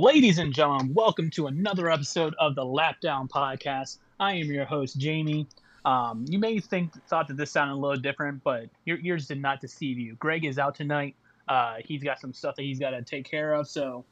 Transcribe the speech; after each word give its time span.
Ladies 0.00 0.38
and 0.38 0.50
gentlemen, 0.50 0.94
welcome 0.94 1.28
to 1.32 1.48
another 1.48 1.90
episode 1.90 2.34
of 2.38 2.54
the 2.54 2.64
Lap 2.64 3.02
Down 3.02 3.28
Podcast. 3.28 3.98
I 4.18 4.32
am 4.32 4.46
your 4.46 4.64
host, 4.64 4.96
Jamie. 4.96 5.46
Um, 5.84 6.24
you 6.26 6.38
may 6.38 6.58
think 6.58 6.94
thought 7.06 7.28
that 7.28 7.36
this 7.36 7.50
sounded 7.50 7.74
a 7.74 7.76
little 7.76 8.00
different, 8.00 8.42
but 8.42 8.70
your 8.86 8.96
ears 9.02 9.28
did 9.28 9.42
not 9.42 9.60
deceive 9.60 9.98
you. 9.98 10.14
Greg 10.14 10.46
is 10.46 10.58
out 10.58 10.74
tonight. 10.74 11.16
Uh, 11.48 11.76
he's 11.84 12.02
got 12.02 12.18
some 12.18 12.32
stuff 12.32 12.56
that 12.56 12.62
he's 12.62 12.78
got 12.78 12.92
to 12.92 13.02
take 13.02 13.26
care 13.30 13.52
of, 13.52 13.68
so 13.68 14.06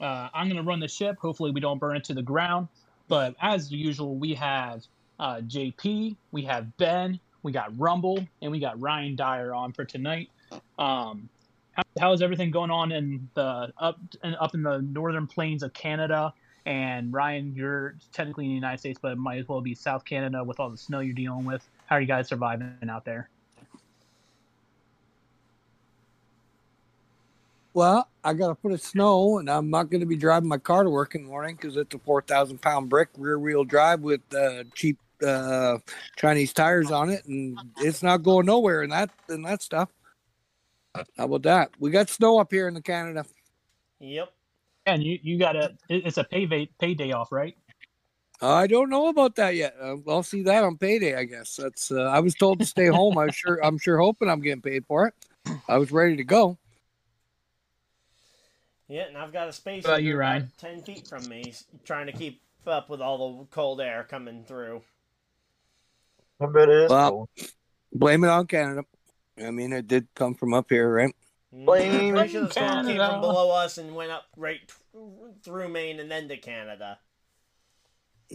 uh, 0.00 0.28
I'm 0.32 0.46
going 0.46 0.62
to 0.62 0.62
run 0.62 0.78
the 0.78 0.86
ship. 0.86 1.18
Hopefully, 1.18 1.50
we 1.50 1.58
don't 1.58 1.80
burn 1.80 1.96
it 1.96 2.04
to 2.04 2.14
the 2.14 2.22
ground. 2.22 2.68
But 3.08 3.34
as 3.42 3.72
usual, 3.72 4.14
we 4.14 4.34
have 4.34 4.84
uh, 5.18 5.38
JP, 5.38 6.14
we 6.30 6.42
have 6.42 6.76
Ben, 6.76 7.18
we 7.42 7.50
got 7.50 7.76
Rumble, 7.76 8.24
and 8.42 8.52
we 8.52 8.60
got 8.60 8.80
Ryan 8.80 9.16
Dyer 9.16 9.52
on 9.52 9.72
for 9.72 9.84
tonight. 9.84 10.30
Um, 10.78 11.28
how, 11.72 11.82
how 11.98 12.12
is 12.12 12.22
everything 12.22 12.50
going 12.50 12.70
on 12.70 12.92
in 12.92 13.28
the 13.34 13.72
up 13.78 13.98
and 14.22 14.36
up 14.36 14.54
in 14.54 14.62
the 14.62 14.80
northern 14.82 15.26
plains 15.26 15.62
of 15.62 15.72
Canada? 15.72 16.32
And 16.64 17.12
Ryan, 17.12 17.54
you're 17.56 17.96
technically 18.12 18.44
in 18.44 18.50
the 18.50 18.54
United 18.54 18.78
States, 18.78 18.98
but 19.00 19.12
it 19.12 19.18
might 19.18 19.38
as 19.38 19.48
well 19.48 19.60
be 19.60 19.74
South 19.74 20.04
Canada 20.04 20.44
with 20.44 20.60
all 20.60 20.70
the 20.70 20.76
snow 20.76 21.00
you're 21.00 21.14
dealing 21.14 21.44
with. 21.44 21.68
How 21.86 21.96
are 21.96 22.00
you 22.00 22.06
guys 22.06 22.28
surviving 22.28 22.76
out 22.88 23.04
there? 23.04 23.28
Well, 27.74 28.06
I 28.22 28.34
got 28.34 28.50
a 28.50 28.54
foot 28.54 28.72
of 28.72 28.82
snow, 28.82 29.38
and 29.38 29.48
I'm 29.50 29.70
not 29.70 29.90
going 29.90 30.00
to 30.00 30.06
be 30.06 30.16
driving 30.16 30.48
my 30.48 30.58
car 30.58 30.84
to 30.84 30.90
work 30.90 31.14
in 31.14 31.22
the 31.22 31.28
morning 31.28 31.56
because 31.56 31.76
it's 31.76 31.94
a 31.94 31.98
four 31.98 32.20
thousand 32.20 32.60
pound 32.60 32.90
brick 32.90 33.08
rear 33.16 33.38
wheel 33.38 33.64
drive 33.64 34.00
with 34.00 34.20
uh, 34.34 34.64
cheap 34.74 34.98
uh, 35.26 35.78
Chinese 36.16 36.52
tires 36.52 36.90
on 36.90 37.08
it, 37.08 37.24
and 37.24 37.58
it's 37.78 38.02
not 38.02 38.22
going 38.22 38.46
nowhere. 38.46 38.82
And 38.82 38.92
that 38.92 39.10
and 39.28 39.44
that 39.46 39.62
stuff. 39.62 39.88
How 40.94 41.04
about 41.24 41.42
that? 41.42 41.70
We 41.78 41.90
got 41.90 42.08
snow 42.10 42.38
up 42.38 42.50
here 42.50 42.68
in 42.68 42.74
the 42.74 42.82
Canada. 42.82 43.24
Yep. 44.00 44.32
And 44.86 45.02
you 45.02 45.18
you 45.22 45.38
got 45.38 45.56
a 45.56 45.76
it's 45.88 46.18
a 46.18 46.24
pay 46.24 46.66
pay 46.78 46.94
day 46.94 47.12
off, 47.12 47.30
right? 47.32 47.56
I 48.40 48.66
don't 48.66 48.90
know 48.90 49.06
about 49.08 49.36
that 49.36 49.54
yet. 49.54 49.76
Uh, 49.80 49.96
I'll 50.08 50.24
see 50.24 50.42
that 50.42 50.64
on 50.64 50.76
payday. 50.76 51.14
I 51.14 51.24
guess 51.24 51.54
that's. 51.54 51.92
Uh, 51.92 52.02
I 52.02 52.18
was 52.18 52.34
told 52.34 52.58
to 52.58 52.66
stay 52.66 52.86
home. 52.88 53.16
I'm 53.16 53.30
sure. 53.30 53.64
I'm 53.64 53.78
sure 53.78 53.98
hoping 53.98 54.28
I'm 54.28 54.40
getting 54.40 54.60
paid 54.62 54.84
for 54.86 55.06
it. 55.06 55.14
I 55.68 55.78
was 55.78 55.92
ready 55.92 56.16
to 56.16 56.24
go. 56.24 56.58
Yeah, 58.88 59.02
and 59.02 59.16
I've 59.16 59.32
got 59.32 59.48
a 59.48 59.52
space 59.52 59.84
What 59.84 59.90
about 59.90 60.02
you, 60.02 60.08
heater 60.08 60.18
Ryan? 60.18 60.42
about 60.42 60.58
ten 60.58 60.82
feet 60.82 61.06
from 61.06 61.28
me, 61.28 61.54
trying 61.84 62.06
to 62.06 62.12
keep 62.12 62.42
up 62.66 62.90
with 62.90 63.00
all 63.00 63.38
the 63.38 63.44
cold 63.46 63.80
air 63.80 64.04
coming 64.10 64.44
through. 64.44 64.82
I 66.40 66.46
bet 66.46 66.68
it 66.68 66.84
is 66.84 66.90
Well, 66.90 67.10
cold. 67.10 67.28
Blame 67.92 68.24
it 68.24 68.28
on 68.28 68.46
Canada. 68.48 68.82
I 69.46 69.50
mean, 69.50 69.72
it 69.72 69.86
did 69.86 70.08
come 70.14 70.34
from 70.34 70.54
up 70.54 70.66
here, 70.70 70.92
right? 70.92 71.14
Mm, 71.54 71.64
Blame 71.66 72.14
Pretty 72.14 72.32
sure 72.32 72.42
the 72.42 72.50
storm 72.50 72.86
came 72.86 72.96
from 72.96 73.20
below 73.20 73.50
us 73.50 73.78
and 73.78 73.94
went 73.94 74.10
up 74.10 74.24
right 74.36 74.60
through 75.42 75.68
Maine 75.68 76.00
and 76.00 76.10
then 76.10 76.28
to 76.28 76.36
Canada. 76.36 76.98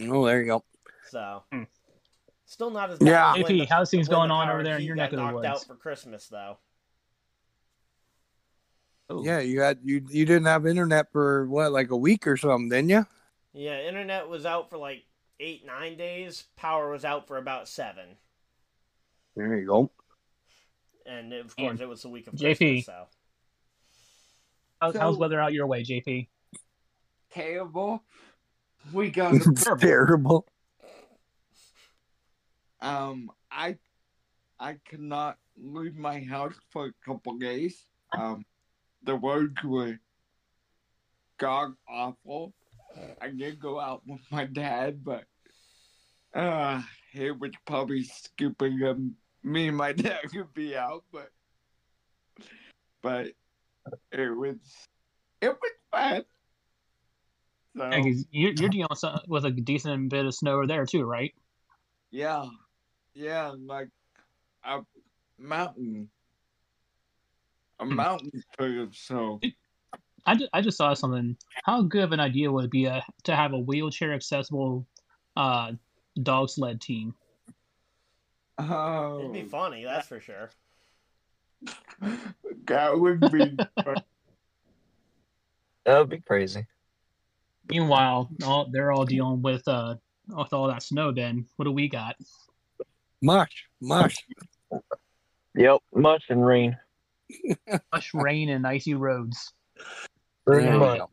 Oh, 0.02 0.24
there 0.26 0.40
you 0.40 0.46
go. 0.46 0.64
So, 1.10 1.42
Hmm. 1.52 1.64
still 2.46 2.70
not 2.70 2.90
as 2.90 2.98
bad. 2.98 3.08
Yeah. 3.08 3.30
as 3.30 3.34
when 3.34 3.44
JP, 3.44 3.58
the- 3.60 3.64
how's 3.66 3.90
things 3.90 4.08
going 4.08 4.28
the 4.28 4.34
on 4.34 4.48
over 4.50 4.62
there 4.62 4.74
in 4.76 4.80
heat 4.82 4.86
your 4.86 4.96
neck 4.96 5.12
of 5.12 5.16
the 5.16 5.22
knocked 5.22 5.34
woods? 5.36 5.46
out 5.46 5.64
for 5.64 5.74
Christmas, 5.74 6.28
though. 6.28 6.58
Ooh. 9.10 9.22
Yeah, 9.24 9.40
you 9.40 9.62
had 9.62 9.78
you 9.82 10.04
you 10.10 10.26
didn't 10.26 10.44
have 10.44 10.66
internet 10.66 11.10
for 11.12 11.46
what 11.48 11.72
like 11.72 11.90
a 11.90 11.96
week 11.96 12.26
or 12.26 12.36
something, 12.36 12.68
didn't 12.68 12.90
you? 12.90 13.06
Yeah, 13.54 13.80
internet 13.80 14.28
was 14.28 14.44
out 14.44 14.68
for 14.68 14.76
like 14.76 15.04
eight, 15.40 15.64
nine 15.64 15.96
days. 15.96 16.44
Power 16.56 16.90
was 16.90 17.04
out 17.06 17.26
for 17.26 17.38
about 17.38 17.68
seven. 17.68 18.18
There 19.34 19.56
you 19.56 19.66
go. 19.66 19.90
And 21.08 21.32
of 21.32 21.56
course, 21.56 21.70
And 21.72 21.80
it 21.80 21.88
was 21.88 22.02
the 22.02 22.08
week 22.10 22.26
of 22.26 22.34
JP. 22.34 22.56
Christmas, 22.58 22.86
so. 22.86 23.06
How's, 24.80 24.96
how's 24.96 25.14
So- 25.14 25.20
weather 25.20 25.40
out 25.40 25.52
your 25.52 25.66
way, 25.66 25.82
JP? 25.82 26.28
terrible. 27.30 28.02
We 28.92 29.10
got 29.10 29.34
It's 29.46 29.64
terrible. 29.80 30.46
um 32.80 33.30
I 33.50 33.76
I 34.60 34.74
could 34.88 35.00
not 35.00 35.36
leave 35.56 35.96
my 35.96 36.20
house 36.20 36.54
for 36.70 36.86
a 36.86 36.92
couple 37.04 37.36
days. 37.38 37.84
Um 38.16 38.44
the 39.02 39.14
roads 39.16 39.62
were 39.64 39.98
god 41.38 41.74
awful. 41.88 42.54
I 43.20 43.28
did 43.28 43.60
go 43.60 43.78
out 43.78 44.02
with 44.06 44.20
my 44.30 44.44
dad, 44.46 45.04
but 45.04 45.24
uh 46.34 46.82
it 47.14 47.38
was 47.38 47.50
probably 47.66 48.04
scooping 48.04 48.78
him 48.78 49.16
me 49.48 49.68
and 49.68 49.76
my 49.76 49.92
dad 49.94 50.22
could 50.32 50.52
be 50.54 50.76
out, 50.76 51.04
but 51.12 51.30
but 53.02 53.28
it 54.12 54.36
was 54.36 54.56
it 55.40 55.48
was 55.48 55.72
fun. 55.90 56.24
So 57.76 57.84
Yeah, 57.90 57.98
you're, 58.30 58.52
you're 58.52 58.68
dealing 58.68 58.86
with, 58.90 58.98
some, 58.98 59.20
with 59.28 59.44
a 59.44 59.50
decent 59.50 60.10
bit 60.10 60.26
of 60.26 60.34
snow 60.34 60.66
there 60.66 60.84
too, 60.84 61.04
right? 61.04 61.32
Yeah, 62.10 62.46
yeah, 63.14 63.52
like 63.56 63.88
a 64.64 64.80
mountain, 65.38 66.10
a 67.78 67.84
Hmm. 67.84 67.94
mountain 67.94 68.30
full 68.56 68.82
of 68.82 68.96
snow. 68.96 69.40
I 70.26 70.34
just, 70.34 70.50
I 70.52 70.60
just 70.60 70.76
saw 70.76 70.92
something. 70.94 71.36
How 71.64 71.82
good 71.82 72.02
of 72.02 72.12
an 72.12 72.20
idea 72.20 72.50
would 72.50 72.66
it 72.66 72.70
be 72.70 72.86
a, 72.86 73.02
to 73.24 73.36
have 73.36 73.52
a 73.52 73.58
wheelchair 73.58 74.12
accessible 74.12 74.86
uh, 75.36 75.72
dog 76.22 76.50
sled 76.50 76.80
team? 76.80 77.14
Oh, 78.58 79.20
It'd 79.20 79.32
be 79.32 79.44
funny, 79.44 79.84
that's 79.84 80.08
for 80.08 80.20
sure. 80.20 80.50
that 82.66 82.98
would 82.98 83.20
be. 83.20 83.56
fun. 83.84 83.96
That 85.84 85.98
would 85.98 86.08
be 86.08 86.20
crazy. 86.20 86.66
Meanwhile, 87.70 88.30
all, 88.44 88.68
they're 88.70 88.92
all 88.92 89.04
dealing 89.04 89.42
with 89.42 89.66
uh, 89.68 89.94
with 90.28 90.52
all 90.52 90.68
that 90.68 90.82
snow. 90.82 91.12
Then 91.12 91.46
what 91.56 91.64
do 91.64 91.72
we 91.72 91.88
got? 91.88 92.16
Mush, 93.22 93.66
mush. 93.80 94.16
Yep, 95.54 95.78
much 95.94 96.24
and 96.28 96.44
rain. 96.44 96.76
mush, 97.92 98.10
rain 98.14 98.48
and 98.48 98.66
icy 98.66 98.94
roads. 98.94 99.52
Pretty 100.46 100.66
There 100.66 100.96
you 100.96 101.06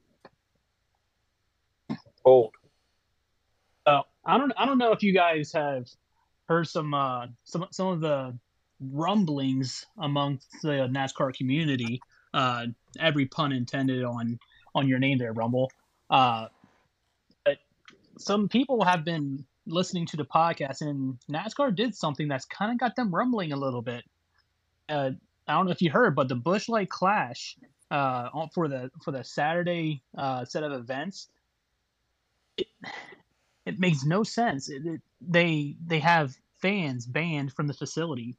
Cold. 2.23 2.53
So 3.87 4.03
I 4.25 4.37
don't 4.37 4.51
I 4.57 4.65
don't 4.65 4.77
know 4.77 4.91
if 4.91 5.03
you 5.03 5.13
guys 5.13 5.51
have 5.53 5.87
heard 6.47 6.67
some 6.67 6.93
uh, 6.93 7.27
some 7.43 7.65
some 7.71 7.87
of 7.87 8.01
the 8.01 8.37
rumblings 8.79 9.85
amongst 9.97 10.47
the 10.61 10.87
NASCAR 10.91 11.35
community. 11.35 12.01
Uh, 12.33 12.67
every 12.99 13.25
pun 13.25 13.51
intended 13.51 14.03
on 14.03 14.39
on 14.73 14.87
your 14.87 14.99
name 14.99 15.17
there, 15.17 15.33
Rumble. 15.33 15.71
Uh, 16.09 16.47
but 17.43 17.57
some 18.17 18.49
people 18.49 18.83
have 18.83 19.05
been 19.05 19.45
listening 19.65 20.05
to 20.07 20.17
the 20.17 20.25
podcast, 20.25 20.81
and 20.81 21.17
NASCAR 21.29 21.75
did 21.75 21.95
something 21.95 22.27
that's 22.27 22.45
kind 22.45 22.71
of 22.71 22.77
got 22.77 22.95
them 22.95 23.13
rumbling 23.13 23.53
a 23.53 23.57
little 23.57 23.81
bit. 23.81 24.03
Uh, 24.89 25.11
I 25.47 25.53
don't 25.53 25.65
know 25.65 25.71
if 25.71 25.81
you 25.81 25.91
heard, 25.91 26.15
but 26.15 26.27
the 26.27 26.35
Busch 26.35 26.69
Light 26.69 26.89
Clash 26.89 27.57
uh, 27.91 28.29
for 28.53 28.67
the 28.67 28.91
for 29.03 29.11
the 29.11 29.23
Saturday 29.23 30.01
uh, 30.17 30.45
set 30.45 30.63
of 30.63 30.71
events. 30.73 31.29
It, 32.57 32.67
it 33.65 33.79
makes 33.79 34.05
no 34.05 34.23
sense. 34.23 34.69
It, 34.69 34.85
it, 34.85 35.01
they 35.21 35.75
they 35.87 35.99
have 35.99 36.35
fans 36.61 37.05
banned 37.05 37.53
from 37.53 37.67
the 37.67 37.73
facility 37.73 38.37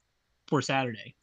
for 0.48 0.62
Saturday 0.62 1.14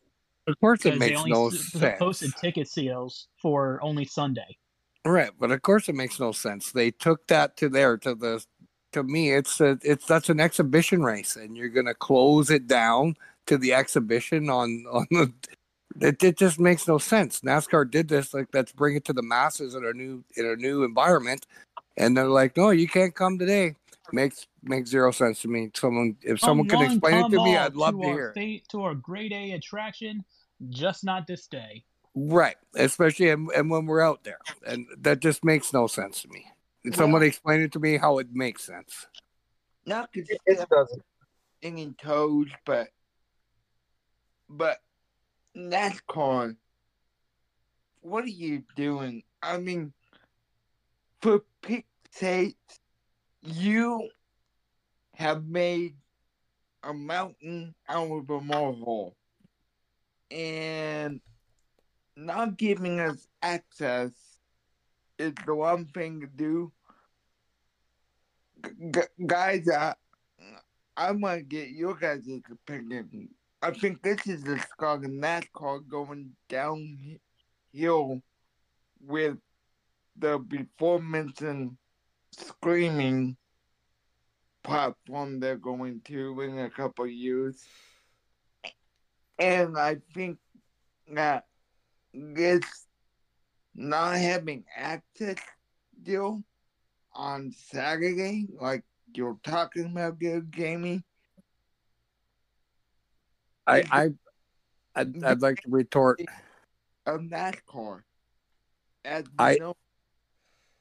Of 0.47 0.59
course, 0.59 0.85
it 0.85 0.99
makes 0.99 1.25
no 1.25 1.47
s- 1.47 1.71
sense. 1.71 1.99
posted 1.99 2.35
ticket 2.37 2.67
sales 2.69 3.27
for 3.41 3.79
only 3.81 4.05
Sunday. 4.05 4.57
Right, 5.05 5.31
but 5.39 5.51
of 5.51 5.61
course, 5.63 5.89
it 5.89 5.95
makes 5.95 6.19
no 6.19 6.31
sense. 6.31 6.71
They 6.71 6.91
took 6.91 7.27
that 7.27 7.57
to 7.57 7.69
there 7.69 7.97
to 7.99 8.15
the. 8.15 8.45
To 8.93 9.03
me, 9.03 9.31
it's 9.33 9.59
a, 9.61 9.79
it's 9.83 10.05
that's 10.05 10.29
an 10.29 10.39
exhibition 10.39 11.03
race, 11.03 11.35
and 11.35 11.57
you're 11.57 11.69
gonna 11.69 11.95
close 11.95 12.51
it 12.51 12.67
down 12.67 13.15
to 13.47 13.57
the 13.57 13.73
exhibition 13.73 14.49
on 14.49 14.85
on 14.91 15.07
the. 15.11 15.33
It, 16.01 16.23
it 16.23 16.37
just 16.37 16.59
makes 16.59 16.87
no 16.87 16.97
sense. 16.99 17.41
NASCAR 17.41 17.89
did 17.91 18.07
this 18.09 18.33
like 18.33 18.47
let's 18.53 18.71
bring 18.71 18.95
it 18.95 19.05
to 19.05 19.13
the 19.13 19.23
masses 19.23 19.75
in 19.75 19.85
a 19.85 19.93
new 19.93 20.23
in 20.37 20.45
a 20.45 20.55
new 20.55 20.83
environment, 20.83 21.45
and 21.97 22.15
they're 22.17 22.27
like, 22.29 22.57
no, 22.57 22.71
you 22.71 22.87
can't 22.87 23.15
come 23.15 23.39
today. 23.39 23.75
Makes 24.11 24.47
makes 24.61 24.89
zero 24.89 25.11
sense 25.11 25.41
to 25.43 25.47
me. 25.47 25.71
Someone 25.75 26.17
if 26.21 26.39
someone 26.39 26.67
Come 26.67 26.81
can 26.81 26.91
explain 26.91 27.25
it 27.25 27.29
to 27.29 27.43
me, 27.43 27.55
I'd 27.57 27.75
love 27.75 27.93
to 27.95 28.03
our 28.03 28.13
hear. 28.13 28.33
it. 28.35 28.61
fa- 28.61 28.67
to 28.71 28.81
our 28.83 28.95
grade 28.95 29.31
A 29.31 29.51
attraction, 29.51 30.23
just 30.69 31.03
not 31.03 31.25
this 31.25 31.47
day. 31.47 31.83
Right, 32.15 32.57
especially 32.75 33.29
and, 33.29 33.49
and 33.55 33.71
when 33.71 33.85
we're 33.85 34.01
out 34.01 34.23
there, 34.23 34.37
and 34.67 34.85
that 34.99 35.19
just 35.19 35.43
makes 35.43 35.73
no 35.73 35.87
sense 35.87 36.21
to 36.23 36.27
me. 36.27 36.45
Can 36.83 36.93
someone 36.93 37.21
Well- 37.21 37.27
explain 37.27 37.61
it 37.61 37.71
to 37.71 37.79
me 37.79 37.97
how 37.97 38.19
it 38.19 38.27
makes 38.33 38.63
sense? 38.65 39.07
Not 39.85 40.11
to 40.13 40.19
It, 40.19 40.41
it 40.45 40.69
doesn't. 40.69 41.01
any 41.63 41.93
toes, 41.93 42.47
but 42.65 42.89
but 44.49 44.77
NASCAR. 45.55 46.55
What 48.01 48.23
are 48.25 48.27
you 48.27 48.63
doing? 48.75 49.23
I 49.41 49.57
mean, 49.57 49.93
for 51.21 51.41
pick's 51.61 51.87
sake, 52.11 52.57
you 53.43 54.09
have 55.15 55.45
made 55.45 55.95
a 56.83 56.93
mountain 56.93 57.75
out 57.87 58.11
of 58.11 58.29
a 58.29 58.41
molehill, 58.41 59.15
and 60.31 61.21
not 62.15 62.57
giving 62.57 62.99
us 62.99 63.27
access 63.41 64.11
is 65.17 65.33
the 65.45 65.55
one 65.55 65.85
thing 65.87 66.21
to 66.21 66.27
do. 66.27 66.71
G- 68.91 69.25
guys, 69.25 69.67
uh, 69.67 69.93
I 70.95 71.11
want 71.11 71.39
to 71.39 71.43
get 71.43 71.69
your 71.69 71.95
guys' 71.95 72.27
opinion. 72.51 73.29
I 73.61 73.71
think 73.71 74.01
this 74.01 74.27
is 74.27 74.43
the 74.43 74.59
start 74.59 75.05
of 75.05 75.11
NASCAR 75.11 75.87
going 75.87 76.31
downhill 76.49 78.21
with 78.99 79.37
the 80.17 80.37
before 80.39 80.99
mentioned 80.99 81.77
screaming 82.33 83.37
platform 84.63 85.39
they're 85.39 85.57
going 85.57 86.01
to 86.05 86.41
in 86.41 86.59
a 86.59 86.69
couple 86.69 87.05
of 87.05 87.11
years. 87.11 87.63
And 89.39 89.77
I 89.77 89.97
think 90.13 90.37
that 91.11 91.45
this 92.13 92.63
not 93.75 94.17
having 94.17 94.63
access 94.75 95.37
deal 96.01 96.43
on 97.13 97.51
Saturday, 97.71 98.47
like 98.59 98.83
you're 99.13 99.37
talking 99.43 99.85
about 99.85 100.19
there, 100.19 100.41
Jamie. 100.41 101.03
I, 103.65 103.83
I 103.91 104.09
I'd, 104.95 105.23
I'd 105.23 105.41
like 105.41 105.61
to 105.61 105.69
retort. 105.69 106.21
Of 107.05 107.21
NASCAR. 107.21 108.01
As 109.05 109.25
I- 109.37 109.57
know, 109.59 109.75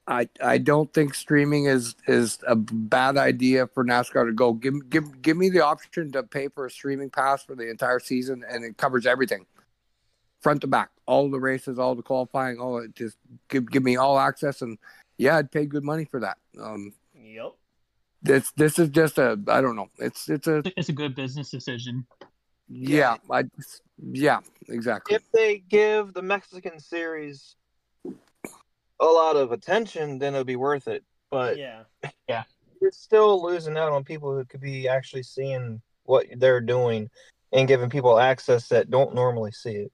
I 0.06 0.28
I 0.42 0.58
don't 0.58 0.92
think 0.92 1.14
streaming 1.14 1.66
is 1.66 1.94
is 2.08 2.38
a 2.46 2.56
bad 2.56 3.16
idea 3.16 3.68
for 3.68 3.84
NASCAR 3.84 4.26
to 4.26 4.32
go. 4.32 4.52
Give 4.52 4.88
give 4.90 5.22
give 5.22 5.36
me 5.36 5.48
the 5.48 5.64
option 5.64 6.10
to 6.12 6.22
pay 6.24 6.48
for 6.48 6.66
a 6.66 6.70
streaming 6.70 7.10
pass 7.10 7.44
for 7.44 7.54
the 7.54 7.70
entire 7.70 8.00
season, 8.00 8.44
and 8.48 8.64
it 8.64 8.76
covers 8.76 9.06
everything, 9.06 9.46
front 10.40 10.60
to 10.62 10.66
back, 10.66 10.90
all 11.06 11.30
the 11.30 11.38
races, 11.38 11.78
all 11.78 11.94
the 11.94 12.02
qualifying, 12.02 12.58
all 12.58 12.78
it 12.78 12.96
just 12.96 13.16
give 13.48 13.70
give 13.70 13.84
me 13.84 13.96
all 13.96 14.18
access, 14.18 14.60
and 14.62 14.76
yeah, 15.18 15.36
I'd 15.36 15.52
pay 15.52 15.66
good 15.66 15.84
money 15.84 16.04
for 16.04 16.18
that. 16.20 16.38
Um, 16.60 16.92
Yep. 17.14 17.52
this 18.22 18.50
this 18.56 18.78
is 18.80 18.88
just 18.90 19.18
a 19.18 19.38
I 19.46 19.60
don't 19.60 19.76
know. 19.76 19.88
It's 19.98 20.28
it's 20.28 20.48
a 20.48 20.62
It's 20.76 20.88
a 20.88 20.92
good 20.92 21.14
business 21.14 21.50
decision. 21.50 22.06
yeah 22.68 23.18
I 23.30 23.44
yeah 23.98 24.40
exactly. 24.68 25.14
If 25.14 25.22
they 25.32 25.58
give 25.58 26.12
the 26.12 26.22
Mexican 26.22 26.80
series 26.80 27.54
a 29.02 29.06
lot 29.06 29.36
of 29.36 29.52
attention, 29.52 30.18
then 30.18 30.32
it'll 30.34 30.44
be 30.44 30.56
worth 30.56 30.88
it. 30.88 31.04
But 31.30 31.58
yeah. 31.58 31.82
Yeah, 32.28 32.44
you're 32.80 32.92
still 32.92 33.42
losing 33.42 33.76
out 33.76 33.92
on 33.92 34.04
people 34.04 34.34
who 34.34 34.44
could 34.44 34.60
be 34.60 34.88
actually 34.88 35.24
seeing 35.24 35.82
what 36.04 36.26
they're 36.36 36.60
doing 36.60 37.10
and 37.52 37.68
giving 37.68 37.90
people 37.90 38.18
access 38.18 38.68
that 38.68 38.90
don't 38.90 39.14
normally 39.14 39.52
see 39.52 39.74
it. 39.74 39.92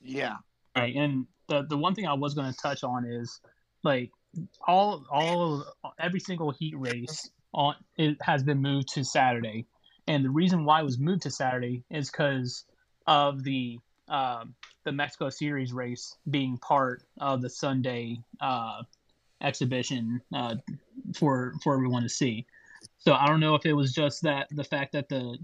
yeah. 0.00 0.36
Right, 0.76 0.94
and 0.94 1.26
the 1.48 1.64
the 1.68 1.76
one 1.76 1.94
thing 1.94 2.06
I 2.06 2.14
was 2.14 2.34
going 2.34 2.50
to 2.52 2.58
touch 2.58 2.84
on 2.84 3.04
is 3.04 3.40
like 3.82 4.10
all 4.66 5.04
all 5.10 5.66
of 5.84 5.92
every 5.98 6.20
single 6.20 6.52
heat 6.52 6.74
race 6.78 7.28
on 7.52 7.74
it 7.96 8.16
has 8.22 8.44
been 8.44 8.62
moved 8.62 8.88
to 8.94 9.04
Saturday, 9.04 9.66
and 10.06 10.24
the 10.24 10.30
reason 10.30 10.64
why 10.64 10.80
it 10.80 10.84
was 10.84 10.98
moved 10.98 11.22
to 11.22 11.30
Saturday 11.30 11.82
is 11.90 12.10
because 12.10 12.64
of 13.08 13.42
the 13.42 13.78
um, 14.08 14.54
the 14.84 14.92
Mexico 14.92 15.28
Series 15.30 15.72
race 15.72 16.16
being 16.30 16.56
part 16.58 17.02
of 17.20 17.42
the 17.42 17.50
Sunday 17.50 18.18
uh, 18.40 18.82
exhibition 19.42 20.20
uh, 20.34 20.56
for 21.14 21.54
for 21.62 21.74
everyone 21.74 22.02
to 22.02 22.08
see. 22.08 22.46
So 22.98 23.14
I 23.14 23.26
don't 23.26 23.40
know 23.40 23.54
if 23.54 23.66
it 23.66 23.72
was 23.72 23.92
just 23.92 24.22
that 24.22 24.48
the 24.50 24.64
fact 24.64 24.92
that 24.92 25.08
the 25.08 25.38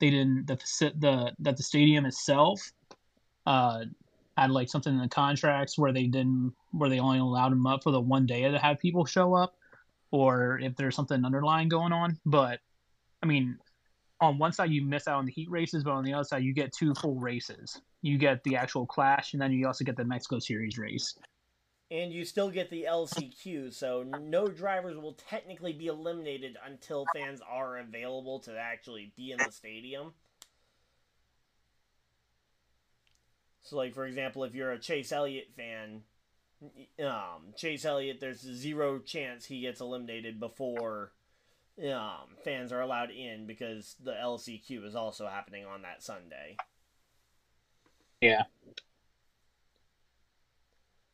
they 0.00 0.10
didn't 0.10 0.46
the 0.46 0.56
the 0.98 1.32
that 1.38 1.56
the 1.56 1.62
stadium 1.62 2.06
itself 2.06 2.72
uh, 3.46 3.84
had 4.36 4.50
like 4.50 4.68
something 4.68 4.92
in 4.92 5.00
the 5.00 5.08
contracts 5.08 5.78
where 5.78 5.92
they 5.92 6.06
didn't 6.06 6.52
where 6.72 6.90
they 6.90 6.98
only 6.98 7.18
allowed 7.18 7.52
them 7.52 7.66
up 7.66 7.82
for 7.82 7.90
the 7.90 8.00
one 8.00 8.26
day 8.26 8.42
to 8.42 8.58
have 8.58 8.78
people 8.78 9.04
show 9.04 9.34
up 9.34 9.54
or 10.10 10.58
if 10.60 10.76
there's 10.76 10.94
something 10.94 11.24
underlying 11.24 11.68
going 11.68 11.92
on 11.92 12.16
but 12.26 12.60
i 13.22 13.26
mean 13.26 13.58
on 14.20 14.38
one 14.38 14.52
side 14.52 14.70
you 14.70 14.82
miss 14.82 15.08
out 15.08 15.18
on 15.18 15.26
the 15.26 15.32
heat 15.32 15.50
races 15.50 15.84
but 15.84 15.92
on 15.92 16.04
the 16.04 16.12
other 16.12 16.24
side 16.24 16.42
you 16.42 16.52
get 16.52 16.72
two 16.72 16.94
full 16.94 17.18
races 17.18 17.80
you 18.06 18.18
get 18.18 18.42
the 18.44 18.56
actual 18.56 18.86
clash 18.86 19.32
and 19.32 19.42
then 19.42 19.52
you 19.52 19.66
also 19.66 19.84
get 19.84 19.96
the 19.96 20.04
mexico 20.04 20.38
series 20.38 20.78
race 20.78 21.14
And 21.88 22.12
you 22.12 22.24
still 22.24 22.50
get 22.50 22.68
the 22.68 22.86
LCQ, 22.88 23.72
so 23.72 24.02
no 24.02 24.48
drivers 24.48 24.96
will 24.96 25.12
technically 25.12 25.72
be 25.72 25.86
eliminated 25.86 26.56
until 26.66 27.04
fans 27.14 27.40
are 27.48 27.78
available 27.78 28.40
to 28.40 28.58
actually 28.58 29.12
be 29.16 29.30
in 29.30 29.38
the 29.38 29.52
stadium. 29.52 30.12
So, 33.62 33.76
like 33.76 33.94
for 33.94 34.04
example, 34.04 34.42
if 34.42 34.52
you're 34.52 34.72
a 34.72 34.80
Chase 34.80 35.12
Elliott 35.12 35.52
fan, 35.56 36.02
um, 37.04 37.54
Chase 37.56 37.84
Elliott, 37.84 38.18
there's 38.20 38.40
zero 38.40 38.98
chance 38.98 39.44
he 39.44 39.60
gets 39.60 39.80
eliminated 39.80 40.40
before 40.40 41.12
um, 41.84 42.36
fans 42.44 42.72
are 42.72 42.80
allowed 42.80 43.10
in 43.10 43.46
because 43.46 43.96
the 44.02 44.12
LCQ 44.12 44.86
is 44.86 44.96
also 44.96 45.26
happening 45.26 45.66
on 45.66 45.82
that 45.82 46.02
Sunday. 46.02 46.56
Yeah. 48.20 48.42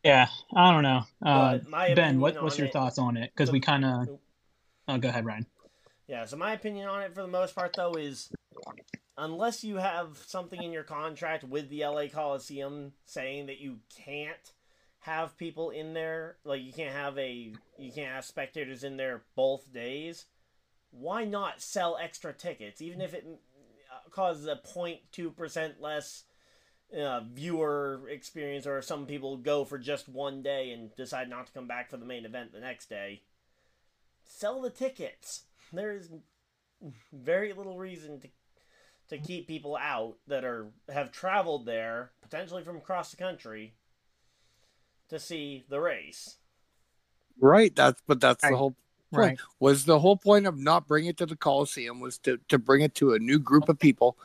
Yeah 0.05 0.29
i 0.55 0.73
don't 0.73 0.83
know. 0.83 1.03
Uh, 1.25 1.59
ben 1.95 2.21
what, 2.21 2.43
what's 2.43 2.59
your 2.59 2.67
it- 2.67 2.73
thoughts 2.73 2.99
on 2.99 3.17
it? 3.17 3.31
Because 3.35 3.51
we 3.53 3.61
kind 3.61 3.85
of 3.85 4.09
oh 4.89 4.99
go 4.99 5.09
ahead 5.09 5.25
ryan. 5.25 5.47
Yeah, 6.09 6.25
so 6.27 6.37
my 6.37 6.53
opinion 6.53 6.89
on 6.89 7.03
it 7.03 7.15
for 7.15 7.23
the 7.23 7.29
most 7.29 7.55
part 7.55 7.73
though 7.75 7.95
is 7.95 8.31
unless 9.17 9.63
you 9.63 9.77
have 9.77 10.23
something 10.27 10.63
in 10.63 10.73
your 10.73 10.83
contract 10.83 11.45
with 11.45 11.69
the 11.71 11.85
LA 11.85 12.07
Coliseum 12.13 12.93
saying 13.05 13.47
that 13.47 13.61
you 13.61 13.79
can't 14.05 14.53
have 15.01 15.37
people 15.37 15.71
in 15.71 15.95
there, 15.95 16.37
like 16.45 16.63
you 16.63 16.73
can't 16.73 16.95
have 16.95 17.19
a 17.19 17.53
you 17.79 17.93
can't 17.93 18.13
have 18.13 18.25
spectators 18.25 18.85
in 18.85 18.97
there 18.97 19.23
both 19.35 19.73
days, 19.73 20.27
why 20.91 21.25
not 21.25 21.61
sell 21.61 21.99
extra 22.01 22.33
tickets? 22.33 22.81
Even 22.81 23.01
if 23.01 23.15
it 23.15 23.27
uh, 23.27 24.11
causes 24.11 24.47
a 24.47 24.57
0.2% 24.57 25.73
less 25.81 26.25
uh, 26.99 27.21
viewer 27.33 28.03
experience 28.09 28.67
or 28.67 28.83
some 28.83 29.07
people 29.07 29.37
go 29.37 29.65
for 29.65 29.79
just 29.79 30.09
one 30.09 30.43
day 30.43 30.71
and 30.73 30.95
decide 30.97 31.29
not 31.29 31.47
to 31.47 31.53
come 31.53 31.67
back 31.67 31.91
for 31.91 31.97
the 31.97 32.07
main 32.07 32.25
event 32.25 32.53
the 32.53 32.61
next 32.61 32.89
day. 32.89 33.23
Sell 34.25 34.61
the 34.61 34.71
tickets 34.71 35.45
there 35.73 35.93
is 35.93 36.11
very 37.13 37.53
little 37.53 37.79
reason 37.79 38.21
to 38.21 38.29
to 39.09 39.19
keep 39.19 39.47
people 39.47 39.77
out 39.77 40.17
that 40.27 40.45
are 40.45 40.69
have 40.93 41.13
traveled 41.13 41.67
there 41.67 42.13
potentially 42.23 42.63
from 42.63 42.77
across 42.77 43.11
the 43.11 43.17
country 43.17 43.75
to 45.09 45.19
see 45.19 45.65
the 45.69 45.81
race. 45.81 46.37
Right. 47.39 47.75
That's 47.75 48.01
but 48.07 48.21
that's 48.21 48.43
Right. 48.43 48.51
the 48.51 48.57
whole 48.57 48.71
point. 48.71 48.79
Right. 49.13 49.39
Was 49.61 49.85
the 49.85 49.99
whole 49.99 50.17
point 50.17 50.47
of 50.47 50.57
not 50.57 50.87
bringing 50.87 51.11
it 51.11 51.17
to 51.19 51.27
the 51.27 51.37
Coliseum 51.37 52.01
was 52.01 52.19
to 52.19 52.39
to 52.49 52.59
bring 52.59 52.81
it 52.81 52.95
to 52.97 53.13
a 53.13 53.19
new 53.19 53.39
group 53.39 53.69
of 53.69 53.79
people, 53.79 54.17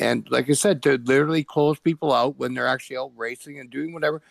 and 0.00 0.26
like 0.30 0.48
I 0.50 0.54
said, 0.54 0.82
to 0.84 0.98
literally 0.98 1.44
close 1.44 1.78
people 1.78 2.12
out 2.12 2.38
when 2.38 2.54
they're 2.54 2.66
actually 2.66 2.96
out 2.96 3.12
racing 3.16 3.60
and 3.60 3.70
doing 3.70 3.92
whatever. 3.92 4.22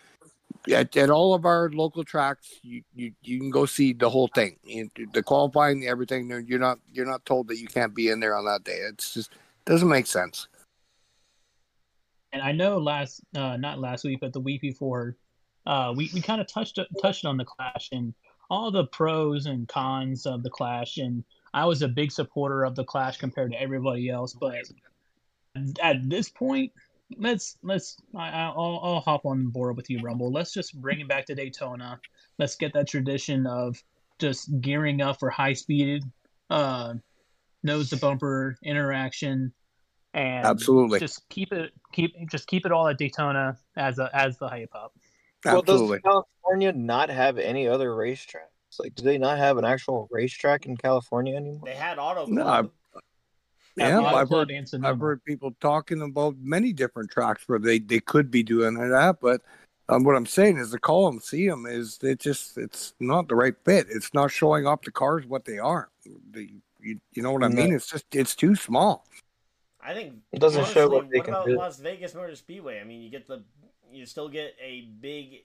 At, 0.70 0.94
at 0.96 1.08
all 1.08 1.32
of 1.32 1.46
our 1.46 1.70
local 1.70 2.04
tracks, 2.04 2.52
you, 2.62 2.82
you 2.94 3.12
you 3.22 3.38
can 3.38 3.50
go 3.50 3.64
see 3.64 3.94
the 3.94 4.10
whole 4.10 4.28
thing, 4.28 4.58
You- 4.64 4.90
the 5.14 5.22
qualifying, 5.22 5.86
everything. 5.86 6.28
You're 6.46 6.58
not 6.58 6.78
you're 6.92 7.06
not 7.06 7.24
told 7.24 7.48
that 7.48 7.58
you 7.58 7.66
can't 7.68 7.94
be 7.94 8.10
in 8.10 8.20
there 8.20 8.36
on 8.36 8.44
that 8.44 8.64
day. 8.64 8.78
It's 8.90 9.14
just 9.14 9.32
doesn't 9.64 9.88
make 9.88 10.06
sense. 10.06 10.48
and 12.32 12.42
I 12.42 12.52
know 12.52 12.78
last 12.78 13.22
uh, 13.34 13.56
not 13.56 13.78
last 13.78 14.04
week, 14.04 14.18
but 14.20 14.32
the 14.32 14.40
week 14.40 14.60
before, 14.60 15.16
uh, 15.66 15.92
we 15.96 16.10
we 16.12 16.20
kind 16.20 16.40
of 16.40 16.46
touched 16.46 16.78
touched 17.00 17.24
on 17.24 17.36
the 17.36 17.44
clash 17.44 17.88
and 17.92 18.12
all 18.50 18.70
the 18.70 18.86
pros 18.86 19.46
and 19.46 19.68
cons 19.68 20.26
of 20.26 20.42
the 20.42 20.50
clash, 20.50 20.98
and 20.98 21.24
I 21.54 21.64
was 21.64 21.82
a 21.82 21.88
big 21.88 22.12
supporter 22.12 22.64
of 22.64 22.74
the 22.74 22.84
clash 22.84 23.16
compared 23.18 23.52
to 23.52 23.60
everybody 23.60 24.10
else. 24.10 24.34
But 24.34 24.68
at 25.80 26.08
this 26.08 26.28
point, 26.28 26.72
let's 27.16 27.56
let's 27.62 27.96
I, 28.16 28.42
I'll 28.42 28.80
I'll 28.82 29.00
hop 29.00 29.26
on 29.26 29.48
board 29.48 29.76
with 29.76 29.90
you, 29.90 30.00
Rumble. 30.00 30.32
Let's 30.32 30.52
just 30.52 30.80
bring 30.80 31.00
it 31.00 31.08
back 31.08 31.26
to 31.26 31.34
Daytona. 31.34 32.00
Let's 32.38 32.56
get 32.56 32.72
that 32.74 32.88
tradition 32.88 33.46
of 33.46 33.82
just 34.18 34.60
gearing 34.60 35.00
up 35.00 35.18
for 35.18 35.30
high 35.30 35.54
speed, 35.54 36.02
uh, 36.50 36.94
nose 37.62 37.90
to 37.90 37.96
bumper 37.96 38.56
interaction. 38.62 39.52
And 40.12 40.44
Absolutely, 40.44 40.98
just 40.98 41.28
keep 41.28 41.52
it 41.52 41.72
keep 41.92 42.12
just 42.30 42.46
keep 42.46 42.66
it 42.66 42.72
all 42.72 42.88
at 42.88 42.98
Daytona 42.98 43.56
as 43.76 43.98
a 43.98 44.10
as 44.12 44.38
the 44.38 44.48
hype 44.48 44.74
up. 44.74 44.92
Well, 45.44 45.58
absolutely. 45.58 45.98
does 45.98 46.02
California 46.42 46.72
not 46.72 47.10
have 47.10 47.38
any 47.38 47.66
other 47.66 47.90
racetracks? 47.90 48.78
Like, 48.78 48.94
do 48.94 49.02
they 49.02 49.18
not 49.18 49.38
have 49.38 49.56
an 49.56 49.64
actual 49.64 50.08
racetrack 50.10 50.66
in 50.66 50.76
California 50.76 51.34
anymore? 51.34 51.62
They 51.64 51.74
had 51.74 51.98
Auto 51.98 52.26
No, 52.26 52.42
Club. 52.42 52.70
Yeah, 53.76 54.00
I've 54.00 54.28
heard. 54.28 54.52
I've 54.82 54.98
heard 54.98 55.24
people 55.24 55.54
talking 55.60 56.02
about 56.02 56.36
many 56.40 56.72
different 56.72 57.10
tracks 57.10 57.44
where 57.46 57.58
they, 57.58 57.78
they 57.78 58.00
could 58.00 58.30
be 58.30 58.42
doing 58.42 58.74
that, 58.74 59.18
but 59.20 59.42
um, 59.90 60.04
what 60.04 60.14
I'm 60.14 60.26
saying 60.26 60.58
is 60.58 60.70
the 60.70 60.78
Coliseum 60.78 61.66
is 61.66 61.98
it 62.02 62.20
just 62.20 62.56
it's 62.56 62.94
not 63.00 63.28
the 63.28 63.34
right 63.34 63.54
fit. 63.64 63.86
It's 63.90 64.14
not 64.14 64.30
showing 64.30 64.66
off 64.66 64.82
the 64.82 64.92
cars 64.92 65.26
what 65.26 65.44
they 65.44 65.58
are. 65.58 65.88
The, 66.32 66.48
you, 66.80 67.00
you 67.12 67.22
know 67.22 67.32
what 67.32 67.42
I 67.42 67.48
No. 67.48 67.62
mean? 67.62 67.72
It's 67.72 67.90
just 67.90 68.04
it's 68.14 68.36
too 68.36 68.54
small. 68.54 69.04
I 69.80 69.94
think 69.94 70.14
It 70.32 70.40
doesn't 70.40 70.64
show 70.66 70.88
honestly, 70.88 70.96
what 70.96 71.10
they 71.10 71.20
can 71.20 71.34
about 71.34 71.48
do. 71.48 71.56
Las 71.56 71.80
Vegas 71.80 72.14
Motor 72.14 72.36
Speedway? 72.36 72.80
I 72.80 72.84
mean, 72.84 73.02
you 73.02 73.10
get 73.10 73.26
the 73.26 73.42
you 73.92 74.06
still 74.06 74.28
get 74.28 74.54
a 74.62 74.82
big 75.00 75.44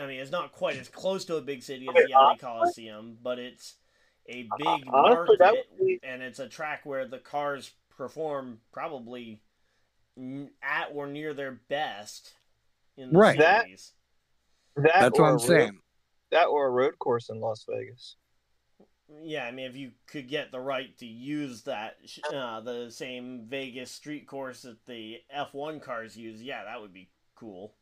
I 0.00 0.06
mean, 0.06 0.20
it's 0.20 0.30
not 0.30 0.52
quite 0.52 0.76
as 0.76 0.88
close 0.88 1.24
to 1.26 1.36
a 1.36 1.42
big 1.42 1.62
city 1.62 1.88
as 1.88 1.94
the 1.94 2.14
LA 2.14 2.36
Coliseum, 2.36 3.18
but 3.22 3.38
it's 3.38 3.74
a 4.28 4.48
big 4.58 4.84
Honestly, 4.92 5.36
that 5.38 5.44
market, 5.46 5.66
would 5.78 5.86
be 5.86 6.00
and 6.02 6.22
it's 6.22 6.38
a 6.38 6.48
track 6.48 6.84
where 6.84 7.06
the 7.06 7.18
cars 7.18 7.72
perform 7.96 8.60
probably 8.72 9.40
at 10.62 10.88
or 10.92 11.06
near 11.06 11.34
their 11.34 11.52
best 11.68 12.34
in 12.96 13.12
the 13.12 13.18
Right. 13.18 13.38
That- 13.38 13.66
that. 14.76 14.82
That's 14.94 15.18
what 15.18 15.26
I'm 15.26 15.32
road- 15.32 15.40
saying. 15.40 15.82
That 16.30 16.46
or 16.46 16.66
a 16.66 16.70
road 16.70 16.98
course 16.98 17.28
in 17.28 17.40
Las 17.40 17.64
Vegas. 17.68 18.16
Yeah, 19.20 19.44
I 19.44 19.50
mean, 19.50 19.66
if 19.66 19.76
you 19.76 19.92
could 20.06 20.28
get 20.28 20.50
the 20.50 20.60
right 20.60 20.96
to 20.98 21.06
use 21.06 21.64
that, 21.64 21.98
uh, 22.32 22.60
the 22.60 22.90
same 22.90 23.46
Vegas 23.46 23.90
street 23.90 24.26
course 24.26 24.62
that 24.62 24.82
the 24.86 25.22
F1 25.30 25.80
cars 25.80 26.16
use, 26.16 26.42
yeah, 26.42 26.64
that 26.64 26.80
would 26.80 26.94
be 26.94 27.10
cool. 27.34 27.74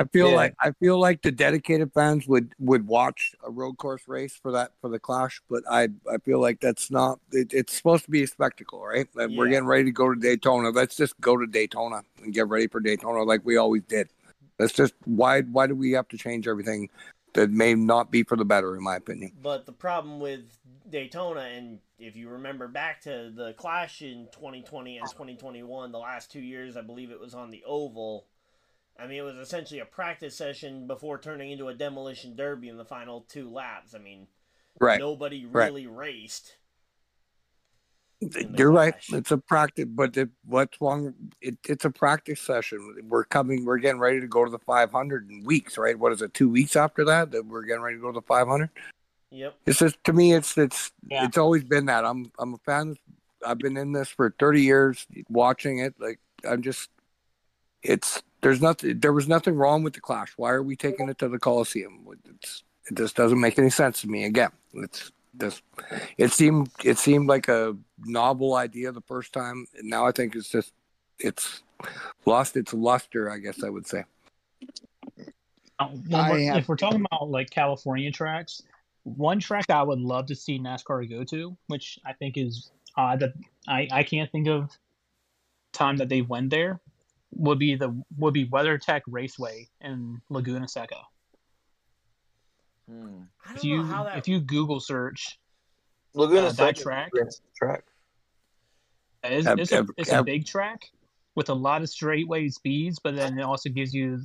I 0.00 0.04
feel 0.04 0.30
Yeah. 0.30 0.36
like 0.36 0.54
I 0.60 0.70
feel 0.72 0.98
like 0.98 1.22
the 1.22 1.30
dedicated 1.30 1.92
fans 1.92 2.26
would 2.26 2.54
would 2.58 2.86
watch 2.86 3.34
a 3.44 3.50
road 3.50 3.76
course 3.76 4.02
race 4.08 4.34
for 4.34 4.50
that 4.52 4.72
for 4.80 4.88
the 4.88 4.98
clash, 4.98 5.42
but 5.50 5.62
I 5.70 5.88
I 6.10 6.18
feel 6.24 6.40
like 6.40 6.60
that's 6.60 6.90
not. 6.90 7.20
It, 7.32 7.52
it's 7.52 7.74
supposed 7.74 8.04
to 8.06 8.10
be 8.10 8.22
a 8.22 8.26
spectacle, 8.26 8.84
right? 8.84 9.06
And 9.16 9.36
we're 9.36 9.48
getting 9.48 9.66
ready 9.66 9.84
to 9.84 9.92
go 9.92 10.12
to 10.12 10.18
Daytona. 10.18 10.70
Let's 10.70 10.96
just 10.96 11.20
go 11.20 11.36
to 11.36 11.46
Daytona 11.46 12.02
and 12.22 12.32
get 12.32 12.48
ready 12.48 12.66
for 12.66 12.80
Daytona 12.80 13.22
like 13.24 13.42
we 13.44 13.56
always 13.58 13.82
did. 13.82 14.08
Let's 14.58 14.72
just 14.72 14.94
why 15.04 15.42
why 15.42 15.66
do 15.66 15.74
we 15.74 15.92
have 15.92 16.08
to 16.08 16.16
change 16.16 16.48
everything 16.48 16.88
that 17.34 17.50
may 17.50 17.74
not 17.74 18.10
be 18.10 18.22
for 18.22 18.36
the 18.36 18.44
better, 18.44 18.76
in 18.76 18.82
my 18.82 18.96
opinion? 18.96 19.32
But 19.42 19.66
the 19.66 19.72
problem 19.72 20.18
with 20.18 20.58
Daytona, 20.88 21.42
and 21.42 21.78
if 21.98 22.16
you 22.16 22.28
remember 22.30 22.68
back 22.68 23.02
to 23.02 23.30
the 23.34 23.52
clash 23.54 24.02
in 24.02 24.28
2020 24.32 24.98
and 24.98 25.08
2021, 25.10 25.92
the 25.92 25.98
last 25.98 26.32
two 26.32 26.40
years, 26.40 26.76
I 26.76 26.80
believe 26.80 27.10
it 27.10 27.20
was 27.20 27.34
on 27.34 27.50
the 27.50 27.62
Oval. 27.66 28.26
I 28.98 29.06
mean, 29.06 29.18
it 29.18 29.22
was 29.22 29.36
essentially 29.36 29.80
a 29.80 29.84
practice 29.86 30.36
session 30.36 30.86
before 30.86 31.18
turning 31.18 31.50
into 31.50 31.68
a 31.68 31.74
demolition 31.74 32.36
derby 32.36 32.68
in 32.68 32.76
the 32.76 32.84
final 32.84 33.22
two 33.22 33.48
laps. 33.50 33.94
I 33.94 33.98
mean, 33.98 34.26
Right. 34.80 34.98
nobody 34.98 35.46
Right. 35.46 35.66
really 35.66 35.86
raced. 35.86 36.56
You're 38.20 38.70
right. 38.70 38.94
It's 39.08 39.30
a 39.30 39.38
practice, 39.38 39.86
but 39.88 40.14
it, 40.18 40.28
what's 40.44 40.78
wrong? 40.78 41.14
It, 41.40 41.56
it's 41.66 41.86
a 41.86 41.90
practice 41.90 42.38
session. 42.38 43.06
We're 43.08 43.24
coming. 43.24 43.64
We're 43.64 43.78
getting 43.78 43.98
ready 44.00 44.20
to 44.20 44.26
go 44.26 44.44
to 44.44 44.50
the 44.50 44.58
500 44.58 45.30
in 45.30 45.42
weeks, 45.44 45.78
right? 45.78 45.98
What 45.98 46.12
is 46.12 46.20
it? 46.20 46.34
Two 46.34 46.50
weeks 46.50 46.76
after 46.76 47.02
that, 47.06 47.30
that 47.30 47.46
we're 47.46 47.62
getting 47.62 47.80
ready 47.82 47.96
to 47.96 48.02
go 48.02 48.08
to 48.08 48.20
the 48.20 48.26
500. 48.26 48.68
Yep. 49.30 49.56
It's 49.64 49.78
just 49.78 50.04
to 50.04 50.12
me, 50.12 50.34
it's 50.34 50.58
it's 50.58 50.92
Yeah. 51.08 51.24
it's 51.24 51.38
always 51.38 51.64
been 51.64 51.86
that. 51.86 52.04
I'm 52.04 52.30
I'm 52.38 52.52
a 52.54 52.58
fan. 52.58 52.96
I've 53.46 53.58
been 53.58 53.78
in 53.78 53.92
this 53.92 54.10
for 54.10 54.34
30 54.38 54.60
years, 54.60 55.06
watching 55.30 55.78
it. 55.78 55.94
Like 55.98 56.18
I'm 56.44 56.60
just, 56.60 56.90
it's 57.82 58.22
there's 58.42 58.60
nothing. 58.60 58.98
There 59.00 59.12
was 59.12 59.28
nothing 59.28 59.54
wrong 59.54 59.82
with 59.82 59.94
the 59.94 60.00
clash. 60.00 60.32
Why 60.36 60.50
are 60.50 60.62
we 60.62 60.76
taking 60.76 61.08
it 61.08 61.18
to 61.18 61.28
the 61.28 61.38
Coliseum? 61.38 62.06
It's 62.36 62.62
it 62.90 62.96
just 62.96 63.16
doesn't 63.16 63.40
make 63.40 63.58
any 63.58 63.70
sense 63.70 64.00
to 64.02 64.08
me. 64.08 64.24
Again, 64.24 64.50
it's 64.74 65.12
just 65.40 65.62
it 66.18 66.32
seemed 66.32 66.70
it 66.84 66.98
seemed 66.98 67.28
like 67.28 67.48
a 67.48 67.76
novel 67.98 68.54
idea 68.56 68.92
the 68.92 69.02
first 69.02 69.32
time, 69.32 69.66
and 69.76 69.88
now 69.88 70.06
I 70.06 70.12
think 70.12 70.34
it's 70.34 70.48
just 70.48 70.72
it's 71.18 71.62
lost 72.26 72.56
its 72.56 72.72
luster. 72.72 73.30
I 73.30 73.38
guess 73.38 73.62
I 73.62 73.68
would 73.68 73.86
say. 73.86 74.04
Uh, 75.78 75.88
we're- 76.10 76.44
have- 76.46 76.58
if 76.58 76.68
we're 76.68 76.76
talking 76.76 77.04
about 77.10 77.30
like 77.30 77.50
California 77.50 78.10
tracks, 78.10 78.62
one 79.04 79.40
track 79.40 79.70
I 79.70 79.82
would 79.82 79.98
love 80.00 80.26
to 80.26 80.34
see 80.34 80.58
NASCAR 80.58 81.08
go 81.08 81.24
to, 81.24 81.56
which 81.68 81.98
I 82.04 82.12
think 82.12 82.36
is 82.36 82.70
odd 82.96 83.20
that 83.20 83.32
I, 83.66 83.88
I 83.90 84.02
can't 84.02 84.30
think 84.30 84.48
of 84.48 84.70
time 85.72 85.96
that 85.98 86.08
they 86.08 86.20
went 86.22 86.50
there, 86.50 86.80
would 87.32 87.58
be 87.58 87.74
the 87.76 88.02
would 88.18 88.34
be 88.34 88.46
WeatherTech 88.48 89.02
Raceway 89.06 89.68
in 89.80 90.20
Laguna 90.30 90.66
Seca. 90.68 90.96
Hmm. 92.88 93.22
I 93.46 93.54
If 93.54 93.62
don't 93.62 93.70
know 93.70 93.76
you 93.76 93.82
how 93.84 94.04
that. 94.04 94.18
if 94.18 94.28
you 94.28 94.40
Google 94.40 94.80
search, 94.80 95.38
Laguna 96.14 96.46
Uh, 96.48 96.50
Seca 96.52 96.80
track? 96.82 97.10
track. 97.56 97.84
it's, 99.22 99.46
Have- 99.46 99.58
it's, 99.58 99.72
a, 99.72 99.76
have- 99.76 99.88
it's 99.96 100.10
a 100.12 100.22
big 100.24 100.44
track 100.46 100.90
with 101.36 101.48
a 101.50 101.54
lot 101.54 101.82
of 101.82 101.88
straightway 101.88 102.48
speeds, 102.48 102.98
but 103.02 103.14
then 103.14 103.38
it 103.38 103.42
also 103.42 103.68
gives 103.70 103.94
you 103.94 104.20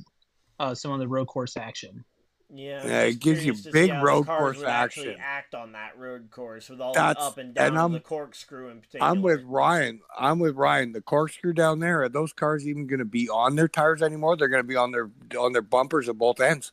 uh, 0.58 0.74
some 0.74 0.90
of 0.90 0.98
the 0.98 1.06
road 1.06 1.26
course 1.26 1.56
action. 1.56 2.04
Yeah, 2.48 2.86
Yeah, 2.86 3.00
it 3.02 3.18
gives 3.18 3.44
you 3.44 3.52
curious 3.54 3.56
to 3.56 3.62
see 3.64 3.70
big 3.72 3.90
how 3.90 3.98
the 4.00 4.06
road 4.06 4.26
cars 4.26 4.38
course 4.38 4.56
would 4.58 4.66
actually 4.68 5.08
action. 5.10 5.20
act 5.24 5.54
on 5.56 5.72
that 5.72 5.98
road 5.98 6.30
course 6.30 6.68
with 6.68 6.80
all 6.80 6.94
That's- 6.94 7.16
the 7.16 7.22
up 7.30 7.38
and 7.38 7.52
down 7.54 7.66
and 7.66 7.78
I'm- 7.78 7.92
the 7.92 8.00
corkscrew 8.00 8.68
in 8.68 8.80
particular. 8.80 9.04
I'm 9.10 9.20
with 9.22 9.42
Ryan. 9.44 10.00
I'm 10.16 10.38
with 10.38 10.54
Ryan. 10.54 10.92
The 10.92 11.00
corkscrew 11.00 11.54
down 11.54 11.80
there. 11.80 12.02
Are 12.02 12.08
those 12.08 12.32
cars 12.32 12.66
even 12.66 12.86
going 12.86 13.00
to 13.00 13.04
be 13.04 13.28
on 13.28 13.56
their 13.56 13.66
tires 13.66 14.00
anymore? 14.00 14.36
They're 14.36 14.46
going 14.48 14.62
to 14.62 14.68
be 14.68 14.76
on 14.76 14.92
their 14.92 15.10
on 15.38 15.52
their 15.54 15.62
bumpers 15.62 16.08
at 16.08 16.18
both 16.18 16.40
ends, 16.40 16.70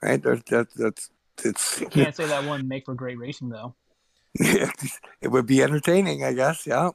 right? 0.00 0.22
That's 0.22 0.42
that's 0.48 0.74
that's 0.74 1.10
it's. 1.42 1.78
Can't 1.90 2.14
say 2.14 2.26
that 2.26 2.44
wouldn't 2.44 2.68
make 2.68 2.84
for 2.84 2.94
great 2.94 3.18
racing 3.18 3.48
though. 3.48 3.74
it 4.34 5.26
would 5.28 5.46
be 5.46 5.60
entertaining, 5.60 6.22
I 6.22 6.34
guess. 6.34 6.66
Yeah. 6.68 6.90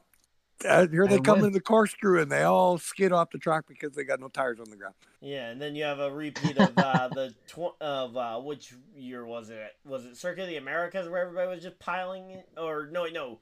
Uh, 0.63 0.87
here 0.87 1.05
they 1.07 1.15
It 1.15 1.23
come 1.25 1.41
would. 1.41 1.47
in 1.47 1.53
the 1.53 1.59
corkscrew 1.59 2.21
and 2.21 2.31
they 2.31 2.43
all 2.43 2.77
skid 2.77 3.11
off 3.11 3.29
the 3.31 3.37
track 3.37 3.65
because 3.67 3.93
they 3.93 4.03
got 4.05 4.19
no 4.21 4.29
tires 4.29 4.59
on 4.59 4.69
the 4.69 4.77
ground. 4.77 4.95
Yeah, 5.19 5.49
and 5.49 5.61
then 5.61 5.75
you 5.75 5.83
have 5.83 5.99
a 5.99 6.09
repeat 6.11 6.57
of 6.57 6.71
uh, 6.77 7.09
the 7.09 7.35
tw- 7.47 7.81
of 7.81 8.15
uh, 8.15 8.39
which 8.39 8.73
year 8.95 9.25
was 9.25 9.49
it? 9.49 9.71
Was 9.83 10.05
it 10.05 10.15
Circuit 10.15 10.43
of 10.43 10.47
the 10.47 10.55
Americas 10.57 11.09
where 11.09 11.21
everybody 11.21 11.49
was 11.49 11.61
just 11.63 11.77
piling 11.79 12.31
in? 12.31 12.43
Or 12.57 12.87
no, 12.89 13.05
no, 13.05 13.39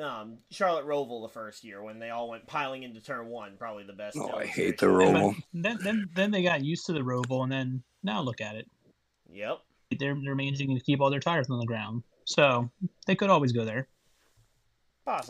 um, 0.00 0.38
Charlotte 0.50 0.86
Roval 0.86 1.22
the 1.22 1.32
first 1.32 1.64
year 1.64 1.82
when 1.82 1.98
they 1.98 2.10
all 2.10 2.28
went 2.28 2.46
piling 2.46 2.84
into 2.84 3.00
turn 3.00 3.26
one. 3.26 3.56
Probably 3.58 3.84
the 3.84 3.92
best. 3.92 4.16
Oh, 4.16 4.36
I 4.36 4.46
hate 4.46 4.78
the 4.78 4.86
Roval. 4.86 5.34
Then, 5.52 5.78
then 5.82 6.08
then 6.14 6.30
they 6.30 6.42
got 6.44 6.64
used 6.64 6.86
to 6.86 6.92
the 6.92 7.00
Roval, 7.00 7.42
and 7.42 7.50
then 7.50 7.82
now 8.04 8.20
look 8.20 8.40
at 8.40 8.54
it. 8.54 8.70
Yep. 9.32 9.58
They're 9.98 10.16
they're 10.24 10.34
managing 10.36 10.74
to 10.76 10.80
keep 10.80 11.00
all 11.00 11.10
their 11.10 11.20
tires 11.20 11.50
on 11.50 11.58
the 11.58 11.66
ground, 11.66 12.04
so 12.26 12.70
they 13.06 13.16
could 13.16 13.30
always 13.30 13.50
go 13.52 13.64
there. 13.64 13.88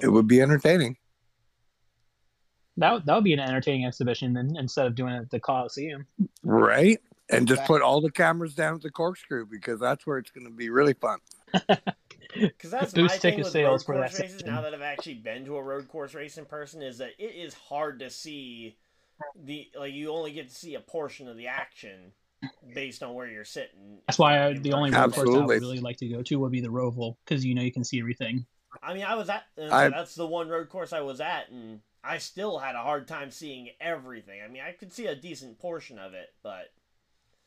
It 0.02 0.08
would 0.08 0.28
be 0.28 0.40
entertaining. 0.42 0.96
That 2.76 2.92
would- 2.92 3.06
that 3.06 3.14
would 3.14 3.24
be 3.24 3.32
an 3.32 3.40
entertaining 3.40 3.86
exhibition 3.86 4.32
then, 4.32 4.56
instead 4.56 4.86
of 4.86 4.94
doing 4.94 5.14
it 5.14 5.18
at 5.22 5.30
the 5.30 5.40
Coliseum. 5.40 6.06
Right? 6.42 7.00
And 7.30 7.48
just 7.48 7.64
put 7.64 7.80
all 7.82 8.00
the 8.02 8.10
cameras 8.10 8.54
down 8.54 8.74
at 8.74 8.82
the 8.82 8.90
corkscrew 8.90 9.46
because 9.46 9.80
that's 9.80 10.06
where 10.06 10.18
it's 10.18 10.30
going 10.30 10.44
to 10.46 10.52
be 10.52 10.68
really 10.70 10.94
fun. 10.94 11.18
Because 12.36 12.70
that's 12.72 12.96
my 12.96 13.02
Boost 13.02 13.18
thing 13.22 13.30
ticket 13.32 13.44
with 13.44 13.52
sales 13.52 13.82
road 13.82 13.86
for 13.86 14.00
course 14.00 14.16
that 14.16 14.22
races. 14.24 14.38
section. 14.38 14.54
Now 14.56 14.62
that 14.62 14.74
I've 14.74 14.82
actually 14.82 15.14
been 15.14 15.44
to 15.44 15.56
a 15.56 15.62
road 15.62 15.86
course 15.86 16.14
race 16.14 16.36
in 16.36 16.44
person, 16.46 16.82
is 16.82 16.98
that 16.98 17.10
it 17.16 17.26
is 17.36 17.54
hard 17.54 18.00
to 18.00 18.10
see 18.10 18.76
the 19.44 19.68
like 19.78 19.92
you 19.94 20.10
only 20.10 20.32
get 20.32 20.48
to 20.48 20.54
see 20.54 20.74
a 20.74 20.80
portion 20.80 21.28
of 21.28 21.36
the 21.36 21.46
action 21.46 22.10
based 22.74 23.04
on 23.04 23.14
where 23.14 23.28
you're 23.28 23.44
sitting. 23.44 23.98
That's 24.08 24.18
why 24.18 24.46
I, 24.48 24.54
the 24.54 24.72
only 24.72 24.90
person. 24.90 25.02
road 25.04 25.14
course 25.14 25.28
I 25.36 25.44
would 25.46 25.60
really 25.60 25.78
like 25.78 25.98
to 25.98 26.08
go 26.08 26.22
to 26.22 26.36
would 26.40 26.50
be 26.50 26.60
the 26.60 26.68
Roval, 26.68 27.14
because 27.24 27.44
you 27.44 27.54
know 27.54 27.62
you 27.62 27.70
can 27.70 27.84
see 27.84 28.00
everything. 28.00 28.44
I 28.82 28.94
mean, 28.94 29.04
I 29.04 29.14
was 29.14 29.28
at. 29.28 29.44
uh, 29.56 29.68
I- 29.72 29.88
that's 29.90 30.16
the 30.16 30.26
one 30.26 30.48
road 30.48 30.68
course 30.68 30.92
I 30.92 31.02
was 31.02 31.20
at, 31.20 31.50
and 31.50 31.80
I 32.04 32.18
still 32.18 32.58
had 32.58 32.74
a 32.74 32.82
hard 32.82 33.08
time 33.08 33.30
seeing 33.30 33.70
everything. 33.80 34.40
I 34.44 34.48
mean, 34.48 34.62
I 34.66 34.72
could 34.72 34.92
see 34.92 35.06
a 35.06 35.16
decent 35.16 35.58
portion 35.58 35.98
of 35.98 36.14
it, 36.14 36.34
but 36.42 36.72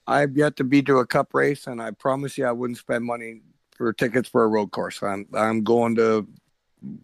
I've 0.07 0.35
yet 0.35 0.55
to 0.57 0.63
be 0.63 0.81
to 0.83 0.97
a 0.97 1.05
cup 1.05 1.33
race, 1.33 1.67
and 1.67 1.81
I 1.81 1.91
promise 1.91 2.37
you, 2.37 2.45
I 2.45 2.51
wouldn't 2.51 2.79
spend 2.79 3.05
money 3.05 3.41
for 3.75 3.93
tickets 3.93 4.29
for 4.29 4.43
a 4.43 4.47
road 4.47 4.71
course. 4.71 5.01
I'm 5.03 5.27
I'm 5.33 5.63
going 5.63 5.95
to 5.95 6.27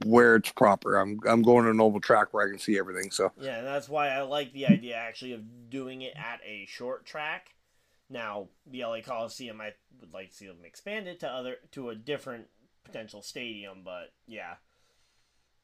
where 0.06 0.36
it's 0.36 0.52
proper. 0.52 0.98
I'm 0.98 1.20
I'm 1.28 1.42
going 1.42 1.66
to 1.66 1.72
an 1.72 1.82
oval 1.82 2.00
track 2.00 2.34
where 2.34 2.46
I 2.46 2.50
can 2.50 2.60
see 2.60 2.80
everything. 2.80 3.12
So 3.12 3.32
yeah, 3.40 3.58
and 3.58 3.68
that's 3.68 3.90
why 3.90 4.10
I 4.10 4.22
like 4.22 4.54
the 4.54 4.68
idea 4.68 4.96
actually 4.96 5.34
of 5.34 5.70
doing 5.70 6.02
it 6.02 6.14
at 6.16 6.40
a 6.46 6.66
short 6.68 7.06
track. 7.06 7.56
Now, 8.10 8.48
the 8.70 8.84
LA 8.84 9.02
Coliseum, 9.02 9.60
I 9.62 9.74
would 10.00 10.14
like 10.14 10.30
to 10.30 10.36
see 10.36 10.48
them 10.48 10.58
expand 10.64 11.08
it 11.08 11.20
to 11.22 11.30
other 11.30 11.58
to 11.72 11.90
a 11.90 11.96
different 11.96 12.48
potential 12.84 13.22
stadium, 13.22 13.80
but 13.84 14.14
yeah. 14.28 14.56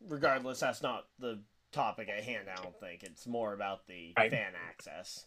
Regardless, 0.08 0.62
that's 0.62 0.82
not 0.82 1.08
the 1.20 1.40
topic 1.72 2.10
at 2.10 2.24
hand. 2.24 2.48
I 2.50 2.62
don't 2.62 2.78
think 2.80 3.04
it's 3.04 3.28
more 3.28 3.54
about 3.54 3.86
the 3.88 4.14
Right. 4.18 4.32
fan 4.32 4.54
access 4.70 5.26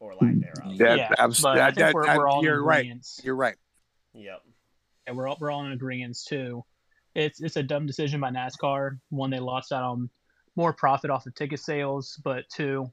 or 0.00 0.14
lack 0.14 0.34
thereof. 0.38 0.78
That- 0.78 0.98
yeah, 0.98 1.14
abs- 1.18 1.40
but 1.42 1.52
I 1.52 1.56
that- 1.56 1.74
think 1.74 1.78
that- 1.78 1.94
we're, 1.94 2.06
that- 2.06 2.16
we're 2.18 2.28
all 2.28 2.42
you're 2.44 2.58
in 2.58 2.64
right. 2.64 3.06
you're 3.22 3.36
right. 3.36 3.56
Yep. 4.14 4.42
And 5.06 5.16
we're 5.16 5.28
all, 5.28 5.36
we're 5.40 5.50
all 5.50 5.64
in 5.64 5.72
agreement 5.72 6.18
too. 6.26 6.64
It's 7.14 7.40
it's 7.40 7.56
a 7.56 7.62
dumb 7.62 7.86
decision 7.86 8.20
by 8.20 8.30
NASCAR. 8.30 8.98
One, 9.10 9.30
they 9.30 9.38
lost 9.40 9.72
out 9.72 9.82
on 9.82 10.10
more 10.56 10.72
profit 10.72 11.10
off 11.10 11.26
of 11.26 11.34
ticket 11.34 11.60
sales, 11.60 12.20
but 12.22 12.48
two, 12.48 12.90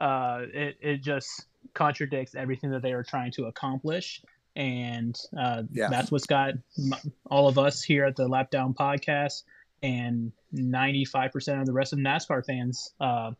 uh, 0.00 0.42
it 0.52 0.76
it 0.80 0.96
just 1.02 1.46
contradicts 1.74 2.34
everything 2.34 2.70
that 2.70 2.82
they 2.82 2.94
were 2.94 3.04
trying 3.04 3.30
to 3.32 3.44
accomplish, 3.44 4.22
and 4.56 5.16
uh, 5.38 5.62
Yeah. 5.70 5.88
that's 5.90 6.10
what's 6.10 6.26
got 6.26 6.54
m- 6.78 6.94
all 7.30 7.46
of 7.48 7.58
us 7.58 7.82
here 7.82 8.04
at 8.04 8.16
the 8.16 8.26
Lap 8.26 8.50
Down 8.50 8.74
Podcast 8.74 9.42
and 9.82 10.32
ninety 10.52 11.04
five 11.04 11.32
percent 11.32 11.60
of 11.60 11.66
the 11.66 11.72
rest 11.72 11.92
of 11.92 11.98
NASCAR 11.98 12.44
fans 12.44 12.94
uh, 13.00 13.32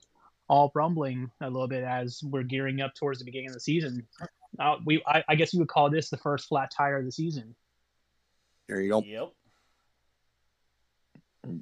all 0.48 0.70
rumbling 0.74 1.30
a 1.40 1.48
little 1.48 1.68
bit 1.68 1.84
as 1.84 2.20
we're 2.24 2.42
gearing 2.42 2.80
up 2.80 2.94
towards 2.94 3.18
the 3.18 3.24
beginning 3.24 3.48
of 3.48 3.54
the 3.54 3.60
season. 3.60 4.06
Uh, 4.58 4.76
we 4.84 5.02
I, 5.06 5.24
I 5.28 5.34
guess 5.34 5.52
you 5.52 5.60
would 5.60 5.68
call 5.68 5.90
this 5.90 6.10
the 6.10 6.18
first 6.18 6.48
flat 6.48 6.70
tire 6.76 6.98
of 6.98 7.04
the 7.04 7.12
season. 7.12 7.54
There 8.68 8.80
you 8.80 8.90
go. 8.90 9.02
Yep. 9.02 9.32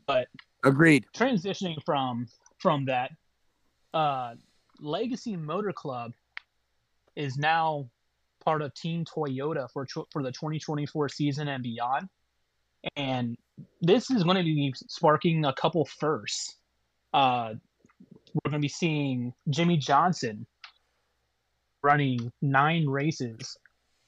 But 0.06 0.28
agreed. 0.64 1.06
transitioning 1.14 1.82
from 1.84 2.26
from 2.58 2.84
that 2.86 3.12
uh 3.94 4.34
legacy 4.78 5.36
motor 5.36 5.72
club 5.72 6.12
is 7.16 7.36
now 7.36 7.88
part 8.44 8.62
of 8.62 8.74
Team 8.74 9.04
Toyota 9.04 9.70
for 9.70 9.86
for 10.10 10.22
the 10.22 10.32
2024 10.32 11.08
season 11.08 11.48
and 11.48 11.62
beyond. 11.62 12.08
And 12.96 13.36
this 13.80 14.10
is 14.10 14.24
going 14.24 14.36
to 14.36 14.42
be 14.42 14.72
sparking 14.76 15.44
a 15.44 15.52
couple 15.52 15.84
firsts. 15.84 16.56
Uh, 17.12 17.54
we're 18.34 18.50
going 18.50 18.60
to 18.60 18.64
be 18.64 18.68
seeing 18.68 19.32
Jimmie 19.48 19.78
Johnson 19.78 20.46
running 21.82 22.32
nine 22.40 22.86
races 22.86 23.56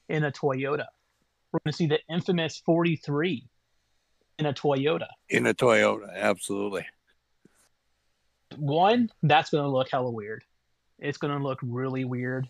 in 0.09 0.23
a 0.23 0.31
Toyota. 0.31 0.85
We're 1.51 1.59
going 1.65 1.71
to 1.71 1.73
see 1.73 1.87
the 1.87 1.99
infamous 2.09 2.61
43 2.65 3.47
in 4.39 4.45
a 4.45 4.53
Toyota. 4.53 5.07
In 5.29 5.45
a 5.45 5.53
Toyota, 5.53 6.07
absolutely. 6.15 6.85
One, 8.57 9.09
that's 9.23 9.49
going 9.49 9.63
to 9.63 9.69
look 9.69 9.89
hella 9.91 10.11
weird. 10.11 10.43
It's 10.99 11.17
going 11.17 11.37
to 11.37 11.43
look 11.43 11.59
really 11.61 12.05
weird 12.05 12.47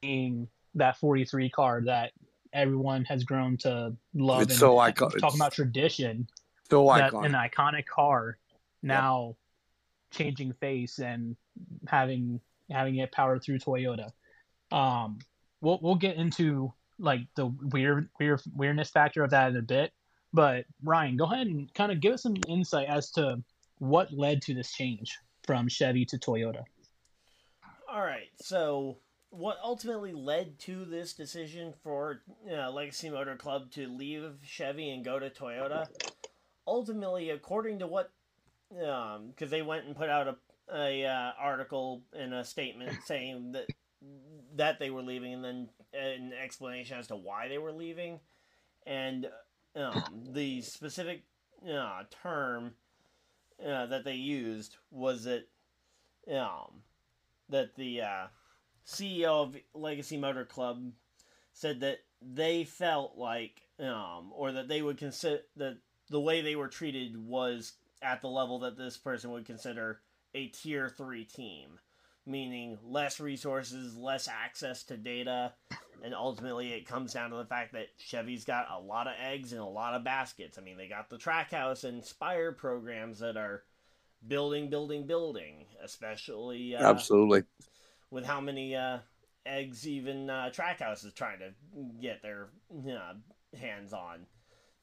being 0.00 0.48
that 0.74 0.96
43 0.96 1.50
car 1.50 1.82
that 1.84 2.12
everyone 2.52 3.04
has 3.06 3.24
grown 3.24 3.56
to 3.58 3.94
love. 4.14 4.42
It's 4.42 4.52
and 4.52 4.60
so 4.60 4.76
iconic. 4.76 5.18
Talking 5.18 5.40
about 5.40 5.52
tradition, 5.52 6.28
So 6.70 6.86
that 6.86 7.12
iconic. 7.12 7.26
an 7.26 7.32
iconic 7.32 7.86
car 7.86 8.38
now 8.82 9.36
changing 10.10 10.52
face 10.54 10.98
and 10.98 11.36
having 11.88 12.40
having 12.70 12.96
it 12.96 13.12
powered 13.12 13.42
through 13.42 13.58
Toyota. 13.58 14.10
Um, 14.70 15.18
we'll 15.60 15.78
we'll 15.82 15.94
get 15.94 16.16
into 16.16 16.72
like 16.98 17.22
the 17.36 17.46
weird 17.46 18.08
weird 18.18 18.40
weirdness 18.54 18.90
factor 18.90 19.22
of 19.24 19.30
that 19.30 19.50
in 19.50 19.56
a 19.56 19.62
bit. 19.62 19.92
But 20.32 20.64
Ryan, 20.82 21.16
go 21.16 21.24
ahead 21.24 21.46
and 21.46 21.72
kind 21.74 21.92
of 21.92 22.00
give 22.00 22.14
us 22.14 22.22
some 22.22 22.36
insight 22.48 22.88
as 22.88 23.10
to 23.12 23.42
what 23.78 24.12
led 24.12 24.40
to 24.42 24.54
this 24.54 24.72
change 24.72 25.18
from 25.44 25.68
Chevy 25.68 26.04
to 26.06 26.18
Toyota. 26.18 26.62
All 27.92 28.00
right, 28.00 28.30
so 28.40 28.96
what 29.32 29.56
ultimately 29.64 30.12
led 30.12 30.58
to 30.58 30.84
this 30.84 31.14
decision 31.14 31.72
for 31.82 32.20
uh, 32.50 32.70
Legacy 32.70 33.08
Motor 33.08 33.34
Club 33.34 33.70
to 33.72 33.88
leave 33.88 34.30
Chevy 34.44 34.90
and 34.90 35.02
go 35.02 35.18
to 35.18 35.30
Toyota? 35.30 35.88
Ultimately, 36.66 37.30
according 37.30 37.78
to 37.78 37.86
what, 37.86 38.10
because 38.68 39.50
they 39.50 39.62
went 39.62 39.86
and 39.86 39.96
put 39.96 40.10
out 40.10 40.28
a, 40.28 40.36
a 40.76 41.06
uh, 41.06 41.32
article 41.40 42.02
and 42.12 42.34
a 42.34 42.44
statement 42.44 42.98
saying 43.06 43.52
that 43.52 43.66
that 44.54 44.78
they 44.78 44.90
were 44.90 45.02
leaving, 45.02 45.32
and 45.32 45.44
then 45.44 45.68
an 45.94 46.32
explanation 46.32 46.98
as 46.98 47.06
to 47.06 47.16
why 47.16 47.48
they 47.48 47.58
were 47.58 47.72
leaving, 47.72 48.20
and 48.86 49.28
um, 49.74 50.24
the 50.32 50.60
specific 50.60 51.22
uh, 51.72 52.02
term 52.22 52.72
uh, 53.64 53.86
that 53.86 54.04
they 54.04 54.14
used 54.14 54.76
was 54.90 55.24
that 55.24 55.48
um, 56.30 56.82
that 57.48 57.74
the 57.76 58.02
uh, 58.02 58.26
CEO 58.86 59.42
of 59.42 59.56
Legacy 59.74 60.16
Motor 60.16 60.44
Club 60.44 60.92
said 61.52 61.80
that 61.80 61.98
they 62.20 62.64
felt 62.64 63.16
like, 63.16 63.62
um, 63.78 64.32
or 64.34 64.52
that 64.52 64.68
they 64.68 64.82
would 64.82 64.98
consider 64.98 65.40
that 65.56 65.78
the 66.10 66.20
way 66.20 66.40
they 66.40 66.56
were 66.56 66.68
treated 66.68 67.16
was 67.16 67.72
at 68.02 68.20
the 68.20 68.28
level 68.28 68.60
that 68.60 68.76
this 68.76 68.96
person 68.96 69.30
would 69.30 69.46
consider 69.46 70.00
a 70.34 70.48
tier 70.48 70.88
three 70.88 71.24
team, 71.24 71.78
meaning 72.26 72.78
less 72.82 73.20
resources, 73.20 73.96
less 73.96 74.28
access 74.28 74.82
to 74.84 74.96
data, 74.96 75.52
and 76.02 76.14
ultimately 76.14 76.72
it 76.72 76.86
comes 76.86 77.12
down 77.12 77.30
to 77.30 77.36
the 77.36 77.44
fact 77.44 77.72
that 77.72 77.88
Chevy's 77.98 78.44
got 78.44 78.66
a 78.70 78.80
lot 78.80 79.06
of 79.06 79.14
eggs 79.20 79.52
in 79.52 79.58
a 79.58 79.68
lot 79.68 79.94
of 79.94 80.04
baskets. 80.04 80.58
I 80.58 80.62
mean, 80.62 80.76
they 80.76 80.88
got 80.88 81.08
the 81.08 81.18
Trackhouse 81.18 81.84
and 81.84 82.04
Spire 82.04 82.52
programs 82.52 83.20
that 83.20 83.36
are 83.36 83.62
building, 84.26 84.70
building, 84.70 85.06
building, 85.06 85.66
especially 85.82 86.74
uh, 86.74 86.88
absolutely. 86.88 87.44
With 88.12 88.24
how 88.26 88.40
many 88.40 88.76
uh, 88.76 88.98
eggs 89.46 89.88
even 89.88 90.30
uh, 90.30 90.50
Trackhouse 90.52 91.04
is 91.04 91.14
trying 91.14 91.38
to 91.40 91.52
get 92.00 92.22
their 92.22 92.50
uh, 92.70 93.14
hands 93.58 93.92
on. 93.92 94.26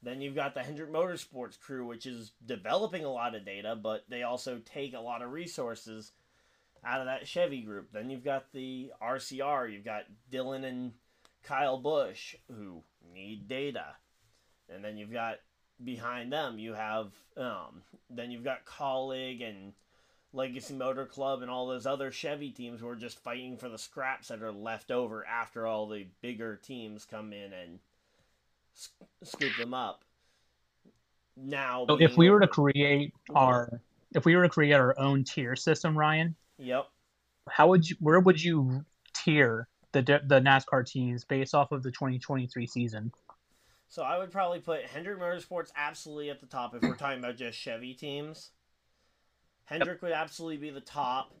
Then 0.02 0.20
you've 0.20 0.34
got 0.34 0.54
the 0.54 0.62
Hendrick 0.62 0.90
Motorsports 0.90 1.58
crew, 1.60 1.86
which 1.86 2.06
is 2.06 2.32
developing 2.44 3.04
a 3.04 3.12
lot 3.12 3.34
of 3.34 3.44
data, 3.44 3.76
but 3.80 4.04
they 4.08 4.24
also 4.24 4.60
take 4.64 4.94
a 4.94 5.00
lot 5.00 5.22
of 5.22 5.30
resources 5.30 6.12
out 6.84 7.00
of 7.00 7.06
that 7.06 7.26
Chevy 7.26 7.62
group. 7.62 7.92
Then 7.92 8.10
you've 8.10 8.24
got 8.24 8.52
the 8.52 8.90
RCR, 9.02 9.72
you've 9.72 9.84
got 9.84 10.04
Dillon 10.30 10.64
and 10.64 10.92
Kyle 11.42 11.78
Busch, 11.78 12.34
who 12.48 12.82
need 13.14 13.46
data. 13.46 13.94
And 14.68 14.84
then 14.84 14.96
you've 14.96 15.12
got 15.12 15.36
behind 15.82 16.32
them, 16.32 16.58
you 16.58 16.74
have, 16.74 17.12
um, 17.36 17.82
then 18.08 18.30
you've 18.30 18.44
got 18.44 18.64
Kaulig 18.64 19.46
and 19.46 19.72
Legacy 20.32 20.74
Motor 20.74 21.06
Club 21.06 21.42
and 21.42 21.50
all 21.50 21.66
those 21.66 21.86
other 21.86 22.10
Chevy 22.10 22.50
teams 22.50 22.82
were 22.82 22.94
just 22.94 23.18
fighting 23.18 23.56
for 23.56 23.68
the 23.68 23.78
scraps 23.78 24.28
that 24.28 24.42
are 24.42 24.52
left 24.52 24.90
over 24.90 25.26
after 25.26 25.66
all 25.66 25.88
the 25.88 26.06
bigger 26.20 26.56
teams 26.56 27.04
come 27.04 27.32
in 27.32 27.52
and 27.52 27.78
sc- 28.74 28.92
scoop 29.24 29.56
them 29.58 29.74
up. 29.74 30.04
Now, 31.36 31.86
So 31.88 31.96
if 32.00 32.16
we 32.16 32.30
were 32.30 32.40
to 32.40 32.48
create 32.48 33.12
our 33.34 33.80
if 34.14 34.24
we 34.24 34.36
were 34.36 34.42
to 34.42 34.48
create 34.48 34.72
our 34.72 34.98
own 34.98 35.24
tier 35.24 35.56
system, 35.56 35.96
Ryan, 35.96 36.34
yep, 36.58 36.88
how 37.48 37.68
would 37.68 37.88
you 37.88 37.96
where 38.00 38.20
would 38.20 38.42
you 38.42 38.84
tier 39.14 39.68
the 39.92 40.02
the 40.02 40.40
NASCAR 40.40 40.86
teams 40.86 41.24
based 41.24 41.54
off 41.54 41.72
of 41.72 41.82
the 41.82 41.90
2023 41.90 42.66
season? 42.66 43.12
so 43.90 44.04
I 44.04 44.18
would 44.18 44.30
probably 44.30 44.60
put 44.60 44.86
Hendrick 44.86 45.18
Motorsports 45.18 45.72
absolutely 45.76 46.30
at 46.30 46.40
the 46.40 46.46
top 46.46 46.76
if 46.76 46.82
we're 46.82 46.94
talking 46.94 47.18
about 47.18 47.36
just 47.36 47.58
Chevy 47.58 47.92
teams. 47.92 48.50
Hendrick 49.70 50.02
would 50.02 50.12
absolutely 50.12 50.56
be 50.56 50.70
the 50.70 50.80
top. 50.80 51.32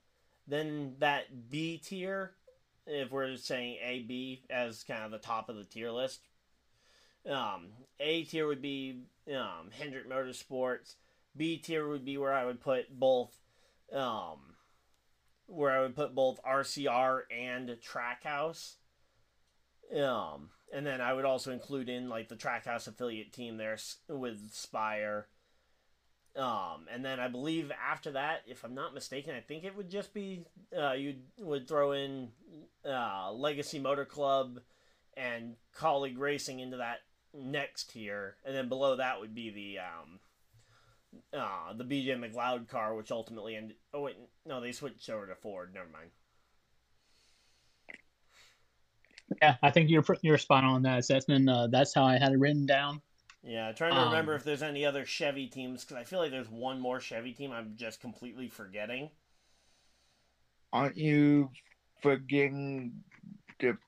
Then 0.46 0.94
that 1.00 1.50
B 1.50 1.78
tier, 1.78 2.32
if 2.86 3.10
we're 3.10 3.36
saying 3.36 3.78
A 3.84 4.00
B 4.02 4.44
as 4.48 4.84
kind 4.84 5.04
of 5.04 5.10
the 5.10 5.18
top 5.18 5.48
of 5.48 5.56
the 5.56 5.64
tier 5.64 5.90
list. 5.90 6.20
Um, 7.28 7.66
A 7.98 8.24
tier 8.24 8.46
would 8.46 8.62
be 8.62 9.02
um, 9.34 9.70
Hendrick 9.76 10.08
Motorsports. 10.08 10.94
B 11.36 11.58
tier 11.58 11.88
would 11.88 12.04
be 12.04 12.16
where 12.18 12.32
I 12.32 12.44
would 12.44 12.60
put 12.60 12.98
both, 12.98 13.36
um, 13.92 14.38
where 15.46 15.72
I 15.72 15.82
would 15.82 15.96
put 15.96 16.14
both 16.14 16.42
RCR 16.42 17.22
and 17.30 17.68
Trackhouse. 17.68 18.76
Um, 19.94 20.50
and 20.72 20.86
then 20.86 21.00
I 21.00 21.12
would 21.12 21.24
also 21.24 21.50
include 21.50 21.88
in 21.88 22.08
like 22.08 22.28
the 22.28 22.36
Trackhouse 22.36 22.86
affiliate 22.86 23.32
team 23.32 23.56
there 23.56 23.78
with 24.08 24.52
Spire. 24.52 25.26
Um, 26.40 26.86
and 26.90 27.04
then 27.04 27.20
I 27.20 27.28
believe 27.28 27.70
after 27.70 28.12
that, 28.12 28.44
if 28.46 28.64
I'm 28.64 28.74
not 28.74 28.94
mistaken, 28.94 29.34
I 29.34 29.40
think 29.40 29.62
it 29.62 29.76
would 29.76 29.90
just 29.90 30.14
be 30.14 30.46
uh, 30.76 30.92
you 30.92 31.16
would 31.38 31.68
throw 31.68 31.92
in 31.92 32.28
uh, 32.82 33.30
Legacy 33.32 33.78
Motor 33.78 34.06
Club 34.06 34.58
and 35.18 35.56
Kaulig 35.76 36.18
Racing 36.18 36.60
into 36.60 36.78
that 36.78 37.00
next 37.34 37.90
tier, 37.90 38.36
and 38.42 38.56
then 38.56 38.70
below 38.70 38.96
that 38.96 39.20
would 39.20 39.34
be 39.34 39.50
the 39.50 39.80
um, 39.80 40.18
uh, 41.38 41.74
the 41.76 41.84
BJ 41.84 42.16
McLeod 42.16 42.68
car, 42.68 42.94
which 42.94 43.10
ultimately 43.10 43.54
ended. 43.54 43.76
Oh 43.92 44.00
wait, 44.00 44.16
no, 44.46 44.62
they 44.62 44.72
switched 44.72 45.10
over 45.10 45.26
to 45.26 45.34
Ford. 45.34 45.74
Never 45.74 45.90
mind. 45.92 46.10
Yeah, 49.42 49.56
I 49.62 49.70
think 49.70 49.90
you're 49.90 50.04
you're 50.22 50.38
spot 50.38 50.64
on 50.64 50.84
that 50.84 51.00
assessment. 51.00 51.50
Uh, 51.50 51.66
that's 51.66 51.94
how 51.94 52.04
I 52.04 52.16
had 52.16 52.32
it 52.32 52.38
written 52.38 52.64
down. 52.64 53.02
Yeah, 53.42 53.72
trying 53.72 53.96
to 53.96 54.00
remember 54.00 54.32
Um, 54.32 54.34
if 54.34 54.44
there's 54.44 54.62
any 54.62 54.84
other 54.86 55.04
Chevy 55.04 55.46
teams 55.46 55.84
because 55.84 55.96
I 55.98 56.04
feel 56.04 56.20
like 56.20 56.30
there's 56.30 56.48
one 56.48 56.80
more 56.80 57.00
Chevy 57.00 57.32
team 57.34 57.52
I'm 57.52 57.76
just 57.76 58.00
completely 58.00 58.48
forgetting. 58.48 59.10
Aren't 60.72 60.96
you 60.96 61.50
forgetting 62.02 63.04
the 63.60 63.78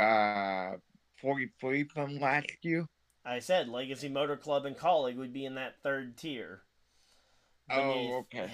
uh 0.00 0.76
43 1.20 1.84
from 1.84 2.18
last 2.18 2.50
year? 2.62 2.86
I 3.24 3.38
said 3.38 3.68
Legacy 3.68 4.08
Motor 4.08 4.36
Club 4.36 4.66
and 4.66 4.76
Kaulig 4.76 5.14
would 5.14 5.32
be 5.32 5.44
in 5.44 5.54
that 5.54 5.80
third 5.84 6.16
tier. 6.16 6.64
Oh, 7.70 8.18
okay. 8.18 8.52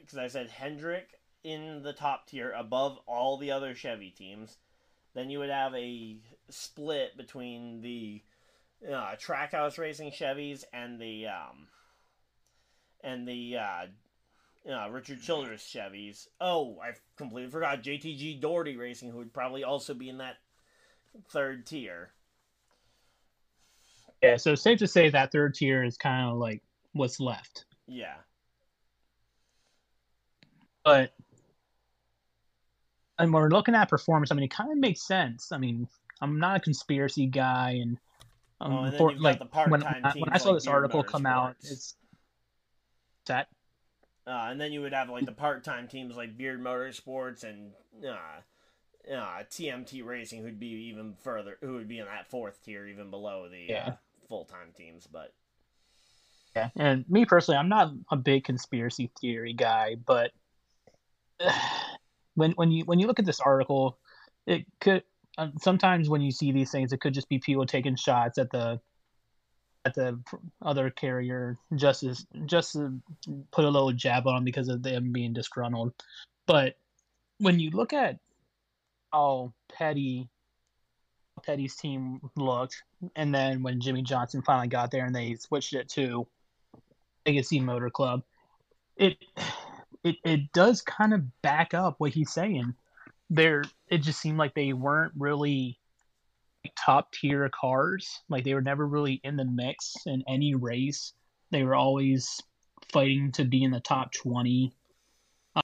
Because 0.00 0.18
I 0.18 0.28
said 0.28 0.48
Hendrick 0.50 1.20
in 1.44 1.82
the 1.82 1.92
top 1.92 2.26
tier 2.26 2.50
above 2.52 2.98
all 3.06 3.36
the 3.36 3.50
other 3.50 3.74
Chevy 3.74 4.10
teams. 4.10 4.58
Then 5.14 5.30
you 5.30 5.38
would 5.40 5.50
have 5.50 5.74
a 5.74 6.18
split 6.50 7.16
between 7.16 7.82
the 7.82 8.22
uh, 8.86 9.16
Trackhouse 9.16 9.78
Racing 9.78 10.10
Chevys 10.10 10.64
and 10.72 11.00
the 11.00 11.26
um, 11.26 11.68
and 13.02 13.26
the 13.26 13.56
uh, 13.56 13.86
uh, 14.70 14.88
Richard 14.90 15.22
Childress 15.22 15.62
Chevys. 15.62 16.28
Oh, 16.40 16.78
I 16.82 16.92
completely 17.16 17.50
forgot 17.50 17.82
JTG 17.82 18.40
Doherty 18.40 18.76
Racing, 18.76 19.10
who 19.10 19.18
would 19.18 19.32
probably 19.32 19.64
also 19.64 19.94
be 19.94 20.08
in 20.08 20.18
that 20.18 20.36
third 21.30 21.66
tier. 21.66 22.10
Yeah, 24.22 24.36
so 24.36 24.52
it's 24.52 24.62
safe 24.62 24.78
to 24.78 24.86
say 24.86 25.10
that 25.10 25.30
third 25.30 25.54
tier 25.54 25.84
is 25.84 25.96
kind 25.96 26.30
of 26.30 26.38
like 26.38 26.62
what's 26.92 27.20
left. 27.20 27.66
Yeah. 27.86 28.14
But 30.84 31.12
and 33.18 33.32
when 33.32 33.42
we're 33.42 33.50
looking 33.50 33.74
at 33.74 33.88
performance, 33.88 34.30
I 34.30 34.34
mean, 34.34 34.44
it 34.44 34.50
kind 34.50 34.70
of 34.70 34.78
makes 34.78 35.06
sense. 35.06 35.52
I 35.52 35.58
mean, 35.58 35.88
I'm 36.20 36.38
not 36.38 36.56
a 36.56 36.60
conspiracy 36.60 37.26
guy, 37.26 37.78
and 37.82 37.98
um, 38.60 38.72
Oh, 38.72 38.82
and 38.84 38.94
then 38.94 39.08
you've 39.10 39.22
got 39.22 39.22
like 39.22 39.38
the 39.38 39.70
when, 39.70 39.80
when 39.80 40.12
teams 40.12 40.28
I 40.32 40.38
saw 40.38 40.50
like 40.50 40.56
this 40.56 40.66
article 40.66 41.02
come 41.02 41.26
out, 41.26 41.56
it's 41.60 41.96
that 43.26 43.48
Uh, 44.26 44.48
and 44.50 44.60
then 44.60 44.72
you 44.72 44.80
would 44.80 44.92
have 44.92 45.08
like 45.08 45.26
the 45.26 45.32
part-time 45.32 45.88
teams 45.88 46.16
like 46.16 46.36
Beard 46.36 46.60
Motorsports 46.62 47.44
and 47.44 47.72
uh, 48.04 49.12
uh, 49.12 49.42
TMT 49.50 50.04
Racing, 50.04 50.42
who'd 50.42 50.58
be 50.58 50.88
even 50.88 51.14
further, 51.22 51.58
who 51.60 51.74
would 51.74 51.88
be 51.88 51.98
in 51.98 52.06
that 52.06 52.28
fourth 52.28 52.62
tier, 52.64 52.86
even 52.86 53.10
below 53.10 53.48
the 53.48 53.66
Yeah. 53.68 53.88
uh, 53.88 53.92
full 54.28 54.44
time 54.44 54.72
teams. 54.76 55.06
But 55.06 55.32
Yeah, 56.56 56.70
and 56.76 57.04
me 57.08 57.24
personally, 57.24 57.58
I'm 57.58 57.68
not 57.68 57.92
a 58.10 58.16
big 58.16 58.44
conspiracy 58.44 59.10
theory 59.20 59.52
guy, 59.52 59.96
but 59.96 60.32
when 62.34 62.52
when 62.52 62.70
you 62.70 62.84
when 62.84 62.98
you 62.98 63.06
look 63.06 63.18
at 63.18 63.26
this 63.26 63.40
article, 63.40 63.98
it 64.46 64.64
could 64.80 65.02
Uh, 65.38 65.48
sometimes 65.60 66.08
when 66.08 66.22
you 66.22 66.30
see 66.30 66.52
these 66.52 66.70
things, 66.70 66.92
it 66.92 67.00
could 67.00 67.14
just 67.14 67.28
be 67.28 67.38
people 67.38 67.66
taking 67.66 67.96
shots 67.96 68.38
at 68.38 68.50
the 68.50 68.80
at 69.84 69.94
the 69.94 70.18
other 70.62 70.90
carrier 70.90 71.56
just 71.76 72.02
as 72.02 72.26
just 72.46 72.72
to 72.72 73.00
put 73.52 73.64
a 73.64 73.70
little 73.70 73.92
jab 73.92 74.26
on 74.26 74.44
because 74.44 74.68
of 74.68 74.82
them 74.82 75.12
being 75.12 75.32
disgruntled. 75.32 75.92
But 76.46 76.76
when 77.38 77.60
you 77.60 77.70
look 77.70 77.92
at 77.92 78.18
how 79.12 79.52
Petty 79.72 80.28
Petty's 81.44 81.76
team 81.76 82.20
looked, 82.34 82.82
and 83.14 83.34
then 83.34 83.62
when 83.62 83.80
Jimmie 83.80 84.02
Johnson 84.02 84.42
finally 84.42 84.68
got 84.68 84.90
there 84.90 85.04
and 85.04 85.14
they 85.14 85.34
switched 85.36 85.74
it 85.74 85.88
to 85.90 86.26
Legacy 87.26 87.60
Motor 87.60 87.90
Club, 87.90 88.22
it 88.96 89.18
it 90.02 90.16
it 90.24 90.52
does 90.52 90.82
kind 90.82 91.14
of 91.14 91.42
back 91.42 91.74
up 91.74 91.96
what 91.98 92.12
he's 92.12 92.32
saying. 92.32 92.74
There, 93.30 93.64
it 93.88 93.98
just 93.98 94.20
seemed 94.20 94.38
like 94.38 94.54
they 94.54 94.72
weren't 94.72 95.12
really 95.16 95.78
top 96.78 97.12
tier 97.12 97.48
cars. 97.48 98.20
Like 98.28 98.44
they 98.44 98.54
were 98.54 98.62
never 98.62 98.86
really 98.86 99.20
in 99.24 99.36
the 99.36 99.44
mix 99.44 99.94
in 100.06 100.22
any 100.28 100.54
race. 100.54 101.12
They 101.50 101.62
were 101.64 101.74
always 101.74 102.40
fighting 102.92 103.32
to 103.32 103.44
be 103.44 103.64
in 103.64 103.70
the 103.70 103.80
top 103.80 104.12
twenty. 104.12 104.72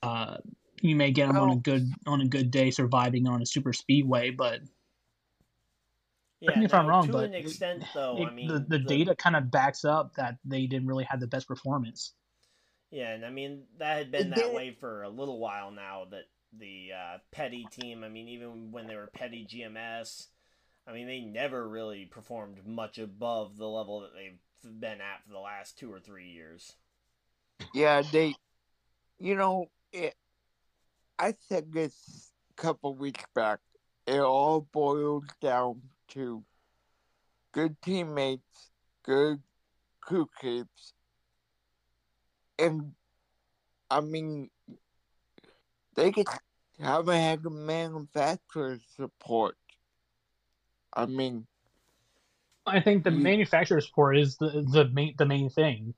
Uh, 0.03 0.39
you 0.81 0.97
may 0.97 1.11
get 1.13 1.29
them 1.29 1.37
on 1.37 1.51
a 1.51 1.57
good 1.57 1.89
on 2.07 2.21
a 2.21 2.27
good 2.27 2.51
day, 2.51 2.71
surviving 2.71 3.29
on 3.29 3.43
a 3.43 3.47
super 3.47 3.73
speedway, 3.73 4.31
but 4.31 4.61
yeah, 6.41 6.59
me 6.59 6.65
if 6.65 6.75
I'm 6.75 6.87
now, 6.87 6.91
wrong, 6.91 7.07
to 7.07 7.13
but 7.13 7.25
an 7.27 7.35
extent, 7.35 7.85
though, 7.95 8.17
it- 8.19 8.27
I 8.27 8.31
mean, 8.31 8.49
the, 8.49 8.59
the 8.59 8.79
data 8.81 9.15
kind 9.15 9.37
of 9.37 9.51
backs 9.51 9.85
up 9.85 10.15
that 10.17 10.39
they 10.45 10.67
didn't 10.67 10.89
really 10.89 11.05
have 11.05 11.21
the 11.21 11.29
best 11.29 11.47
performance. 11.47 12.15
Yeah, 12.91 13.13
and 13.13 13.25
I 13.25 13.31
mean 13.31 13.63
that 13.79 13.97
had 13.97 14.11
been 14.11 14.31
that 14.31 14.53
way 14.53 14.73
for 14.73 15.05
a 15.05 15.09
little 15.09 15.39
while 15.39 15.71
now. 15.71 16.07
That 16.11 16.25
the 16.59 16.91
uh, 16.95 17.19
Petty 17.31 17.67
team, 17.71 18.05
I 18.05 18.09
mean, 18.09 18.29
even 18.29 18.73
when 18.73 18.87
they 18.87 18.97
were 18.97 19.09
Petty 19.13 19.47
GMS, 19.47 20.27
I 20.87 20.93
mean, 20.93 21.07
they 21.07 21.21
never 21.21 21.69
really 21.69 22.05
performed 22.07 22.67
much 22.67 22.99
above 22.99 23.57
the 23.57 23.69
level 23.69 24.01
that 24.01 24.15
they've 24.15 24.39
been 24.81 25.01
at 25.01 25.25
for 25.25 25.33
the 25.33 25.39
last 25.39 25.79
two 25.79 25.93
or 25.93 26.01
three 26.01 26.29
years. 26.29 26.75
Yeah, 27.75 28.03
they, 28.03 28.35
you 29.19 29.35
know, 29.35 29.71
it. 29.93 30.15
I 31.19 31.35
said 31.49 31.73
this 31.73 32.33
a 32.57 32.61
couple 32.61 32.95
weeks 32.95 33.25
back. 33.35 33.61
It 34.07 34.19
all 34.21 34.67
boils 34.73 35.25
down 35.41 35.81
to 36.09 36.43
good 37.53 37.81
teammates, 37.83 38.71
good 39.05 39.41
crew 40.01 40.29
keeps, 40.41 40.93
and 42.59 42.93
I 43.91 44.01
mean, 44.01 44.51
they 45.95 46.13
could 46.13 46.27
haven't 46.81 47.15
had 47.15 47.43
the 47.43 47.51
manufacturer 47.51 48.79
support. 48.97 49.57
I 50.95 51.07
mean, 51.07 51.47
I 52.67 52.81
think 52.81 53.05
the 53.05 53.11
manufacturer 53.11 53.81
support 53.81 54.19
is 54.19 54.37
the 54.37 54.67
the 54.71 54.89
main 54.89 55.15
the 55.19 55.27
main 55.27 55.51
thing. 55.51 55.95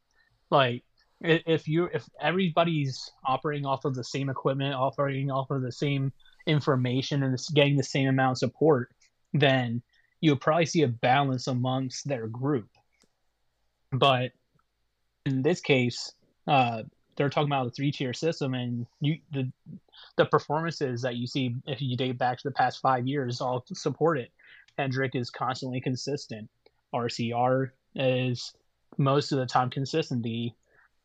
Like 0.50 0.84
if 1.20 1.68
you 1.68 1.88
if 1.92 2.08
everybody's 2.20 3.10
operating 3.24 3.66
off 3.66 3.84
of 3.84 3.94
the 3.94 4.04
same 4.04 4.28
equipment, 4.28 4.74
operating 4.74 5.30
off 5.30 5.50
of 5.50 5.62
the 5.62 5.72
same 5.72 6.12
information, 6.46 7.22
and 7.22 7.38
getting 7.54 7.76
the 7.76 7.82
same 7.82 8.08
amount 8.08 8.32
of 8.32 8.38
support, 8.38 8.90
then 9.32 9.82
you'll 10.20 10.36
probably 10.36 10.66
see 10.66 10.82
a 10.82 10.88
balance 10.88 11.46
amongst 11.46 12.06
their 12.06 12.26
group. 12.26 12.68
But 13.92 14.32
in 15.26 15.42
this 15.42 15.60
case, 15.60 16.12
uh, 16.46 16.82
they're 17.16 17.30
talking 17.30 17.48
about 17.48 17.66
a 17.66 17.70
three 17.70 17.92
tier 17.92 18.12
system, 18.12 18.54
and 18.54 18.86
you 19.00 19.18
the 19.32 19.50
the 20.16 20.26
performances 20.26 21.02
that 21.02 21.16
you 21.16 21.26
see 21.26 21.54
if 21.66 21.80
you 21.80 21.96
date 21.96 22.18
back 22.18 22.38
to 22.38 22.48
the 22.48 22.54
past 22.54 22.80
five 22.80 23.06
years 23.06 23.40
all 23.40 23.64
support 23.74 24.18
it. 24.18 24.30
Hendrick 24.78 25.14
is 25.14 25.30
constantly 25.30 25.80
consistent. 25.80 26.48
RCR 26.94 27.70
is 27.94 28.52
most 28.98 29.32
of 29.32 29.38
the 29.38 29.46
time 29.46 29.70
consistent. 29.70 30.22
The 30.22 30.50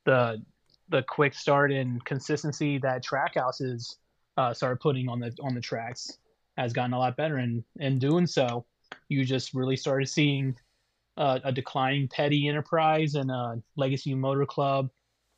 the 0.06 0.42
the 0.90 1.04
quick 1.04 1.34
start 1.34 1.72
and 1.72 2.04
consistency 2.06 2.80
that 2.80 3.04
Trackhouses 3.06 3.96
uh, 4.38 4.54
started 4.54 4.80
putting 4.80 5.08
on 5.08 5.20
the 5.20 5.36
on 5.42 5.54
the 5.54 5.62
tracks 5.62 6.18
has 6.58 6.74
gotten 6.74 6.94
a 6.94 7.00
lot 7.00 7.16
better. 7.16 7.38
And 7.38 7.64
in 7.80 8.00
doing 8.00 8.28
so, 8.28 8.66
you 9.08 9.24
just 9.24 9.54
really 9.54 9.76
started 9.76 10.08
seeing 10.08 10.56
uh, 11.18 11.40
a 11.44 11.52
declining 11.52 12.08
petty 12.08 12.48
enterprise 12.48 13.16
and 13.16 13.30
a 13.30 13.62
legacy 13.76 14.16
motor 14.16 14.46
club 14.46 14.90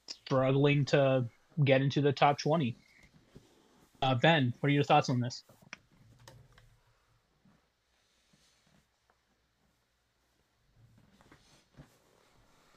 struggling 0.08 0.86
to 0.86 1.26
get 1.64 1.82
into 1.82 2.02
the 2.02 2.12
top 2.12 2.40
twenty. 2.40 2.78
Uh, 4.02 4.16
ben, 4.16 4.54
what 4.60 4.68
are 4.68 4.74
your 4.74 4.84
thoughts 4.84 5.10
on 5.10 5.20
this? 5.20 5.44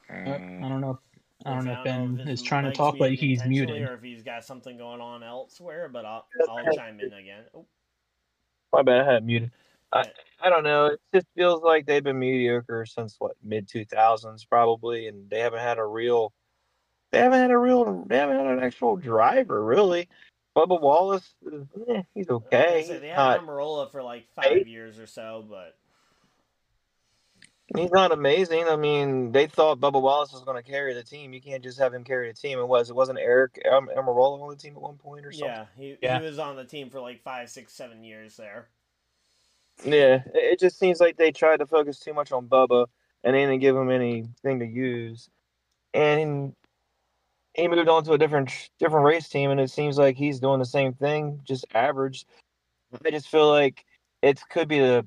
Uh, 0.09 0.29
I 0.29 0.69
don't 0.69 0.81
know. 0.81 0.99
I 1.45 1.53
don't 1.53 1.65
know 1.65 1.73
if 1.73 1.83
Ben 1.83 2.17
his 2.17 2.41
is 2.41 2.45
trying 2.45 2.63
to 2.63 2.71
talk, 2.71 2.97
but 2.97 3.13
he's 3.13 3.43
muted. 3.45 3.81
or 3.81 3.93
if 3.93 4.01
he's 4.01 4.23
got 4.23 4.43
something 4.43 4.77
going 4.77 5.01
on 5.01 5.21
elsewhere. 5.23 5.89
But 5.89 6.05
I'll 6.05 6.25
I'll 6.49 6.73
chime 6.75 6.99
in 6.99 7.13
again. 7.13 7.43
Oh, 7.53 7.65
My 8.73 8.81
bad, 8.81 9.01
I 9.01 9.05
had 9.05 9.15
it 9.15 9.23
muted. 9.23 9.51
I, 9.91 10.05
I 10.41 10.49
don't 10.49 10.63
know. 10.63 10.87
It 10.87 10.99
just 11.13 11.27
feels 11.35 11.61
like 11.61 11.85
they've 11.85 12.03
been 12.03 12.19
mediocre 12.19 12.85
since 12.85 13.15
what 13.19 13.35
mid 13.43 13.67
two 13.67 13.85
thousands 13.85 14.43
probably, 14.43 15.07
and 15.07 15.29
they 15.29 15.39
haven't 15.39 15.59
had 15.59 15.77
a 15.77 15.85
real. 15.85 16.33
They 17.15 17.21
haven't 17.21 17.39
had 17.39 17.51
a 17.51 17.57
real. 17.57 18.03
They 18.07 18.17
haven't 18.17 18.37
had 18.37 18.47
an 18.47 18.59
actual 18.63 18.97
driver 18.97 19.63
really. 19.63 20.09
Bubba 20.55 20.79
Wallace, 20.81 21.33
eh, 21.89 22.01
he's 22.13 22.29
okay. 22.29 22.83
said, 22.87 23.01
they 23.01 23.07
He's 23.07 23.15
had 23.15 23.17
not, 23.17 23.39
Almirola 23.41 23.91
for 23.91 24.03
like 24.03 24.27
five 24.35 24.47
Hey. 24.47 24.65
years 24.65 24.99
or 24.99 25.05
so, 25.05 25.45
but 25.49 25.77
he's 27.75 27.91
not 27.91 28.11
amazing. 28.11 28.65
I 28.67 28.75
mean, 28.75 29.31
they 29.31 29.47
thought 29.47 29.79
Bubba 29.79 30.01
Wallace 30.01 30.33
was 30.33 30.43
going 30.43 30.61
to 30.61 30.69
carry 30.69 30.93
the 30.93 31.03
team. 31.03 31.33
You 31.33 31.41
can't 31.41 31.63
just 31.63 31.79
have 31.79 31.93
him 31.93 32.03
carry 32.03 32.29
the 32.29 32.33
team. 32.37 32.59
It 32.59 32.67
was. 32.67 32.89
It 32.89 32.95
wasn't 32.95 33.19
Aric 33.19 33.65
um, 33.71 33.89
Almirola 33.95 34.41
on 34.41 34.49
the 34.49 34.55
team 34.55 34.75
at 34.75 34.81
one 34.81 34.97
point 34.97 35.25
or 35.25 35.31
something. 35.31 35.49
yeah, 35.49 35.65
he 35.77 35.97
Yeah. 36.01 36.19
he 36.19 36.25
was 36.25 36.39
on 36.39 36.55
the 36.55 36.65
team 36.65 36.89
for 36.89 36.99
like 36.99 37.21
five, 37.21 37.49
six, 37.49 37.73
seven 37.73 38.03
years 38.03 38.37
there. 38.37 38.67
Yeah, 39.83 40.23
it 40.33 40.53
it 40.53 40.59
just 40.59 40.79
seems 40.79 40.99
like 40.99 41.17
they 41.17 41.31
tried 41.31 41.57
to 41.57 41.65
focus 41.65 41.99
too 41.99 42.13
much 42.13 42.31
on 42.31 42.47
Bubba 42.47 42.87
and 43.23 43.35
they 43.35 43.41
didn't 43.41 43.59
give 43.59 43.75
him 43.75 43.89
anything 43.89 44.59
to 44.59 44.65
use. 44.65 45.29
And 45.93 46.53
he 47.55 47.67
moved 47.67 47.89
on 47.89 48.03
to 48.03 48.13
a 48.13 48.17
different 48.17 48.51
different 48.79 49.05
race 49.05 49.29
team, 49.29 49.51
and 49.51 49.59
it 49.59 49.69
seems 49.69 49.97
like 49.97 50.17
he's 50.17 50.39
doing 50.39 50.59
the 50.59 50.65
same 50.65 50.93
thing, 50.93 51.39
just 51.43 51.65
average. 51.73 52.25
I 53.05 53.11
just 53.11 53.27
feel 53.29 53.49
like 53.49 53.85
it 54.21 54.41
could 54.49 54.67
be 54.67 54.79
the, 54.79 55.05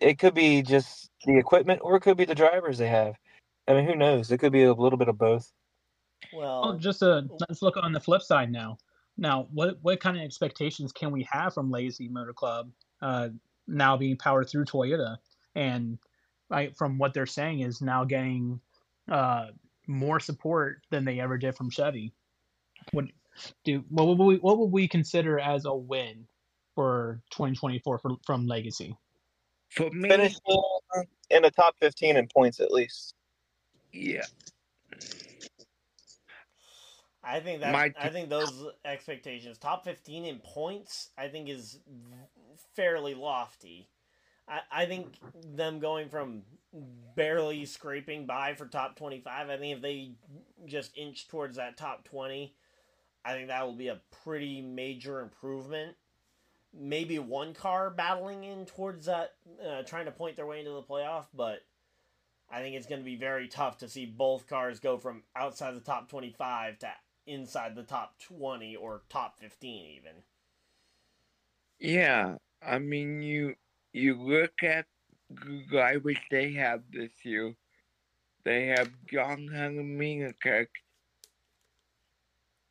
it 0.00 0.18
could 0.18 0.34
be 0.34 0.62
just 0.62 1.10
the 1.24 1.38
equipment, 1.38 1.80
or 1.82 1.96
it 1.96 2.00
could 2.00 2.16
be 2.16 2.24
the 2.24 2.34
drivers 2.34 2.78
they 2.78 2.88
have. 2.88 3.14
I 3.66 3.74
mean, 3.74 3.86
who 3.86 3.96
knows? 3.96 4.30
It 4.30 4.38
could 4.38 4.52
be 4.52 4.64
a 4.64 4.72
little 4.72 4.98
bit 4.98 5.08
of 5.08 5.18
both. 5.18 5.52
Well, 6.32 6.62
Oh, 6.64 6.78
just 6.78 7.02
uh, 7.02 7.22
let's 7.48 7.62
look 7.62 7.76
on 7.76 7.92
the 7.92 8.00
flip 8.00 8.22
side 8.22 8.50
now. 8.50 8.78
Now, 9.16 9.46
what 9.52 9.78
what 9.82 10.00
kind 10.00 10.16
of 10.16 10.22
expectations 10.22 10.92
can 10.92 11.12
we 11.12 11.26
have 11.30 11.54
from 11.54 11.70
Legacy 11.70 12.08
Motor 12.08 12.32
Club 12.32 12.70
uh, 13.00 13.28
now 13.66 13.96
being 13.96 14.16
powered 14.16 14.48
through 14.48 14.64
Toyota, 14.64 15.16
and 15.54 15.98
right, 16.50 16.76
from 16.76 16.98
what 16.98 17.14
they're 17.14 17.26
saying 17.26 17.60
is 17.60 17.80
now 17.80 18.04
getting 18.04 18.60
uh, 19.10 19.46
more 19.86 20.20
support 20.20 20.82
than 20.90 21.04
they 21.04 21.20
ever 21.20 21.38
did 21.38 21.56
from 21.56 21.70
Chevy. 21.70 22.12
What 22.92 23.06
do 23.64 23.84
what 23.88 24.06
would 24.06 24.18
we 24.18 24.36
what 24.36 24.58
would 24.58 24.72
we 24.72 24.88
consider 24.88 25.38
as 25.38 25.64
a 25.64 25.74
win 25.74 26.26
for 26.74 27.20
2024 27.30 27.98
for, 27.98 28.16
from 28.24 28.46
Legacy? 28.46 28.96
for 29.74 29.90
me, 29.90 30.08
Finish 30.08 30.36
uh, 30.48 31.02
in 31.30 31.42
the 31.42 31.50
top 31.50 31.74
fifteen 31.80 32.16
in 32.16 32.28
points 32.28 32.60
at 32.60 32.70
least. 32.70 33.14
yeah, 33.92 34.24
I 37.22 37.40
think 37.40 37.60
that 37.60 37.72
My 37.72 37.92
I 37.98 38.08
t- 38.08 38.12
think 38.12 38.28
those 38.28 38.66
expectations, 38.84 39.58
top 39.58 39.84
fifteen 39.84 40.24
in 40.24 40.38
points, 40.38 41.10
I 41.18 41.28
think 41.28 41.48
is 41.48 41.80
fairly 42.76 43.14
lofty. 43.14 43.88
I, 44.48 44.86
think 44.86 45.18
them 45.54 45.78
going 45.78 46.08
from 46.08 46.42
barely 47.16 47.64
scraping 47.64 48.26
by 48.26 48.54
for 48.54 48.66
top 48.66 48.96
twenty 48.96 49.20
five. 49.20 49.48
I 49.48 49.56
think 49.56 49.76
if 49.76 49.82
they 49.82 50.12
just 50.66 50.96
inch 50.96 51.28
towards 51.28 51.56
that 51.56 51.76
top 51.76 52.04
twenty, 52.04 52.54
I 53.24 53.32
think 53.32 53.48
that 53.48 53.64
will 53.64 53.76
be 53.76 53.88
a 53.88 54.00
pretty 54.24 54.60
major 54.60 55.20
improvement. 55.20 55.96
Maybe 56.76 57.18
one 57.18 57.54
car 57.54 57.88
battling 57.90 58.44
in 58.44 58.66
towards 58.66 59.06
that, 59.06 59.34
uh, 59.64 59.82
trying 59.84 60.06
to 60.06 60.10
point 60.10 60.36
their 60.36 60.46
way 60.46 60.58
into 60.58 60.72
the 60.72 60.82
playoff, 60.82 61.26
but 61.32 61.60
I 62.50 62.60
think 62.60 62.76
it's 62.76 62.86
going 62.86 63.00
to 63.00 63.04
be 63.04 63.16
very 63.16 63.48
tough 63.48 63.78
to 63.78 63.88
see 63.88 64.06
both 64.06 64.48
cars 64.48 64.80
go 64.80 64.98
from 64.98 65.22
outside 65.36 65.74
the 65.74 65.80
top 65.80 66.08
25 66.08 66.78
to 66.80 66.88
inside 67.26 67.74
the 67.74 67.82
top 67.84 68.18
20 68.18 68.76
or 68.76 69.02
top 69.08 69.38
15 69.38 69.86
even. 69.96 70.12
yeah. 71.78 72.36
I 72.62 72.78
mean, 72.78 73.20
you 73.20 73.54
you 73.94 74.16
look 74.22 74.64
at 74.64 74.86
the 75.30 75.64
drivers 75.70 76.18
they 76.30 76.52
have 76.54 76.84
this 76.92 77.12
year. 77.24 77.54
They 78.44 78.66
have 78.68 78.90
John 79.10 79.48
Hanamina 79.52 80.34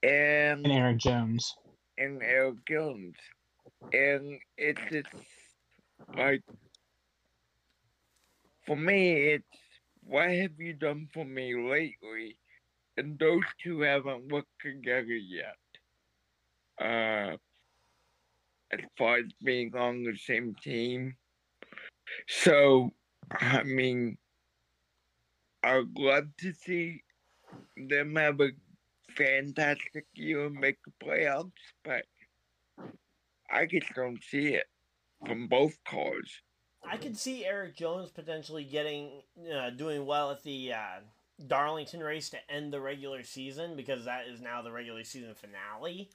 and 0.04 0.72
And 0.72 0.74
Erik 0.74 1.00
Jones. 1.00 1.58
and 1.98 2.24
Erik 2.24 2.66
Jones. 2.68 3.16
And 3.94 4.40
it's 4.58 4.82
just 4.92 5.10
like 6.16 6.44
for 8.66 8.78
me 8.78 9.34
it's 9.36 9.60
what 10.04 10.30
have 10.30 10.60
you 10.60 10.74
done 10.74 11.10
for 11.14 11.26
me 11.26 11.56
lately? 11.56 12.38
And 12.98 13.20
those 13.20 13.44
two 13.64 13.82
haven't 13.82 14.30
worked 14.30 14.60
together 14.62 15.16
yet. 15.16 15.58
Uh 16.80 17.38
as 18.74 18.86
far 18.98 19.18
as 19.18 19.26
being 19.44 19.76
on 19.76 20.04
the 20.04 20.16
same 20.16 20.56
team. 20.62 21.16
So 22.28 22.92
I 23.32 23.64
mean 23.64 24.18
I'd 25.64 25.98
love 25.98 26.26
to 26.40 26.54
see 26.54 27.04
them 27.78 28.16
have 28.16 28.42
a 28.42 28.50
fantastic 29.16 30.06
year 30.14 30.48
and 30.48 30.56
make 30.56 30.78
the 30.84 31.06
playoffs, 31.06 31.52
but 31.84 32.04
I 33.52 33.66
just 33.66 33.94
don't 33.96 34.22
see 34.24 34.56
it 34.56 34.66
from 35.26 35.48
both 35.48 35.78
cars. 35.88 36.42
I 36.86 36.98
could 36.98 37.18
see 37.18 37.46
Erik 37.46 37.78
Jones 37.78 38.10
potentially 38.10 38.66
getting 38.66 39.22
uh, 39.56 39.70
doing 39.70 40.06
well 40.06 40.32
at 40.32 40.44
the 40.44 40.74
uh, 40.74 41.00
Darlington 41.48 42.02
race 42.02 42.30
to 42.32 42.38
end 42.50 42.74
the 42.74 42.82
regular 42.82 43.24
season 43.24 43.76
because 43.76 44.06
that 44.06 44.28
is 44.28 44.42
now 44.42 44.62
the 44.62 44.72
regular 44.72 45.04
season 45.04 45.34
finale. 45.34 46.10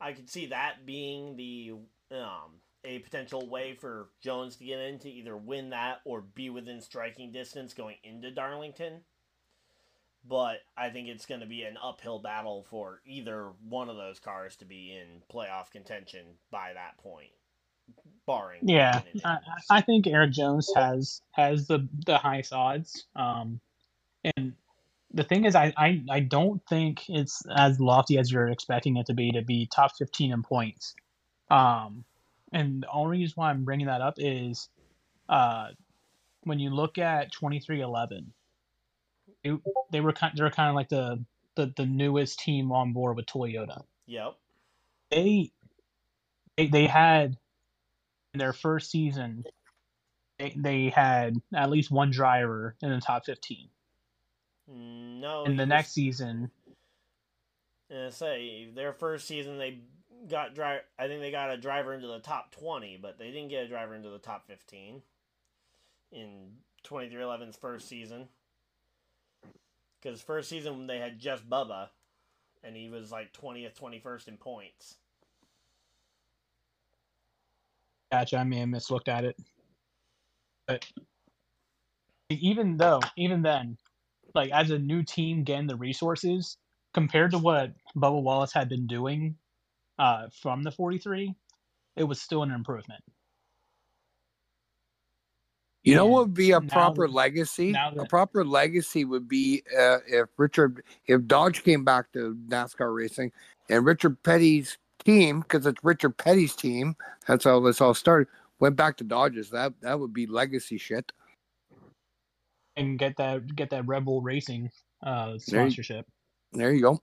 I 0.00 0.12
could 0.12 0.30
see 0.30 0.46
that 0.46 0.86
being 0.86 1.36
the 1.36 1.74
um, 2.12 2.60
a 2.84 3.00
potential 3.00 3.48
way 3.48 3.74
for 3.74 4.08
Jones 4.22 4.56
to 4.56 4.64
get 4.64 4.80
in 4.80 4.98
to 5.00 5.10
either 5.10 5.36
win 5.36 5.70
that 5.70 6.00
or 6.04 6.22
be 6.22 6.50
within 6.50 6.80
striking 6.80 7.32
distance 7.32 7.74
going 7.74 7.96
into 8.02 8.30
Darlington. 8.30 9.00
But 10.26 10.58
I 10.76 10.90
think 10.90 11.08
it's 11.08 11.24
going 11.24 11.40
to 11.40 11.46
be 11.46 11.62
an 11.62 11.78
uphill 11.82 12.18
battle 12.18 12.66
for 12.68 13.00
either 13.06 13.50
one 13.66 13.88
of 13.88 13.96
those 13.96 14.18
cars 14.18 14.56
to 14.56 14.66
be 14.66 14.94
in 14.94 15.22
playoff 15.32 15.70
contention 15.70 16.26
by 16.50 16.72
that 16.74 16.98
point, 17.02 17.30
barring 18.26 18.60
Yeah. 18.62 19.00
I, 19.24 19.38
I 19.70 19.80
think 19.80 20.06
Erik 20.06 20.32
Jones 20.32 20.70
has 20.76 21.22
has 21.32 21.66
the 21.66 21.88
the 22.04 22.18
highest 22.18 22.52
odds. 22.52 23.06
Um, 23.16 23.60
and 24.36 24.52
the 25.12 25.24
thing 25.24 25.44
is, 25.44 25.54
I, 25.54 25.72
I 25.76 26.02
I 26.10 26.20
don't 26.20 26.62
think 26.68 27.08
it's 27.08 27.42
as 27.54 27.80
lofty 27.80 28.18
as 28.18 28.30
you're 28.30 28.48
expecting 28.48 28.96
it 28.96 29.06
to 29.06 29.14
be 29.14 29.32
to 29.32 29.42
be 29.42 29.66
top 29.66 29.92
15 29.98 30.32
in 30.32 30.42
points. 30.42 30.94
Um, 31.50 32.04
and 32.52 32.82
the 32.82 32.90
only 32.90 33.18
reason 33.18 33.34
why 33.36 33.50
I'm 33.50 33.64
bringing 33.64 33.86
that 33.86 34.00
up 34.00 34.14
is, 34.18 34.68
uh, 35.28 35.68
when 36.42 36.58
you 36.58 36.70
look 36.70 36.98
at 36.98 37.32
2311, 37.32 38.32
it, 39.44 39.60
they 39.92 40.00
were 40.00 40.12
kind 40.12 40.32
they 40.36 40.42
were 40.42 40.50
kind 40.50 40.68
of 40.68 40.74
like 40.74 40.88
the, 40.88 41.24
the 41.56 41.72
the 41.76 41.86
newest 41.86 42.38
team 42.40 42.72
on 42.72 42.92
board 42.92 43.16
with 43.16 43.26
Toyota 43.26 43.82
Yep. 44.06 44.36
they 45.10 45.52
they, 46.56 46.66
they 46.68 46.86
had 46.86 47.36
in 48.34 48.38
their 48.38 48.52
first 48.52 48.90
season 48.90 49.44
they, 50.38 50.54
they 50.56 50.88
had 50.88 51.36
at 51.54 51.70
least 51.70 51.90
one 51.90 52.10
driver 52.10 52.76
in 52.82 52.90
the 52.90 53.00
top 53.00 53.24
15 53.26 53.68
No. 54.72 55.44
in 55.44 55.56
the 55.56 55.62
was- 55.64 55.68
next 55.68 55.92
season 55.92 56.50
Uh, 57.92 58.08
say 58.10 58.70
their 58.70 58.92
first 58.92 59.26
season 59.26 59.58
they 59.58 59.80
got 60.28 60.54
dri- 60.54 60.80
I 60.98 61.08
think 61.08 61.20
they 61.22 61.32
got 61.32 61.50
a 61.50 61.56
driver 61.56 61.92
into 61.92 62.06
the 62.06 62.20
top 62.20 62.52
twenty, 62.52 62.96
but 62.96 63.18
they 63.18 63.32
didn't 63.32 63.48
get 63.48 63.64
a 63.64 63.68
driver 63.68 63.94
into 63.96 64.10
the 64.10 64.18
top 64.20 64.46
fifteen 64.46 65.02
in 66.12 66.56
2311's 66.84 67.56
first 67.56 67.88
season. 67.88 68.28
Because 70.00 70.22
first 70.22 70.48
season 70.48 70.86
they 70.86 70.98
had 70.98 71.18
just 71.18 71.48
Bubba, 71.50 71.88
and 72.62 72.76
he 72.76 72.88
was 72.88 73.10
like 73.10 73.32
twentieth, 73.32 73.74
twenty 73.74 73.98
first 73.98 74.28
in 74.28 74.36
points. 74.36 74.96
gotcha 78.12 78.38
i 78.38 78.44
may 78.44 78.58
have 78.58 78.68
mislooked 78.68 79.06
at 79.08 79.24
it 79.24 79.36
but 80.66 80.84
even 82.28 82.76
though 82.76 83.00
even 83.16 83.40
then 83.42 83.76
like 84.34 84.50
as 84.52 84.70
a 84.70 84.78
new 84.78 85.02
team 85.02 85.44
getting 85.44 85.66
the 85.66 85.76
resources 85.76 86.56
compared 86.94 87.30
to 87.32 87.38
what 87.38 87.72
Bubba 87.96 88.22
Wallace 88.22 88.52
had 88.52 88.68
been 88.68 88.86
doing 88.86 89.36
uh, 89.98 90.28
from 90.42 90.62
the 90.62 90.70
43 90.70 91.34
it 91.96 92.04
was 92.04 92.20
still 92.20 92.42
an 92.42 92.50
improvement 92.50 93.02
You 95.82 95.94
know 95.94 96.04
And 96.04 96.12
what 96.12 96.20
would 96.26 96.34
be 96.34 96.52
a 96.52 96.60
now 96.60 96.68
proper 96.68 97.06
that- 97.06 97.14
legacy? 97.14 97.72
now 97.72 97.92
a 97.98 98.04
proper 98.04 98.44
legacy 98.44 99.04
would 99.04 99.28
be 99.28 99.62
uh, 99.78 99.98
if 100.06 100.28
Richard, 100.36 100.82
if 101.06 101.26
Dodge 101.26 101.62
came 101.64 101.84
back 101.84 102.12
to 102.12 102.36
NASCAR 102.48 102.94
racing 102.94 103.32
and 103.70 103.84
Richard 103.86 104.22
Petty's 104.22 104.76
team, 105.04 105.40
because 105.40 105.64
it's 105.66 105.82
Richard 105.82 106.16
Petty's 106.18 106.54
team, 106.54 106.96
that's 107.26 107.44
how 107.44 107.60
this 107.60 107.80
all 107.80 107.94
started, 107.94 108.28
went 108.58 108.76
back 108.76 108.96
to 108.98 109.04
Dodges. 109.04 109.48
That 109.50 109.72
that 109.80 109.98
would 109.98 110.12
be 110.12 110.26
legacy 110.26 110.76
shit. 110.76 111.12
And 112.76 112.98
get 112.98 113.16
that 113.18 113.54
get 113.54 113.70
that 113.70 113.86
Rebel 113.86 114.22
Racing 114.22 114.70
uh, 115.02 115.26
There 115.26 115.32
you- 115.34 115.40
sponsorship. 115.40 116.06
There 116.52 116.72
you 116.72 116.82
go. 116.82 117.00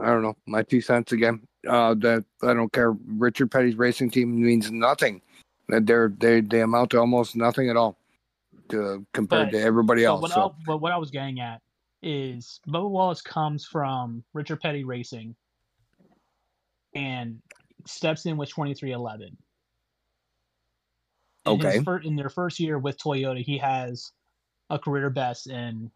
I 0.00 0.06
don't 0.06 0.22
know. 0.22 0.36
My 0.46 0.62
two 0.62 0.80
cents 0.80 1.12
again. 1.12 1.40
Uh, 1.66 1.94
that 1.94 2.24
I 2.42 2.54
don't 2.54 2.72
care. 2.72 2.92
Richard 3.06 3.50
Petty's 3.50 3.76
racing 3.76 4.10
team 4.10 4.40
means 4.40 4.70
nothing. 4.70 5.20
That 5.68 5.86
they're 5.86 6.08
they 6.18 6.40
they 6.42 6.60
amount 6.60 6.90
to 6.90 6.98
almost 7.00 7.34
nothing 7.36 7.68
at 7.70 7.76
all, 7.76 7.98
to 8.70 9.04
compared 9.12 9.48
But- 9.50 9.58
to 9.58 9.62
everybody 9.62 10.02
But 10.02 10.08
else. 10.08 10.22
what, 10.22 10.30
So 10.32 10.40
I, 10.50 10.62
but 10.66 10.78
what 10.78 10.92
I 10.92 10.96
was 10.98 11.10
getting 11.10 11.40
at 11.40 11.60
is 12.02 12.60
Bubba 12.68 12.88
Wallace 12.90 13.20
comes 13.22 13.64
from 13.66 14.22
Richard 14.32 14.60
Petty 14.60 14.84
Racing 14.84 15.34
and 16.94 17.40
steps 17.86 18.26
in 18.26 18.36
with 18.36 18.48
2311. 18.50 19.36
In 21.46 21.52
Okay. 21.52 21.82
fir- 21.82 21.98
in 21.98 22.16
their 22.16 22.28
first 22.28 22.58
year 22.60 22.78
with 22.78 22.98
Toyota, 22.98 23.42
he 23.42 23.58
has 23.58 24.12
a 24.70 24.78
career 24.78 25.10
best 25.10 25.48
in 25.48 25.90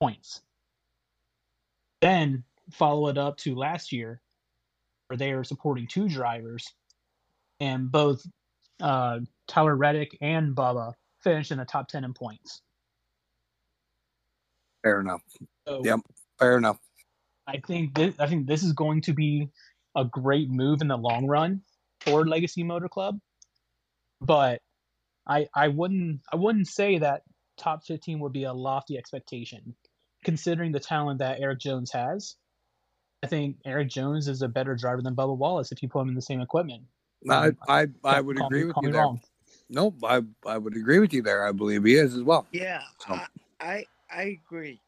points. 0.00 0.40
Then 2.00 2.44
follow 2.72 3.08
it 3.08 3.18
up 3.18 3.36
to 3.38 3.54
last 3.54 3.92
year, 3.92 4.20
where 5.08 5.16
they 5.16 5.32
are 5.32 5.44
supporting 5.44 5.86
two 5.86 6.08
drivers, 6.08 6.66
and 7.58 7.90
both 7.90 8.22
uh, 8.80 9.20
Tyler 9.46 9.76
Reddick 9.76 10.16
and 10.20 10.56
Bubba 10.56 10.94
finished 11.22 11.50
in 11.50 11.58
the 11.58 11.64
top 11.64 11.88
10 11.88 12.04
in 12.04 12.14
points. 12.14 12.62
fair 14.82 15.00
enough. 15.00 15.22
So 15.66 15.82
Yep. 15.84 16.00
Fair 16.38 16.56
enough. 16.56 16.78
I 17.46 17.60
think 17.66 17.94
this, 17.94 18.14
I 18.18 18.26
think 18.26 18.46
this 18.46 18.62
is 18.62 18.72
going 18.72 19.02
to 19.02 19.12
be 19.12 19.50
a 19.96 20.04
great 20.04 20.48
move 20.50 20.80
in 20.80 20.88
the 20.88 20.96
long 20.96 21.26
run 21.26 21.62
for 22.00 22.26
Legacy 22.26 22.62
Motor 22.62 22.88
Club. 22.88 23.18
But 24.20 24.62
I 25.26 25.48
I 25.54 25.68
wouldn't 25.68 26.20
I 26.32 26.36
wouldn't 26.36 26.68
say 26.68 26.98
that 26.98 27.22
top 27.60 27.84
15 27.84 28.18
would 28.20 28.32
be 28.32 28.44
a 28.44 28.52
lofty 28.52 28.96
expectation 28.98 29.74
considering 30.24 30.72
the 30.72 30.80
talent 30.80 31.18
that 31.20 31.40
Erik 31.40 31.58
Jones 31.60 31.92
has. 31.92 32.36
I 33.22 33.26
think 33.26 33.56
Erik 33.64 33.88
Jones 33.88 34.28
is 34.28 34.42
a 34.42 34.48
better 34.48 34.74
driver 34.74 35.02
than 35.02 35.14
Bubba 35.14 35.36
Wallace 35.36 35.72
if 35.72 35.82
you 35.82 35.88
put 35.88 36.00
him 36.02 36.08
in 36.08 36.14
the 36.14 36.22
same 36.22 36.40
equipment. 36.40 36.84
I 37.28 37.52
I, 37.68 37.86
I 38.04 38.20
would 38.20 38.40
agree 38.40 38.60
me- 38.60 38.64
with 38.66 38.76
you 38.82 38.92
there. 38.92 39.02
wrong. 39.02 39.20
Nope, 39.68 39.96
I 40.04 40.22
I 40.46 40.56
would 40.58 40.74
agree 40.76 40.98
with 40.98 41.12
you 41.12 41.22
there. 41.22 41.46
I 41.46 41.52
believe 41.52 41.84
he 41.84 41.94
is 41.94 42.14
as 42.14 42.22
well. 42.22 42.46
Yeah, 42.52 42.82
So- 42.98 43.14
I, 43.14 43.26
I 43.60 43.84
I 44.10 44.22
agree. 44.46 44.80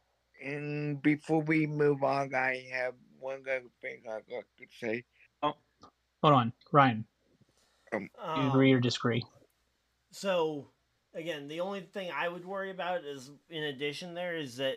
And 0.43 1.01
before 1.03 1.43
we 1.43 1.67
move 1.69 2.03
on, 2.03 2.35
I 2.35 2.67
have 2.73 2.95
one 3.21 3.43
other 3.43 3.63
thing 3.81 4.03
I'd 4.11 4.23
like 4.35 4.47
to 4.59 4.67
say. 4.81 5.05
Oh, 5.43 5.53
Hold 6.23 6.35
on, 6.35 6.53
Ryan. 6.73 7.05
Do 7.93 7.99
you 8.01 8.09
Um, 8.21 8.49
agree 8.49 8.73
or 8.73 8.81
disagree? 8.81 9.23
So, 10.11 10.72
again, 11.15 11.49
the 11.49 11.61
only 11.61 11.81
thing 11.81 12.11
I 12.15 12.29
would 12.29 12.45
worry 12.45 12.71
about 12.71 13.05
is, 13.05 13.31
in 13.51 13.65
addition, 13.65 14.15
there 14.15 14.37
is 14.37 14.57
that 14.57 14.77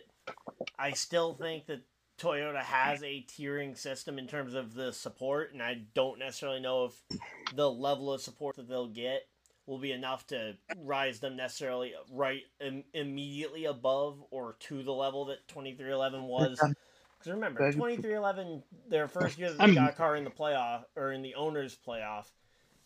I 0.78 0.92
still 0.92 1.34
think 1.34 1.68
that 1.68 1.82
Toyota 2.20 2.62
has 2.62 3.04
a 3.04 3.26
tiering 3.28 3.78
system 3.78 4.18
in 4.18 4.28
terms 4.28 4.54
of 4.54 4.74
the 4.74 4.94
support, 4.94 5.54
and 5.54 5.62
I 5.62 5.82
don't 5.94 6.20
necessarily 6.20 6.60
know 6.62 6.86
if 6.86 7.04
the 7.56 7.70
level 7.70 8.14
of 8.14 8.22
support 8.22 8.56
that 8.56 8.68
they'll 8.70 8.88
get 8.88 9.28
will 9.66 9.80
be 9.80 9.92
enough 9.92 10.28
to 10.28 10.56
rise 10.78 11.20
them 11.20 11.36
necessarily 11.36 11.94
right 12.12 12.44
Im- 12.62 12.84
immediately 12.94 13.66
above 13.66 14.24
or 14.30 14.56
to 14.60 14.84
the 14.84 14.94
level 14.94 15.26
that 15.26 15.48
2311 15.48 16.24
was. 16.24 16.60
Because 17.18 17.34
remember, 17.34 17.60
2311, 17.72 18.64
their 18.90 19.08
first 19.08 19.38
year 19.40 19.52
that 19.52 19.58
they 19.58 19.74
got 19.74 19.90
a 19.90 19.94
car 19.94 20.16
in 20.16 20.24
the 20.24 20.30
playoff 20.30 20.84
or 20.96 21.12
in 21.12 21.22
the 21.22 21.36
owners' 21.36 21.78
playoff, 21.86 22.26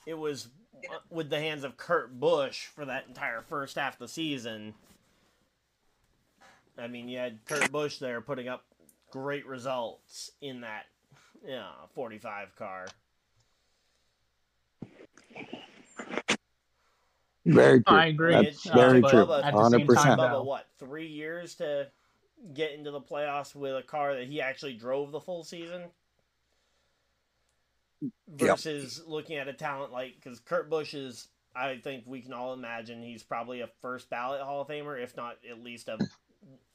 it 0.05 0.13
was 0.17 0.47
Uh, 0.89 0.97
with 1.09 1.29
the 1.29 1.39
hands 1.39 1.63
of 1.63 1.77
Kurt 1.77 2.19
Busch 2.19 2.65
for 2.67 2.85
that 2.85 3.07
entire 3.07 3.41
first 3.41 3.75
half 3.75 3.93
of 3.93 3.99
the 3.99 4.07
season. 4.07 4.73
I 6.77 6.87
mean, 6.87 7.09
you 7.09 7.17
had 7.17 7.39
Kurt 7.45 7.71
Busch 7.71 7.97
there 7.97 8.21
putting 8.21 8.47
up 8.47 8.63
great 9.11 9.45
results 9.45 10.31
in 10.41 10.61
that 10.61 10.85
yeah, 11.45 11.67
45 11.95 12.55
car. 12.55 12.87
Very 17.45 17.81
true. 17.83 17.97
I 17.97 18.05
agree. 18.07 18.33
That's 18.33 18.65
It- 18.65 18.71
uh, 18.71 18.75
very 18.75 19.01
but 19.01 19.11
true. 19.11 19.33
At 19.33 19.53
the 19.53 19.69
same 19.69 19.87
100%. 19.87 19.95
time, 19.95 20.17
Bubba, 20.19 20.31
though, 20.31 20.43
what 20.43 20.67
three 20.77 21.07
years 21.07 21.55
to 21.55 21.89
get 22.53 22.71
into 22.71 22.91
the 22.91 23.01
playoffs 23.01 23.55
with 23.55 23.75
a 23.75 23.81
car 23.81 24.13
that 24.15 24.27
he 24.27 24.39
actually 24.41 24.73
drove 24.73 25.11
the 25.11 25.19
full 25.19 25.43
season 25.43 25.83
versus 28.27 29.01
looking 29.07 29.37
at 29.37 29.47
a 29.47 29.53
talent 29.53 29.91
like 29.91 30.15
because 30.15 30.39
Kurt 30.39 30.69
Busch 30.69 30.93
is 30.93 31.27
I 31.55 31.77
think 31.77 32.03
we 32.05 32.21
can 32.21 32.33
all 32.33 32.53
imagine 32.53 33.01
he's 33.01 33.23
probably 33.23 33.61
a 33.61 33.69
first 33.81 34.09
ballot 34.09 34.41
Hall 34.41 34.61
of 34.61 34.67
Famer 34.67 35.01
if 35.01 35.15
not 35.17 35.37
at 35.49 35.63
least 35.63 35.89
a 35.89 35.97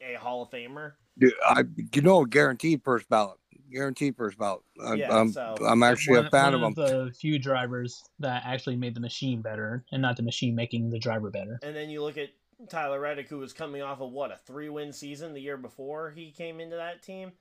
a 0.01 0.15
Hall 0.15 0.43
of 0.43 0.51
Famer 0.51 0.93
Dude, 1.17 1.33
I, 1.47 1.63
you 1.95 2.03
know, 2.03 2.25
guaranteed 2.25 2.83
first 2.83 3.09
ballot. 3.09 3.39
Guaranteed 3.73 4.17
first 4.17 4.37
ballot. 4.37 4.63
I, 4.85 4.95
Yeah, 4.95 5.17
I'm, 5.17 5.31
so- 5.31 5.55
I'm 5.65 5.83
actually 5.85 6.17
one, 6.17 6.27
a 6.27 6.31
fan 6.31 6.61
one 6.61 6.73
of 6.73 6.79
him. 6.79 7.07
the 7.07 7.13
few 7.13 7.39
drivers 7.39 8.03
that 8.19 8.43
actually 8.45 8.77
made 8.77 8.95
the 8.95 9.01
machine 9.01 9.41
better, 9.41 9.85
and 9.93 10.03
not 10.03 10.17
the 10.17 10.25
machine 10.25 10.57
making 10.57 10.91
the 10.91 10.99
driver 10.99 11.31
better. 11.31 11.61
and 11.63 11.75
then 11.75 11.89
you 11.89 12.03
look 12.03 12.19
at 12.19 12.31
Tyler 12.69 12.99
Reddick 13.01 13.29
who 13.29 13.39
was 13.39 13.53
coming 13.53 13.83
off 13.83 14.01
of 14.01 14.11
what 14.11 14.33
a 14.33 14.39
three 14.47 14.69
win 14.69 14.93
season 14.93 15.35
the 15.35 15.41
year 15.41 15.57
before 15.57 16.11
he 16.11 16.31
came 16.31 16.61
into 16.61 16.77
that 16.77 17.03
team 17.03 17.33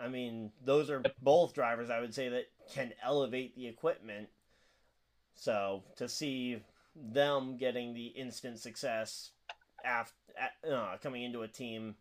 I 0.00 0.08
mean 0.08 0.52
those 0.64 0.90
are 0.90 1.02
both 1.22 1.54
drivers 1.54 1.90
I 1.90 2.00
would 2.00 2.14
say 2.14 2.28
that 2.28 2.46
can 2.72 2.92
elevate 3.02 3.54
the 3.56 3.66
equipment 3.66 4.28
so 5.34 5.82
to 5.96 6.08
see 6.08 6.62
them 6.94 7.56
getting 7.56 7.94
the 7.94 8.06
instant 8.06 8.58
success 8.58 9.30
after 9.84 10.14
uh, 10.70 10.96
coming 11.02 11.22
into 11.22 11.42
a 11.42 11.48
team 11.48 11.94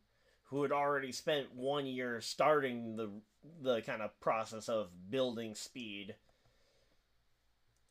who 0.50 0.64
had 0.64 0.72
already 0.72 1.12
spent 1.12 1.54
one 1.56 1.86
year 1.86 2.22
starting 2.22 2.96
the 2.96 3.10
the 3.62 3.82
kind 3.82 4.02
of 4.02 4.20
process 4.20 4.68
of 4.68 4.90
building 5.10 5.56
speed. 5.56 6.16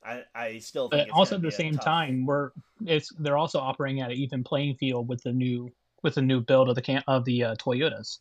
I 0.05 0.23
I 0.35 0.59
still 0.59 0.89
think 0.89 1.15
also 1.15 1.37
at 1.37 1.43
the 1.43 1.51
same 1.51 1.75
tough- 1.75 1.85
time, 1.85 2.27
we're 2.27 2.51
it's 2.85 3.13
they're 3.19 3.39
also 3.39 3.59
operating 3.61 4.01
at 4.01 4.11
an 4.11 4.17
even 4.17 4.45
playing 4.45 4.77
field 4.77 5.09
with 5.09 5.23
the 5.23 5.33
new 5.33 5.71
with 6.03 6.15
the 6.15 6.23
new 6.23 6.41
build 6.41 6.69
of 6.69 6.75
the 6.75 6.83
can 6.83 7.03
of 7.07 7.25
the 7.25 7.45
uh, 7.45 7.55
Toyotas. 7.57 8.19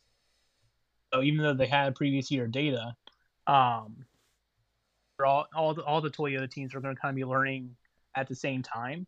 So 1.12 1.22
even 1.22 1.42
though 1.42 1.54
they 1.54 1.66
had 1.66 1.94
previous 1.94 2.30
year 2.30 2.46
data, 2.46 2.94
um, 3.46 4.04
all 5.24 5.46
all 5.54 5.74
the, 5.74 5.82
all 5.84 6.00
the 6.00 6.10
Toyota 6.10 6.50
teams 6.50 6.74
are 6.74 6.80
going 6.80 6.94
to 6.94 7.00
kind 7.00 7.10
of 7.10 7.16
be 7.16 7.24
learning 7.24 7.74
at 8.14 8.28
the 8.28 8.34
same 8.34 8.62
time, 8.62 9.06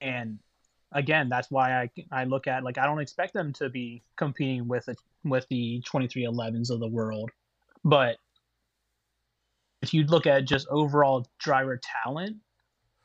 and 0.00 0.38
again, 0.92 1.28
that's 1.28 1.50
why 1.50 1.82
I 1.82 1.90
I 2.10 2.24
look 2.24 2.46
at 2.46 2.62
like 2.64 2.78
I 2.78 2.86
don't 2.86 3.00
expect 3.00 3.34
them 3.34 3.52
to 3.54 3.68
be 3.68 4.02
competing 4.16 4.68
with 4.68 4.86
the 4.86 4.94
with 5.24 5.46
the 5.48 5.82
2311s 5.82 6.70
of 6.70 6.80
the 6.80 6.88
world, 6.88 7.30
but 7.84 8.16
if 9.82 9.92
you 9.92 10.04
look 10.04 10.26
at 10.26 10.44
just 10.44 10.68
overall 10.68 11.26
driver 11.38 11.80
talent, 12.04 12.36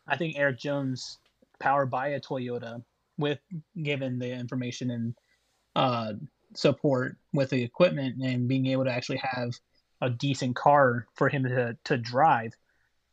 I 0.08 0.16
think 0.16 0.38
Erik 0.38 0.60
Jones, 0.60 1.18
powered 1.60 1.90
by 1.90 2.10
a 2.10 2.20
Toyota, 2.20 2.84
with 3.18 3.40
given 3.82 4.20
the 4.20 4.32
information 4.32 4.92
and 4.92 5.16
uh, 5.76 6.14
support 6.58 7.16
with 7.34 7.52
the 7.52 7.62
equipment 7.62 8.16
and 8.22 8.48
being 8.48 8.66
able 8.66 8.84
to 8.84 8.92
actually 8.92 9.22
have 9.22 9.52
a 10.02 10.10
decent 10.10 10.56
car 10.56 11.06
for 11.14 11.30
him 11.30 11.44
to, 11.44 11.78
to 11.84 11.98
drive, 11.98 12.54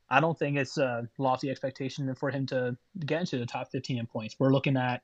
I 0.09 0.21
don't 0.21 0.39
think 0.39 0.57
it's 0.57 0.79
a 0.79 1.09
lofty 1.19 1.51
expectation 1.51 2.15
for 2.15 2.31
him 2.31 2.47
to 2.47 2.77
get 3.05 3.21
into 3.21 3.39
the 3.39 3.47
top 3.47 3.71
15 3.71 3.99
in 3.99 4.07
points. 4.07 4.37
We're 4.39 4.53
looking 4.53 4.77
at 4.77 5.03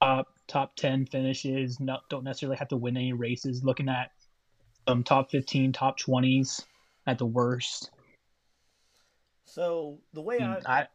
top 0.00 0.28
top 0.46 0.76
10 0.76 1.06
finishes. 1.06 1.80
No, 1.80 1.98
don't 2.08 2.24
necessarily 2.24 2.56
have 2.56 2.68
to 2.68 2.76
win 2.76 2.96
any 2.96 3.12
races. 3.12 3.64
Looking 3.64 3.88
at 3.88 4.10
some 4.88 5.04
top 5.04 5.30
15, 5.30 5.72
top 5.72 5.98
20s 5.98 6.64
at 7.06 7.18
the 7.18 7.26
worst. 7.26 7.90
So 9.44 9.98
the 10.12 10.20
way 10.20 10.38
hmm, 10.38 10.52
I, 10.66 10.82
I 10.82 10.86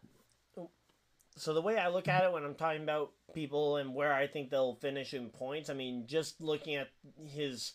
so 1.38 1.54
the 1.54 1.62
way 1.62 1.78
I 1.78 1.90
look 1.90 2.08
at 2.08 2.24
it 2.24 2.32
when 2.32 2.46
I'm 2.46 2.56
talking 2.56 2.84
about 2.84 3.12
people 3.36 3.78
and 3.78 3.94
where 3.94 4.14
I 4.14 4.26
think 4.26 4.50
they'll 4.50 4.76
finish 4.76 5.14
in 5.14 5.30
points, 5.30 5.70
I 5.70 5.74
mean 5.74 6.06
just 6.08 6.42
looking 6.42 6.76
at 6.76 6.88
his 7.28 7.74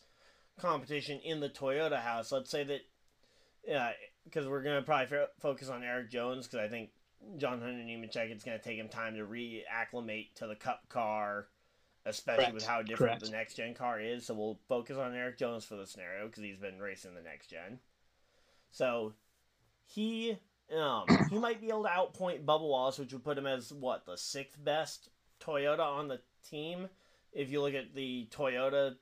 competition 0.58 1.20
in 1.22 1.38
the 1.38 1.48
Toyota 1.48 2.00
house. 2.00 2.32
Let's 2.32 2.50
say 2.50 2.64
that, 2.64 2.80
yeah, 3.64 3.92
because 4.24 4.48
we're 4.48 4.62
gonna 4.62 4.82
probably 4.82 5.16
f- 5.18 5.28
focus 5.38 5.68
on 5.68 5.84
Erik 5.84 6.10
Jones 6.10 6.46
because 6.46 6.64
I 6.64 6.68
think 6.68 6.90
John 7.36 7.60
Hunter 7.60 7.78
Nemechek 7.78 8.30
it's 8.30 8.42
gonna 8.42 8.58
take 8.58 8.78
him 8.78 8.88
time 8.88 9.14
to 9.14 9.24
reacclimate 9.24 10.34
to 10.36 10.46
the 10.46 10.56
Cup 10.56 10.88
car, 10.88 11.46
especially 12.04 12.44
Correct. 12.44 12.54
with 12.54 12.66
how 12.66 12.82
different 12.82 13.20
Correct. 13.20 13.24
the 13.24 13.30
next 13.30 13.54
gen 13.54 13.74
car 13.74 14.00
is. 14.00 14.26
So 14.26 14.34
we'll 14.34 14.58
focus 14.68 14.96
on 14.96 15.14
Erik 15.14 15.38
Jones 15.38 15.64
for 15.64 15.76
the 15.76 15.86
scenario 15.86 16.26
because 16.26 16.42
he's 16.42 16.58
been 16.58 16.80
racing 16.80 17.14
the 17.14 17.22
next 17.22 17.48
gen. 17.48 17.78
So 18.70 19.14
he 19.84 20.38
um, 20.76 21.04
he 21.30 21.38
might 21.38 21.60
be 21.60 21.68
able 21.68 21.84
to 21.84 21.88
outpoint 21.88 22.44
Bubba 22.44 22.60
Wallace, 22.60 22.98
which 22.98 23.12
would 23.12 23.24
put 23.24 23.38
him 23.38 23.46
as 23.46 23.72
what 23.72 24.06
the 24.06 24.16
sixth 24.16 24.62
best 24.62 25.08
Toyota 25.40 25.80
on 25.80 26.08
the 26.08 26.20
team. 26.48 26.88
If 27.32 27.50
you 27.50 27.60
look 27.60 27.74
at 27.74 27.94
the 27.94 28.28
Toyota 28.30 28.96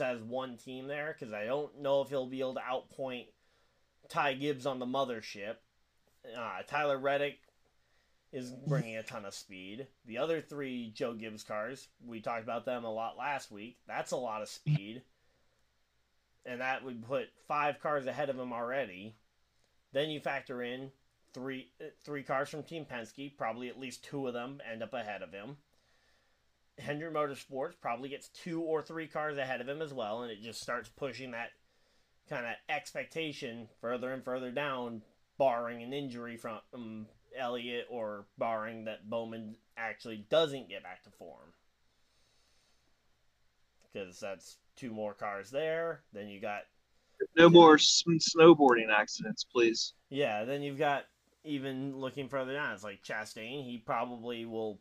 as 0.00 0.22
one 0.22 0.56
team 0.56 0.86
there, 0.86 1.14
because 1.18 1.34
I 1.34 1.44
don't 1.44 1.80
know 1.80 2.02
if 2.02 2.08
he'll 2.08 2.26
be 2.26 2.40
able 2.40 2.54
to 2.54 2.60
outpoint 2.60 3.26
Ty 4.08 4.34
Gibbs 4.34 4.66
on 4.66 4.78
the 4.78 4.86
mothership. 4.86 5.56
Uh, 6.36 6.62
Tyler 6.66 6.98
Reddick 6.98 7.38
is 8.32 8.50
bringing 8.50 8.96
a 8.96 9.02
ton 9.02 9.24
of 9.24 9.34
speed. 9.34 9.86
The 10.06 10.18
other 10.18 10.40
three 10.40 10.90
Joe 10.94 11.14
Gibbs 11.14 11.44
cars, 11.44 11.88
we 12.04 12.20
talked 12.20 12.42
about 12.42 12.64
them 12.64 12.84
a 12.84 12.92
lot 12.92 13.16
last 13.16 13.50
week. 13.50 13.78
That's 13.86 14.12
a 14.12 14.16
lot 14.16 14.42
of 14.42 14.48
speed. 14.48 15.02
And 16.44 16.60
that 16.60 16.84
would 16.84 17.06
put 17.06 17.28
five 17.46 17.80
cars 17.80 18.06
ahead 18.06 18.30
of 18.30 18.38
him 18.38 18.52
already. 18.52 19.14
Then 19.92 20.10
you 20.10 20.20
factor 20.20 20.62
in 20.62 20.90
three 21.32 21.70
uh, 21.80 21.86
three 22.04 22.22
cars 22.22 22.48
from 22.48 22.62
Team 22.62 22.86
Penske, 22.90 23.36
probably 23.36 23.68
at 23.68 23.78
least 23.78 24.04
two 24.04 24.26
of 24.26 24.34
them 24.34 24.60
end 24.70 24.82
up 24.82 24.94
ahead 24.94 25.22
of 25.22 25.32
him. 25.32 25.56
Hendrick 26.78 27.14
Motorsports 27.14 27.74
probably 27.80 28.08
gets 28.08 28.28
two 28.28 28.62
or 28.62 28.82
three 28.82 29.06
cars 29.06 29.36
ahead 29.38 29.60
of 29.60 29.68
him 29.68 29.82
as 29.82 29.92
well, 29.92 30.22
and 30.22 30.30
it 30.30 30.42
just 30.42 30.60
starts 30.60 30.88
pushing 30.88 31.32
that 31.32 31.50
kind 32.28 32.46
of 32.46 32.52
expectation 32.68 33.68
further 33.80 34.12
and 34.12 34.24
further 34.24 34.50
down, 34.50 35.02
barring 35.38 35.82
an 35.82 35.92
injury 35.92 36.36
from 36.36 36.58
um, 36.74 37.06
Elliott 37.36 37.86
or 37.90 38.26
barring 38.38 38.84
that 38.84 39.08
Bowman 39.08 39.56
actually 39.76 40.26
doesn't 40.30 40.68
get 40.68 40.82
back 40.82 41.02
to 41.04 41.10
form. 41.10 41.52
Because 43.92 44.20
that's 44.20 44.58
two 44.76 44.90
more 44.90 45.14
cars 45.14 45.50
there. 45.50 46.02
Then 46.12 46.28
you 46.28 46.40
got 46.40 46.62
No 47.36 47.48
more 47.48 47.76
snowboarding 47.76 48.90
accidents, 48.94 49.44
please. 49.44 49.94
Yeah, 50.10 50.44
then 50.44 50.62
you've 50.62 50.78
got 50.78 51.04
even 51.44 51.96
looking 51.96 52.28
further 52.28 52.52
down. 52.52 52.72
It's 52.74 52.84
like 52.84 53.02
Chastain. 53.02 53.64
He 53.64 53.82
probably 53.84 54.44
will. 54.44 54.78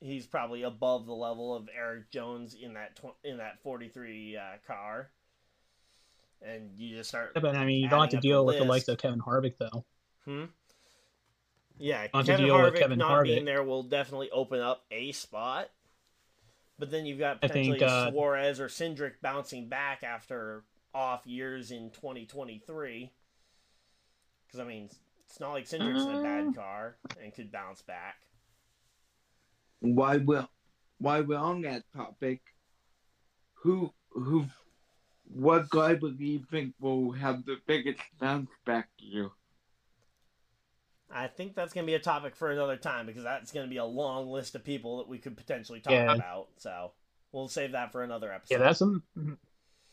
He's 0.00 0.26
probably 0.26 0.62
above 0.62 1.06
the 1.06 1.14
level 1.14 1.54
of 1.54 1.68
Erik 1.76 2.10
Jones 2.10 2.54
in 2.54 2.74
that 2.74 2.96
tw- 2.96 3.16
in 3.24 3.38
that 3.38 3.60
forty 3.62 3.88
three 3.88 4.36
uh, 4.36 4.58
car. 4.66 5.10
And 6.40 6.70
you 6.76 6.96
just 6.96 7.08
start. 7.08 7.32
but 7.34 7.56
I 7.56 7.64
mean, 7.64 7.82
you 7.82 7.88
don't 7.88 7.98
have 8.00 8.08
adding 8.08 8.20
to 8.20 8.28
deal 8.28 8.38
the 8.38 8.44
with 8.44 8.58
the 8.58 8.64
likes 8.64 8.86
of 8.86 8.98
Kevin 8.98 9.20
Harvick 9.20 9.56
though. 9.58 9.84
Hmm. 10.24 10.44
Yeah, 11.78 12.06
Don't 12.12 12.24
to 12.24 12.32
Kevin 12.32 12.46
deal 12.46 12.62
with 12.62 12.74
Harvick 12.74 12.78
Kevin 12.78 12.98
not 12.98 13.22
being 13.24 13.44
there 13.44 13.62
will 13.62 13.82
definitely 13.82 14.30
open 14.30 14.60
up 14.60 14.84
a 14.90 15.12
spot. 15.12 15.70
But 16.78 16.92
then 16.92 17.06
you've 17.06 17.18
got 17.18 17.38
I 17.42 17.48
think, 17.48 17.74
potentially 17.74 17.84
uh, 17.84 18.10
Suarez 18.12 18.60
or 18.60 18.68
Cindric 18.68 19.14
bouncing 19.20 19.68
back 19.68 20.04
after 20.04 20.62
off 20.94 21.26
years 21.26 21.72
in 21.72 21.90
2023. 21.90 23.10
Because 24.46 24.60
I 24.60 24.64
mean, 24.64 24.88
it's 25.26 25.40
not 25.40 25.52
like 25.52 25.64
Cindric's 25.64 26.02
in 26.04 26.08
a 26.14 26.18
Uh. 26.20 26.22
bad 26.22 26.54
car 26.54 26.96
and 27.20 27.34
could 27.34 27.50
bounce 27.50 27.82
back. 27.82 28.16
Why 29.80 30.16
will 30.16 30.48
why 30.98 31.20
we're 31.20 31.38
on 31.38 31.62
that 31.62 31.84
topic? 31.94 32.40
Who 33.62 33.92
who 34.10 34.46
what 35.24 35.68
guy 35.70 35.94
do 35.94 36.14
you 36.18 36.44
think 36.50 36.74
will 36.80 37.12
have 37.12 37.44
the 37.44 37.58
biggest 37.66 38.00
bounce 38.18 38.50
back 38.64 38.88
year? 38.98 39.30
I 41.10 41.26
think 41.26 41.54
that's 41.54 41.72
going 41.72 41.86
to 41.86 41.90
be 41.90 41.94
a 41.94 42.00
topic 42.00 42.36
for 42.36 42.50
another 42.50 42.76
time 42.76 43.06
because 43.06 43.22
that's 43.22 43.50
going 43.50 43.64
to 43.66 43.70
be 43.70 43.78
a 43.78 43.84
long 43.84 44.28
list 44.28 44.54
of 44.54 44.64
people 44.64 44.98
that 44.98 45.08
we 45.08 45.18
could 45.18 45.36
potentially 45.36 45.80
talk 45.80 45.92
Yeah. 45.92 46.12
about. 46.14 46.48
So 46.58 46.92
we'll 47.32 47.48
save 47.48 47.72
that 47.72 47.92
for 47.92 48.02
another 48.02 48.30
episode. 48.32 48.56
Yeah, 48.56 48.60
that's 48.60 48.78
some. 48.78 49.02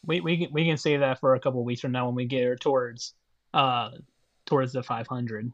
We 0.06 0.22
we 0.22 0.38
can, 0.38 0.54
we 0.54 0.66
can 0.66 0.78
save 0.78 1.00
that 1.00 1.20
for 1.20 1.36
a 1.36 1.40
couple 1.40 1.62
of 1.62 1.66
weeks 1.66 1.82
from 1.82 1.92
now 1.94 2.06
when 2.08 2.16
we 2.16 2.26
get 2.26 2.60
towards 2.60 3.14
uh 3.54 3.92
towards 4.46 4.74
the 4.74 4.84
500. 4.84 5.52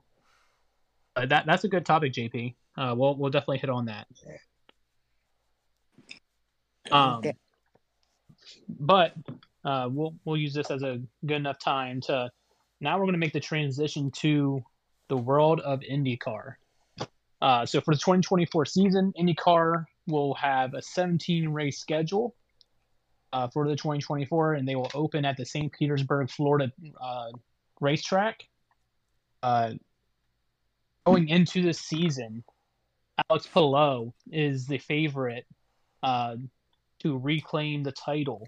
Uh, 1.15 1.25
that 1.25 1.45
that's 1.45 1.63
a 1.63 1.67
good 1.67 1.85
topic, 1.85 2.13
JP. 2.13 2.55
Uh, 2.77 2.93
we'll 2.97 3.15
we'll 3.15 3.31
definitely 3.31 3.57
hit 3.57 3.69
on 3.69 3.85
that. 3.85 4.07
Um, 6.91 7.21
but 8.67 9.13
uh, 9.63 9.89
we'll 9.91 10.15
we'll 10.25 10.37
use 10.37 10.53
this 10.53 10.71
as 10.71 10.83
a 10.83 11.01
good 11.25 11.37
enough 11.37 11.59
time 11.59 12.01
to. 12.01 12.29
Now 12.79 12.97
we're 12.97 13.03
going 13.03 13.13
to 13.13 13.19
make 13.19 13.33
the 13.33 13.39
transition 13.39 14.09
to 14.17 14.63
the 15.07 15.17
world 15.17 15.59
of 15.59 15.81
IndyCar. 15.81 16.55
Uh, 17.41 17.65
so 17.65 17.79
for 17.81 17.93
the 17.93 17.99
2024 17.99 18.65
season, 18.65 19.13
IndyCar 19.19 19.85
will 20.07 20.33
have 20.35 20.73
a 20.73 20.81
17 20.81 21.49
race 21.49 21.79
schedule 21.79 22.35
uh, 23.33 23.47
for 23.49 23.67
the 23.67 23.75
2024, 23.75 24.53
and 24.53 24.67
they 24.67 24.75
will 24.75 24.89
open 24.93 25.25
at 25.25 25.37
the 25.37 25.45
St. 25.45 25.71
Petersburg, 25.71 26.29
Florida 26.29 26.71
uh, 26.99 27.31
racetrack. 27.79 28.43
Going 31.05 31.29
into 31.29 31.63
the 31.63 31.73
season, 31.73 32.43
Alex 33.29 33.47
Palou 33.47 34.13
is 34.31 34.67
the 34.67 34.77
favorite 34.77 35.45
uh, 36.03 36.35
to 36.99 37.17
reclaim 37.17 37.83
the 37.83 37.91
title 37.91 38.47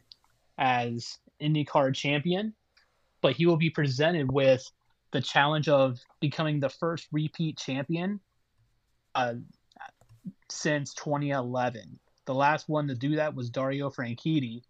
as 0.57 1.17
IndyCar 1.41 1.95
champion, 1.95 2.53
but 3.21 3.35
he 3.35 3.45
will 3.45 3.57
be 3.57 3.69
presented 3.69 4.31
with 4.31 4.63
the 5.11 5.21
challenge 5.21 5.67
of 5.67 5.99
becoming 6.19 6.59
the 6.59 6.69
first 6.69 7.07
repeat 7.11 7.57
champion 7.57 8.19
uh, 9.15 9.35
since 10.49 10.93
2011. 10.93 11.99
The 12.25 12.33
last 12.33 12.69
one 12.69 12.87
to 12.87 12.95
do 12.95 13.15
that 13.15 13.35
was 13.35 13.49
Dario 13.49 13.89
Franchitti, 13.89 14.61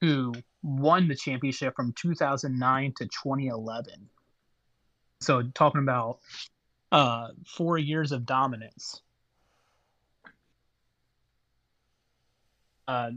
who 0.00 0.32
won 0.62 1.08
the 1.08 1.14
championship 1.14 1.74
from 1.76 1.92
2009 1.92 2.94
to 2.98 3.04
2011. 3.04 4.08
So 5.20 5.42
talking 5.54 5.82
about 5.82 6.18
uh, 6.92 7.28
four 7.46 7.78
years 7.78 8.12
of 8.12 8.26
dominance. 8.26 9.00
Uh, 12.86 13.10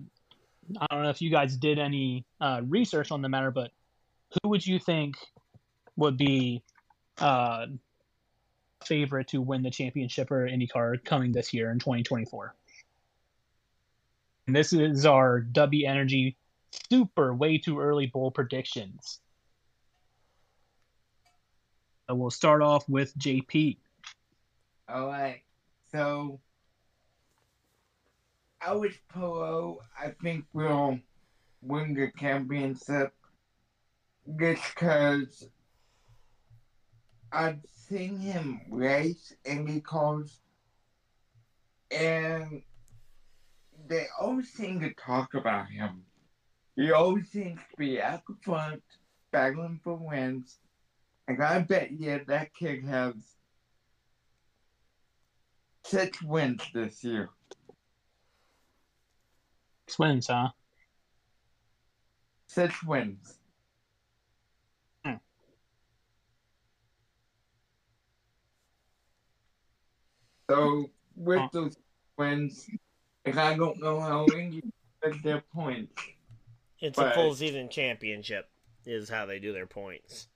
I 0.79 0.87
don't 0.89 1.03
know 1.03 1.09
if 1.09 1.21
you 1.21 1.29
guys 1.29 1.57
did 1.57 1.77
any 1.77 2.25
uh, 2.39 2.61
research 2.65 3.11
on 3.11 3.21
the 3.21 3.29
matter, 3.29 3.51
but 3.51 3.71
who 4.41 4.49
would 4.49 4.65
you 4.65 4.79
think 4.79 5.15
would 5.97 6.17
be 6.17 6.63
uh, 7.19 7.65
favorite 8.85 9.27
to 9.27 9.41
win 9.41 9.61
the 9.61 9.69
championship 9.69 10.31
or 10.31 10.47
IndyCar 10.47 11.03
coming 11.03 11.33
this 11.33 11.53
year 11.53 11.69
in 11.69 11.79
2024? 11.79 12.55
And 14.47 14.55
this 14.55 14.71
is 14.71 15.05
our 15.05 15.41
W 15.41 15.87
Energy 15.87 16.37
super 16.89 17.33
way 17.33 17.57
too 17.57 17.79
early 17.79 18.07
bowl 18.07 18.31
predictions. 18.31 19.19
So 22.07 22.15
we'll 22.15 22.31
start 22.31 22.61
off 22.61 22.87
with 22.87 23.17
JP. 23.17 23.77
All 24.87 25.07
right. 25.07 25.41
So, 25.91 26.39
I 28.61 28.67
Alex 28.67 28.95
Palou, 29.11 29.79
I 29.99 30.09
think 30.21 30.45
will 30.53 30.99
win 31.61 31.93
the 31.93 32.11
championship 32.19 33.13
just 34.39 34.61
because 34.73 35.49
I've 37.31 37.59
seen 37.87 38.19
him 38.19 38.61
race 38.69 39.33
Indy 39.45 39.81
cars 39.81 40.39
and 41.91 42.61
they 43.87 44.05
always 44.19 44.49
seem 44.49 44.79
to 44.81 44.93
talk 44.93 45.33
about 45.33 45.69
him. 45.69 46.03
He 46.75 46.91
always 46.91 47.29
seems 47.29 47.59
to 47.71 47.77
be 47.77 47.99
at 47.99 48.23
the 48.27 48.35
front, 48.41 48.83
battling 49.31 49.79
for 49.83 49.95
wins. 49.95 50.59
And 51.27 51.41
I 51.43 51.59
bet 51.59 51.91
you 51.91 52.21
that 52.27 52.53
kid 52.53 52.83
has 52.85 53.13
six 55.85 56.21
wins 56.21 56.61
this 56.73 57.03
year. 57.03 57.29
Six 59.87 59.99
wins, 59.99 60.27
huh? 60.27 60.49
Six 62.47 62.83
wins. 62.83 63.39
Hmm. 65.03 65.15
So 70.49 70.91
with 71.15 71.39
Huh. 71.39 71.49
those 71.51 71.77
wins, 72.17 72.69
and 73.25 73.39
I 73.39 73.55
don't 73.55 73.79
know 73.81 73.99
how 73.99 74.25
many 74.27 74.61
get 75.03 75.23
their 75.23 75.41
points. 75.53 76.01
It's 76.79 76.99
a 76.99 77.13
full 77.13 77.33
season 77.33 77.69
championship, 77.69 78.49
is 78.85 79.09
how 79.09 79.25
they 79.25 79.39
do 79.39 79.53
their 79.53 79.65
points. 79.67 80.27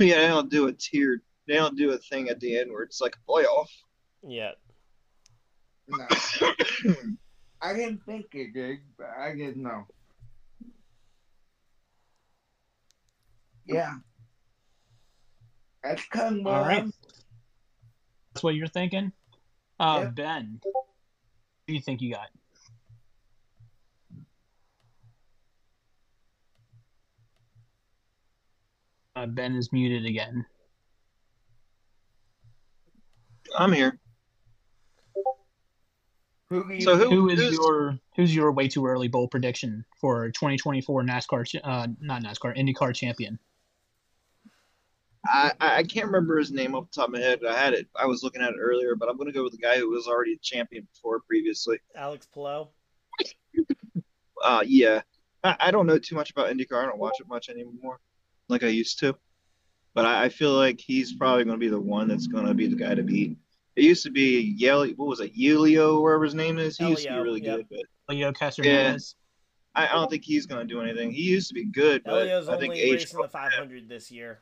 Yeah, 0.00 0.20
they 0.20 0.28
don't 0.28 0.50
do 0.50 0.68
a 0.68 0.72
tiered. 0.72 1.22
They 1.46 1.54
don't 1.54 1.76
do 1.76 1.92
a 1.92 1.98
thing 1.98 2.28
at 2.28 2.40
the 2.40 2.58
end 2.58 2.72
where 2.72 2.82
it's 2.82 3.00
like 3.00 3.16
a 3.16 3.30
playoff. 3.30 3.68
Yeah. 4.26 4.52
No, 5.88 6.06
I 7.62 7.72
didn't 7.72 8.02
think 8.04 8.26
it 8.32 8.52
did, 8.52 8.78
but 8.98 9.08
I 9.18 9.32
didn't 9.36 9.62
know. 9.62 9.86
Yeah. 13.66 13.94
That's 15.82 16.04
kind 16.06 16.40
of 16.40 16.46
All 16.46 16.62
what. 16.62 16.70
I'm 16.70 16.92
That's 18.32 18.42
what 18.42 18.54
you're 18.56 18.66
thinking? 18.66 19.12
Uh, 19.78 20.00
Yeah. 20.02 20.10
Ben, 20.10 20.60
who 20.64 20.72
do 21.68 21.74
you 21.74 21.80
think 21.80 22.00
you 22.00 22.12
got? 22.12 22.28
Uh, 29.16 29.24
ben 29.26 29.56
is 29.56 29.72
muted 29.72 30.04
again. 30.04 30.44
I'm 33.56 33.72
here. 33.72 33.98
Who 36.50 36.70
you 36.70 36.82
So 36.82 36.96
who- 36.96 37.08
Who 37.10 37.28
is 37.30 37.40
who's- 37.40 37.52
your 37.54 37.98
who's 38.14 38.34
your 38.34 38.52
way 38.52 38.68
too 38.68 38.86
early 38.86 39.08
bowl 39.08 39.26
prediction 39.26 39.84
for 40.00 40.30
2024 40.30 41.02
NASCAR 41.02 41.60
uh 41.64 41.88
not 41.98 42.22
NASCAR 42.22 42.56
IndyCar 42.56 42.94
champion? 42.94 43.38
I, 45.26 45.52
I 45.60 45.76
I 45.78 45.82
can't 45.82 46.06
remember 46.06 46.38
his 46.38 46.52
name 46.52 46.74
off 46.76 46.90
the 46.90 47.00
top 47.00 47.08
of 47.08 47.14
my 47.14 47.20
head. 47.20 47.40
I 47.44 47.56
had 47.58 47.72
it. 47.72 47.88
I 47.96 48.06
was 48.06 48.22
looking 48.22 48.42
at 48.42 48.50
it 48.50 48.58
earlier, 48.60 48.94
but 48.94 49.08
I'm 49.08 49.16
gonna 49.16 49.32
go 49.32 49.42
with 49.42 49.52
the 49.52 49.58
guy 49.58 49.78
who 49.78 49.88
was 49.88 50.06
already 50.06 50.34
a 50.34 50.38
champion 50.38 50.86
before 50.92 51.20
previously. 51.20 51.80
Alex 51.96 52.26
Palou. 52.32 52.68
Uh, 54.44 54.62
yeah. 54.66 55.00
I, 55.42 55.56
I 55.58 55.70
don't 55.70 55.86
know 55.86 55.98
too 55.98 56.14
much 56.14 56.30
about 56.30 56.50
IndyCar. 56.50 56.82
I 56.82 56.86
don't 56.86 56.98
watch 56.98 57.18
it 57.18 57.26
much 57.26 57.48
anymore, 57.48 57.98
like 58.48 58.62
I 58.62 58.68
used 58.68 58.98
to. 59.00 59.16
But 59.94 60.04
I, 60.04 60.24
I 60.24 60.28
feel 60.28 60.52
like 60.52 60.80
he's 60.80 61.14
probably 61.14 61.44
gonna 61.44 61.58
be 61.58 61.68
the 61.68 61.80
one 61.80 62.08
that's 62.08 62.26
gonna 62.26 62.54
be 62.54 62.66
the 62.66 62.76
guy 62.76 62.94
to 62.94 63.02
beat. 63.02 63.36
It 63.76 63.84
used 63.84 64.02
to 64.04 64.10
be 64.10 64.56
Yeli. 64.58 64.96
What 64.96 65.08
was 65.08 65.20
it? 65.20 65.34
Yelio, 65.36 66.02
wherever 66.02 66.24
his 66.24 66.34
name 66.34 66.58
is. 66.58 66.76
He 66.76 66.88
used 66.88 67.04
to 67.04 67.10
be 67.10 67.18
really 67.18 67.42
yep. 67.42 67.56
good, 67.56 67.66
but 67.70 68.14
Leo 68.14 68.32
Castroneves. 68.32 69.14
I, 69.74 69.86
I 69.86 69.92
don't 69.92 70.10
think 70.10 70.24
he's 70.24 70.46
gonna 70.46 70.64
do 70.64 70.80
anything. 70.80 71.10
He 71.10 71.22
used 71.22 71.48
to 71.48 71.54
be 71.54 71.64
good, 71.64 72.02
but 72.04 72.22
Elio's 72.22 72.48
I 72.48 72.58
think 72.58 72.72
only 72.72 72.82
age 72.82 73.00
racing 73.00 73.20
the 73.20 73.28
500 73.28 73.88
this 73.88 74.10
year. 74.10 74.40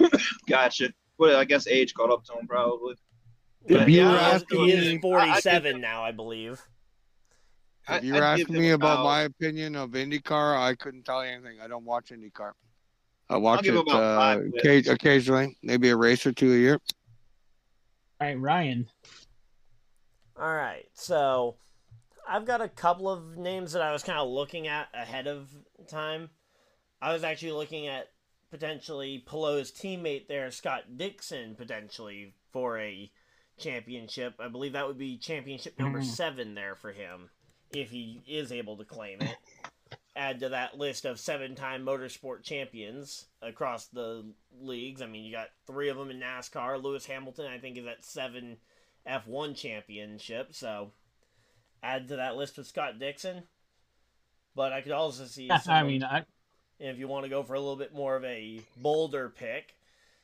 Gotcha. 0.48 0.92
Well, 1.18 1.38
I 1.38 1.44
guess 1.44 1.66
age 1.66 1.94
caught 1.94 2.10
up 2.10 2.24
to 2.24 2.32
him 2.34 2.46
probably. 2.46 2.94
If 3.66 3.88
you 3.88 4.02
yeah, 4.02 4.12
were 4.12 4.18
I- 4.18 4.20
he, 4.20 4.26
is, 4.26 4.42
asking 4.42 4.58
he 4.60 4.66
me- 4.66 4.94
is 4.96 5.00
47 5.00 5.80
now, 5.80 6.02
I 6.02 6.12
believe. 6.12 6.60
If 7.88 8.04
you're 8.04 8.16
I'd 8.16 8.40
asking 8.40 8.54
me 8.54 8.70
about 8.70 8.94
about- 8.94 9.04
my 9.04 9.22
opinion 9.22 9.74
of 9.76 9.90
IndyCar, 9.90 10.58
I 10.58 10.74
couldn't 10.74 11.04
tell 11.04 11.24
you 11.24 11.32
anything. 11.32 11.60
I 11.60 11.68
don't 11.68 11.84
watch 11.84 12.10
IndyCar. 12.10 12.52
I 13.30 13.36
watch 13.36 13.66
it 13.66 13.76
uh, 13.76 13.84
five 13.84 14.52
occasionally, 14.88 15.56
maybe 15.62 15.90
a 15.90 15.96
race 15.96 16.24
or 16.26 16.32
two 16.32 16.52
a 16.52 16.56
year. 16.56 16.80
All 18.20 18.26
right, 18.26 18.38
Ryan. 18.40 18.88
All 20.40 20.54
right, 20.54 20.86
so 20.94 21.56
I've 22.28 22.46
got 22.46 22.60
a 22.60 22.68
couple 22.68 23.08
of 23.08 23.36
names 23.36 23.72
that 23.72 23.82
I 23.82 23.92
was 23.92 24.02
kind 24.02 24.18
of 24.18 24.28
looking 24.28 24.66
at 24.66 24.88
ahead 24.94 25.26
of 25.26 25.48
time. 25.88 26.30
I 27.02 27.12
was 27.12 27.24
actually 27.24 27.52
looking 27.52 27.86
at 27.86 28.08
potentially 28.50 29.22
Palou's 29.26 29.70
teammate 29.70 30.26
there, 30.28 30.50
Scott 30.50 30.96
Dixon, 30.96 31.54
potentially 31.54 32.34
for 32.52 32.78
a 32.78 33.10
championship. 33.58 34.34
I 34.38 34.48
believe 34.48 34.72
that 34.72 34.86
would 34.86 34.98
be 34.98 35.18
championship 35.18 35.78
number 35.78 36.00
Mhm. 36.00 36.04
seven 36.04 36.54
there 36.54 36.76
for 36.76 36.92
him 36.92 37.30
if 37.72 37.90
he 37.90 38.22
is 38.26 38.52
able 38.52 38.76
to 38.78 38.84
claim 38.84 39.20
it. 39.20 39.36
Add 40.18 40.40
to 40.40 40.48
that 40.48 40.76
list 40.76 41.04
of 41.04 41.20
seven-time 41.20 41.86
motorsport 41.86 42.42
champions 42.42 43.26
across 43.40 43.86
the 43.86 44.24
leagues. 44.60 45.00
I 45.00 45.06
mean, 45.06 45.24
you 45.24 45.30
got 45.30 45.50
three 45.66 45.88
of 45.90 45.96
them 45.96 46.10
in 46.10 46.18
NASCAR. 46.18 46.82
Lewis 46.82 47.06
Hamilton, 47.06 47.46
I 47.46 47.58
think, 47.58 47.78
is 47.78 47.86
at 47.86 48.04
seven 48.04 48.56
F1 49.08 49.54
championship. 49.54 50.54
So 50.54 50.90
add 51.84 52.08
to 52.08 52.16
that 52.16 52.36
list 52.36 52.58
with 52.58 52.66
Scott 52.66 52.98
Dixon. 52.98 53.44
But 54.56 54.72
I 54.72 54.80
could 54.80 54.90
also 54.90 55.24
see. 55.26 55.48
I 55.68 55.84
mean, 55.84 56.02
I, 56.02 56.24
if 56.80 56.98
you 56.98 57.06
want 57.06 57.24
to 57.24 57.30
go 57.30 57.44
for 57.44 57.54
a 57.54 57.60
little 57.60 57.76
bit 57.76 57.94
more 57.94 58.16
of 58.16 58.24
a 58.24 58.60
bolder 58.76 59.28
pick, 59.28 59.76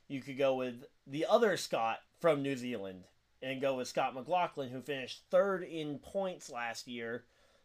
you 0.09 0.21
could 0.21 0.39
go 0.39 0.57
with 0.57 0.85
the 1.07 1.27
other 1.29 1.57
Scott 1.57 1.99
from 2.21 2.43
New 2.43 2.57
Zealand 2.57 3.05
and 3.43 3.61
go 3.61 3.77
with 3.77 3.89
Scott 3.89 4.15
McLaughlin, 4.15 4.71
who 4.71 4.81
finished 4.81 5.23
third 5.31 5.63
in 5.63 5.99
points 5.99 6.51
last 6.51 6.89
year, 6.89 7.25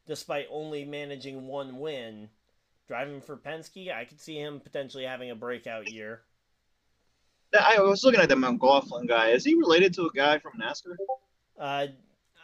despite 0.09 0.47
only 0.49 0.83
managing 0.83 1.47
one 1.47 1.79
win. 1.79 2.29
Driving 2.87 3.21
for 3.21 3.37
Penske, 3.37 3.93
I 3.95 4.03
could 4.03 4.19
see 4.19 4.35
him 4.35 4.59
potentially 4.59 5.05
having 5.05 5.29
a 5.29 5.35
breakout 5.35 5.91
year. 5.93 6.23
I 7.57 7.79
was 7.79 8.03
looking 8.03 8.19
at 8.19 8.29
the 8.29 8.35
McLaughlin 8.35 9.05
guy. 9.07 9.29
Is 9.29 9.45
he 9.45 9.53
related 9.53 9.93
to 9.93 10.07
a 10.07 10.11
guy 10.11 10.39
from 10.39 10.53
NASCAR? 10.59 10.95
Uh, 11.57 11.87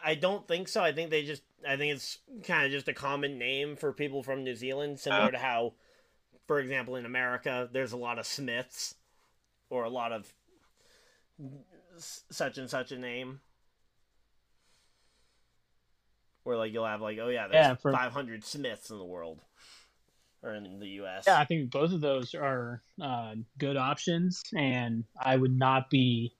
I 0.04 0.14
don't 0.14 0.46
think 0.46 0.68
so. 0.68 0.82
I 0.82 0.92
think 0.92 1.10
they 1.10 1.24
just, 1.24 1.42
I 1.68 1.76
think 1.76 1.94
it's 1.94 2.18
kind 2.44 2.64
of 2.64 2.70
just 2.72 2.88
a 2.88 2.94
common 2.94 3.38
name 3.38 3.76
for 3.76 3.92
people 3.92 4.22
from 4.22 4.44
New 4.44 4.54
Zealand, 4.54 5.00
similar 5.00 5.28
Oh. 5.28 5.30
to 5.32 5.38
how, 5.38 5.72
for 6.46 6.60
example, 6.60 6.94
in 6.96 7.06
America, 7.06 7.68
there's 7.72 7.92
a 7.92 7.96
lot 7.96 8.18
of 8.18 8.26
Smiths 8.26 8.94
or 9.68 9.84
a 9.84 9.90
lot 9.90 10.12
of 10.12 10.32
such 11.98 12.58
and 12.58 12.70
such 12.70 12.92
a 12.92 12.98
name. 12.98 13.40
Where 16.46 16.56
like 16.56 16.72
you'll 16.72 16.86
have 16.86 17.00
like, 17.00 17.18
oh 17.20 17.28
yeah, 17.28 17.48
there's 17.48 17.66
Yeah, 17.66 17.74
for- 17.74 17.90
500 17.90 18.44
Smiths 18.44 18.90
in 18.90 18.98
the 18.98 19.04
world 19.04 19.40
or 20.44 20.54
in 20.54 20.78
the 20.78 20.86
U.S. 21.00 21.24
yeah, 21.26 21.40
I 21.40 21.44
think 21.44 21.72
both 21.72 21.92
of 21.92 22.00
those 22.00 22.36
are 22.36 22.80
uh, 23.02 23.34
good 23.58 23.76
options, 23.76 24.44
and 24.56 25.02
I 25.20 25.34
would 25.34 25.58
not 25.58 25.90
be 25.90 26.36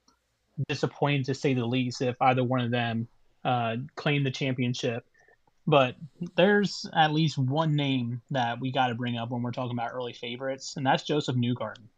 disappointed 0.69 1.25
to 1.25 1.33
say 1.33 1.53
the 1.53 1.65
least 1.65 2.01
if 2.01 2.15
either 2.21 2.41
one 2.41 2.61
of 2.61 2.71
them 2.71 3.09
uh, 3.43 3.75
claim 3.95 4.23
the 4.23 4.31
championship. 4.31 5.03
But 5.67 5.97
there's 6.37 6.89
at 6.95 7.11
least 7.11 7.37
one 7.37 7.75
name 7.75 8.21
that 8.31 8.61
we 8.61 8.71
got 8.71 8.87
to 8.87 8.95
bring 8.95 9.17
up 9.17 9.29
when 9.29 9.41
we're 9.41 9.51
talking 9.51 9.77
about 9.77 9.91
early 9.91 10.13
favorites, 10.13 10.77
and 10.77 10.85
that's 10.85 11.03
Josef 11.03 11.35
Newgarden. 11.35 11.89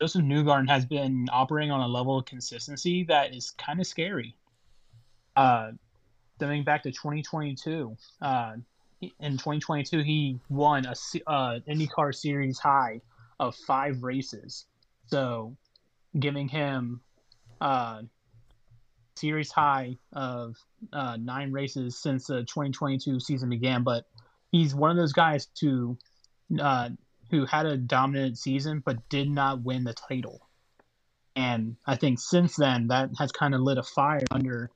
Josef 0.00 0.22
Newgarden 0.22 0.68
has 0.68 0.84
been 0.84 1.26
operating 1.32 1.72
on 1.72 1.80
a 1.80 1.88
level 1.88 2.20
of 2.20 2.24
consistency 2.24 3.02
that 3.08 3.34
is 3.34 3.50
kind 3.50 3.80
of 3.80 3.86
scary. 3.88 4.36
Uh, 5.34 5.72
stemming 6.42 6.64
back 6.64 6.82
to 6.82 6.90
2022, 6.90 7.96
uh, 8.20 8.54
in 9.00 9.32
2022 9.34 10.02
he 10.02 10.40
won 10.48 10.84
a 10.86 10.94
uh, 11.28 11.60
IndyCar 11.68 12.12
Series 12.12 12.58
high 12.58 13.00
of 13.38 13.54
five 13.54 14.02
races, 14.02 14.66
so 15.06 15.56
giving 16.18 16.48
him 16.48 17.00
uh, 17.60 18.02
series 19.14 19.52
high 19.52 19.96
of 20.12 20.56
uh, 20.92 21.16
nine 21.16 21.52
races 21.52 21.96
since 21.96 22.26
the 22.26 22.40
2022 22.40 23.20
season 23.20 23.48
began. 23.48 23.84
But 23.84 24.04
he's 24.50 24.74
one 24.74 24.90
of 24.90 24.96
those 24.96 25.12
guys 25.12 25.46
to 25.60 25.96
uh, 26.60 26.88
who 27.30 27.46
had 27.46 27.66
a 27.66 27.76
dominant 27.76 28.36
season 28.36 28.82
but 28.84 29.08
did 29.08 29.30
not 29.30 29.62
win 29.62 29.84
the 29.84 29.94
title. 29.94 30.48
And 31.36 31.76
I 31.86 31.94
think 31.94 32.18
since 32.18 32.56
then 32.56 32.88
that 32.88 33.10
has 33.20 33.30
kind 33.30 33.54
of 33.54 33.60
lit 33.60 33.78
a 33.78 33.84
fire 33.84 34.24
under 34.32 34.72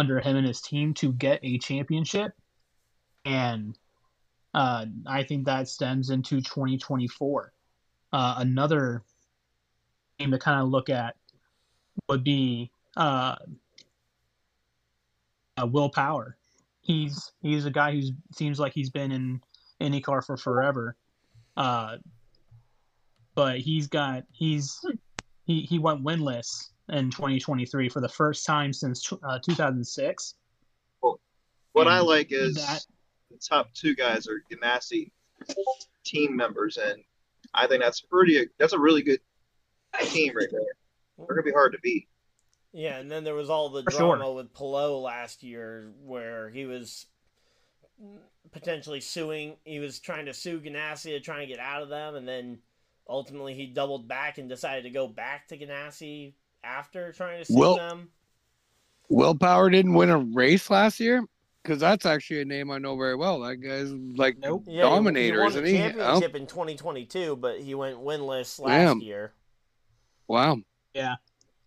under 0.00 0.18
him 0.18 0.36
and 0.36 0.46
his 0.46 0.62
team 0.62 0.94
to 0.94 1.12
get 1.12 1.40
a 1.42 1.58
championship. 1.58 2.32
And 3.26 3.78
uh, 4.54 4.86
I 5.06 5.24
think 5.24 5.44
that 5.44 5.68
stems 5.68 6.08
into 6.08 6.40
2024. 6.40 7.52
Uh, 8.12 8.34
another 8.38 9.02
game 10.18 10.30
to 10.30 10.38
kind 10.38 10.62
of 10.62 10.68
look 10.68 10.88
at 10.88 11.16
would 12.08 12.24
be 12.24 12.70
uh, 12.96 13.36
uh, 15.60 15.66
Will 15.66 15.90
Power. 15.90 16.38
He's 16.80 17.30
he's 17.42 17.66
a 17.66 17.70
guy 17.70 17.92
who 17.92 18.00
seems 18.32 18.58
like 18.58 18.72
he's 18.72 18.90
been 18.90 19.12
in 19.12 19.42
IndyCar 19.82 20.24
for 20.24 20.38
forever, 20.38 20.96
uh, 21.58 21.98
but 23.34 23.58
he's 23.58 23.86
got 23.86 24.24
he's 24.32 24.80
he 25.44 25.60
he 25.60 25.78
went 25.78 26.02
winless 26.02 26.70
in 26.90 27.10
2023 27.10 27.88
for 27.88 28.00
the 28.00 28.08
first 28.08 28.44
time 28.46 28.72
since 28.72 29.12
uh, 29.22 29.38
2006. 29.38 30.34
Well, 31.02 31.20
what 31.72 31.86
and 31.86 31.94
I 31.94 32.00
like 32.00 32.32
is 32.32 32.54
that, 32.56 32.84
the 33.30 33.38
top 33.38 33.72
two 33.74 33.94
guys 33.94 34.26
are 34.26 34.42
Ganassi 34.52 35.10
team 36.04 36.36
members, 36.36 36.76
and 36.76 37.02
I 37.54 37.66
think 37.66 37.82
that's 37.82 38.00
pretty. 38.00 38.46
That's 38.58 38.72
a 38.72 38.78
really 38.78 39.02
good 39.02 39.20
team 40.02 40.32
right 40.36 40.48
there. 40.50 40.60
They're 41.18 41.36
gonna 41.36 41.42
be 41.42 41.52
hard 41.52 41.72
to 41.72 41.78
beat. 41.82 42.08
Yeah, 42.72 42.98
and 42.98 43.10
then 43.10 43.24
there 43.24 43.34
was 43.34 43.50
all 43.50 43.68
the 43.68 43.82
For 43.84 43.90
drama 43.90 44.24
sure. 44.24 44.34
with 44.34 44.54
Palou 44.54 44.96
last 44.98 45.42
year 45.42 45.92
where 46.02 46.50
he 46.50 46.66
was 46.66 47.06
potentially 48.52 49.00
suing. 49.00 49.56
He 49.64 49.78
was 49.78 49.98
trying 49.98 50.26
to 50.26 50.34
sue 50.34 50.60
Ganassi 50.60 51.10
to 51.10 51.20
try 51.20 51.40
and 51.40 51.48
get 51.48 51.58
out 51.58 51.82
of 51.82 51.88
them, 51.88 52.14
and 52.14 52.26
then 52.26 52.58
ultimately 53.08 53.54
he 53.54 53.66
doubled 53.66 54.08
back 54.08 54.38
and 54.38 54.48
decided 54.48 54.84
to 54.84 54.90
go 54.90 55.08
back 55.08 55.48
to 55.48 55.58
Ganassi 55.58 56.34
after 56.64 57.12
trying 57.12 57.38
to 57.40 57.44
sue 57.44 57.58
Will, 57.58 57.76
them. 57.76 58.10
Will 59.08 59.34
Power 59.34 59.70
didn't 59.70 59.94
win 59.94 60.10
a 60.10 60.18
race 60.18 60.70
last 60.70 61.00
year 61.00 61.24
because 61.62 61.78
that's 61.78 62.06
actually 62.06 62.40
a 62.40 62.44
name 62.44 62.70
I 62.70 62.78
know 62.78 62.96
very 62.96 63.16
well. 63.16 63.40
That 63.40 63.56
guy's 63.56 63.92
like 63.92 64.38
nope. 64.38 64.64
yeah, 64.66 64.82
dominator, 64.82 65.38
he, 65.38 65.42
he 65.42 65.48
isn't 65.48 65.66
he? 65.66 65.76
Championship 65.76 66.32
oh. 66.34 66.36
in 66.36 66.46
2022, 66.46 67.36
but 67.36 67.60
he 67.60 67.74
went 67.74 67.98
winless 67.98 68.60
last 68.60 68.68
Damn. 68.68 69.00
year. 69.00 69.32
Wow. 70.28 70.58
Yeah. 70.94 71.16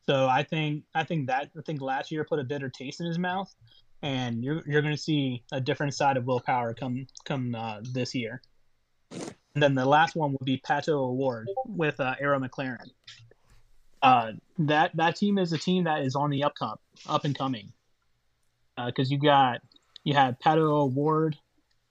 So 0.05 0.27
I 0.27 0.43
think 0.43 0.83
I 0.93 1.03
think 1.03 1.27
that 1.27 1.49
I 1.57 1.61
think 1.61 1.81
last 1.81 2.11
year 2.11 2.23
put 2.23 2.39
a 2.39 2.43
bitter 2.43 2.69
taste 2.69 2.99
in 2.99 3.07
his 3.07 3.19
mouth, 3.19 3.53
and 4.01 4.43
you're 4.43 4.63
you're 4.67 4.81
going 4.81 4.95
to 4.95 5.01
see 5.01 5.43
a 5.51 5.61
different 5.61 5.93
side 5.93 6.17
of 6.17 6.25
Will 6.25 6.39
Power 6.39 6.73
come 6.73 7.07
come 7.25 7.55
uh, 7.55 7.79
this 7.93 8.13
year. 8.13 8.41
And 9.11 9.61
then 9.61 9.75
the 9.75 9.85
last 9.85 10.15
one 10.15 10.31
would 10.31 10.45
be 10.45 10.61
Pato 10.67 10.93
O'Ward 10.93 11.47
with 11.67 11.99
uh, 11.99 12.15
Arrow 12.19 12.39
McLaren. 12.39 12.89
Uh, 14.03 14.33
that 14.59 14.91
that 14.95 15.15
team 15.15 15.37
is 15.37 15.53
a 15.53 15.57
team 15.57 15.85
that 15.85 16.01
is 16.01 16.13
on 16.13 16.29
the 16.29 16.43
up 16.43 16.53
up, 16.61 16.81
up 17.07 17.23
and 17.23 17.37
coming. 17.37 17.71
Because 18.75 19.09
uh, 19.09 19.13
you 19.13 19.17
got 19.17 19.61
you 20.03 20.13
had 20.13 20.39
Pato 20.41 20.69
O'Ward, 20.69 21.37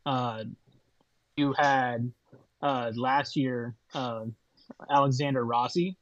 uh, 0.04 0.44
you 1.36 1.54
had 1.56 2.12
uh, 2.60 2.92
last 2.94 3.34
year 3.34 3.74
uh, 3.94 4.26
Alexander 4.90 5.42
Rossi, 5.42 5.96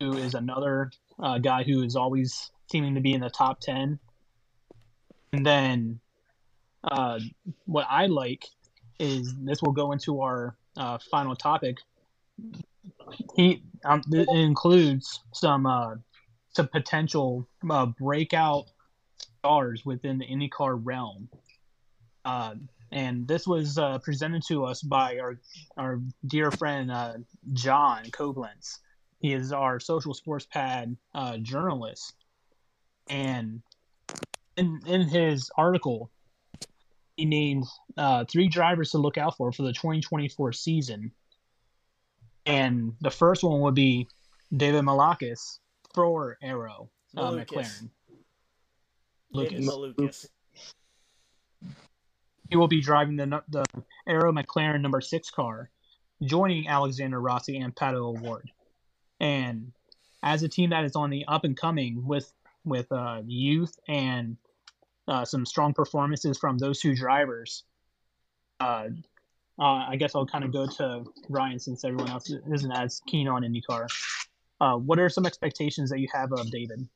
who 0.00 0.16
is 0.16 0.34
another 0.34 0.90
uh, 1.20 1.38
guy 1.38 1.62
who 1.62 1.84
is 1.84 1.94
always 1.94 2.50
seeming 2.70 2.96
to 2.96 3.00
be 3.00 3.12
in 3.12 3.20
the 3.20 3.30
top 3.30 3.60
10. 3.60 4.00
And 5.34 5.46
then 5.46 6.00
what 7.66 7.86
I 7.88 8.06
like 8.06 8.46
is 8.98 9.34
this 9.36 9.62
will 9.62 9.72
go 9.72 9.92
into 9.92 10.20
our 10.20 10.56
final 11.10 11.36
topic. 11.36 11.78
He 13.36 13.62
um, 13.84 14.02
it 14.10 14.28
includes 14.28 15.20
some 15.32 15.66
uh, 15.66 15.96
some 16.50 16.68
potential 16.68 17.48
uh, 17.68 17.86
breakout 17.86 18.66
stars 19.16 19.84
within 19.84 20.18
the 20.18 20.26
IndyCar 20.26 20.80
realm. 20.82 21.28
Uh, 22.24 22.54
and 22.92 23.26
this 23.26 23.46
was 23.46 23.78
uh, 23.78 23.98
presented 23.98 24.42
to 24.48 24.64
us 24.64 24.82
by 24.82 25.18
our 25.18 25.40
our 25.76 26.00
dear 26.26 26.50
friend 26.50 26.90
uh, 26.90 27.14
John 27.52 28.04
Koblenz. 28.10 28.78
He 29.18 29.32
is 29.32 29.52
our 29.52 29.80
social 29.80 30.14
sports 30.14 30.46
pad 30.46 30.96
uh, 31.14 31.38
journalist, 31.38 32.14
and 33.08 33.62
in 34.56 34.80
in 34.86 35.02
his 35.02 35.50
article, 35.56 36.10
he 37.16 37.24
named 37.24 37.64
uh, 37.96 38.24
three 38.30 38.48
drivers 38.48 38.90
to 38.90 38.98
look 38.98 39.16
out 39.16 39.36
for 39.36 39.52
for 39.52 39.62
the 39.62 39.72
2024 39.72 40.52
season. 40.52 41.12
And 42.46 42.94
the 43.00 43.10
first 43.10 43.44
one 43.44 43.60
would 43.60 43.74
be 43.74 44.08
David 44.56 44.84
Malukas 44.84 45.58
for 45.94 46.38
Arrow 46.42 46.90
uh, 47.16 47.30
McLaren. 47.30 47.90
Lucas. 49.32 49.66
Lucas. 49.66 50.26
He 52.50 52.56
will 52.56 52.68
be 52.68 52.82
driving 52.82 53.16
the 53.16 53.42
the 53.48 53.64
Arrow 54.06 54.32
McLaren 54.32 54.82
number 54.82 55.00
six 55.00 55.30
car, 55.30 55.70
joining 56.22 56.68
Alexander 56.68 57.20
Rossi 57.20 57.58
and 57.58 57.74
Pato 57.74 58.16
O'Ward. 58.16 58.50
And 59.20 59.72
as 60.22 60.42
a 60.42 60.48
team 60.48 60.70
that 60.70 60.84
is 60.84 60.96
on 60.96 61.10
the 61.10 61.24
up 61.26 61.44
and 61.44 61.56
coming 61.56 62.04
with 62.04 62.30
with 62.64 62.90
uh, 62.92 63.22
youth 63.24 63.78
and 63.88 64.36
uh, 65.08 65.24
some 65.24 65.46
strong 65.46 65.72
performances 65.72 66.38
from 66.38 66.58
those 66.58 66.80
two 66.80 66.94
drivers, 66.94 67.64
uh, 68.60 68.88
uh 69.58 69.86
I 69.88 69.96
guess 69.96 70.14
I'll 70.14 70.26
kind 70.26 70.44
of 70.44 70.52
go 70.52 70.66
to 70.66 71.04
Ryan 71.28 71.58
since 71.58 71.84
everyone 71.84 72.10
else 72.10 72.32
isn't 72.52 72.72
as 72.72 73.00
keen 73.06 73.28
on 73.28 73.42
IndyCar. 73.42 73.88
Uh, 74.60 74.76
what 74.76 74.98
are 75.00 75.08
some 75.08 75.26
expectations 75.26 75.90
that 75.90 75.98
you 75.98 76.08
have 76.14 76.32
of 76.32 76.50
David? 76.50 76.88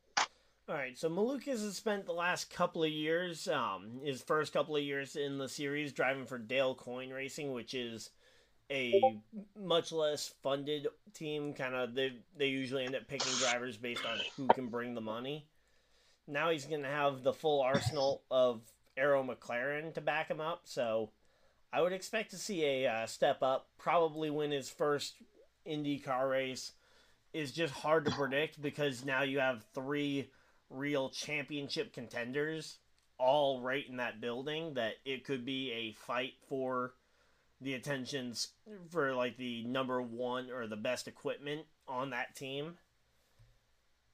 All 0.68 0.74
right, 0.74 0.98
so 0.98 1.09
Malukas 1.09 1.62
has 1.62 1.76
spent 1.76 2.07
the 2.07 2.12
last 2.12 2.50
couple 2.50 2.82
of 2.82 2.90
years, 2.90 3.46
um, 3.46 4.00
his 4.04 4.20
first 4.22 4.52
couple 4.52 4.74
of 4.74 4.82
years 4.82 5.14
in 5.14 5.38
the 5.38 5.48
series, 5.48 5.92
driving 5.92 6.26
for 6.26 6.38
Dale 6.38 6.74
Coyne 6.74 7.11
Racing, 7.11 7.52
which 7.52 7.72
is 7.72 8.11
a 8.70 9.20
much 9.57 9.92
less 9.92 10.34
funded 10.42 10.88
team. 11.14 11.54
Kind 11.54 11.74
of 11.74 11.94
they 11.94 12.12
they 12.36 12.48
usually 12.48 12.84
end 12.84 12.96
up 12.96 13.07
picking 13.07 13.32
drivers 13.38 13.76
based 13.76 14.04
on 14.04 14.18
who 14.36 14.48
can 14.48 14.66
bring 14.66 14.94
the 14.94 15.00
money. 15.00 15.46
Now 16.26 16.50
he's 16.50 16.66
going 16.66 16.82
to 16.82 16.88
have 16.88 17.22
the 17.22 17.32
full 17.32 17.62
arsenal 17.62 18.22
of 18.30 18.61
Arrow 18.96 19.22
McLaren 19.22 19.94
to 19.94 20.00
back 20.00 20.28
him 20.28 20.40
up. 20.40 20.62
So 20.64 21.11
I 21.76 21.82
would 21.82 21.92
expect 21.92 22.30
to 22.30 22.38
see 22.38 22.64
a 22.64 22.86
uh, 22.86 23.06
step 23.06 23.42
up. 23.42 23.68
Probably 23.76 24.30
win 24.30 24.50
his 24.50 24.70
first 24.70 25.16
Indy 25.66 25.98
car 25.98 26.26
race. 26.26 26.72
Is 27.34 27.52
just 27.52 27.74
hard 27.74 28.06
to 28.06 28.10
predict 28.12 28.62
because 28.62 29.04
now 29.04 29.24
you 29.24 29.40
have 29.40 29.62
three 29.74 30.30
real 30.70 31.10
championship 31.10 31.92
contenders 31.92 32.78
all 33.18 33.60
right 33.60 33.84
in 33.86 33.98
that 33.98 34.22
building. 34.22 34.72
That 34.72 34.94
it 35.04 35.24
could 35.24 35.44
be 35.44 35.70
a 35.70 35.92
fight 35.92 36.32
for 36.48 36.94
the 37.60 37.74
attentions 37.74 38.48
for 38.88 39.14
like 39.14 39.36
the 39.36 39.62
number 39.64 40.00
one 40.00 40.50
or 40.50 40.66
the 40.66 40.76
best 40.76 41.06
equipment 41.06 41.66
on 41.86 42.08
that 42.08 42.34
team. 42.34 42.78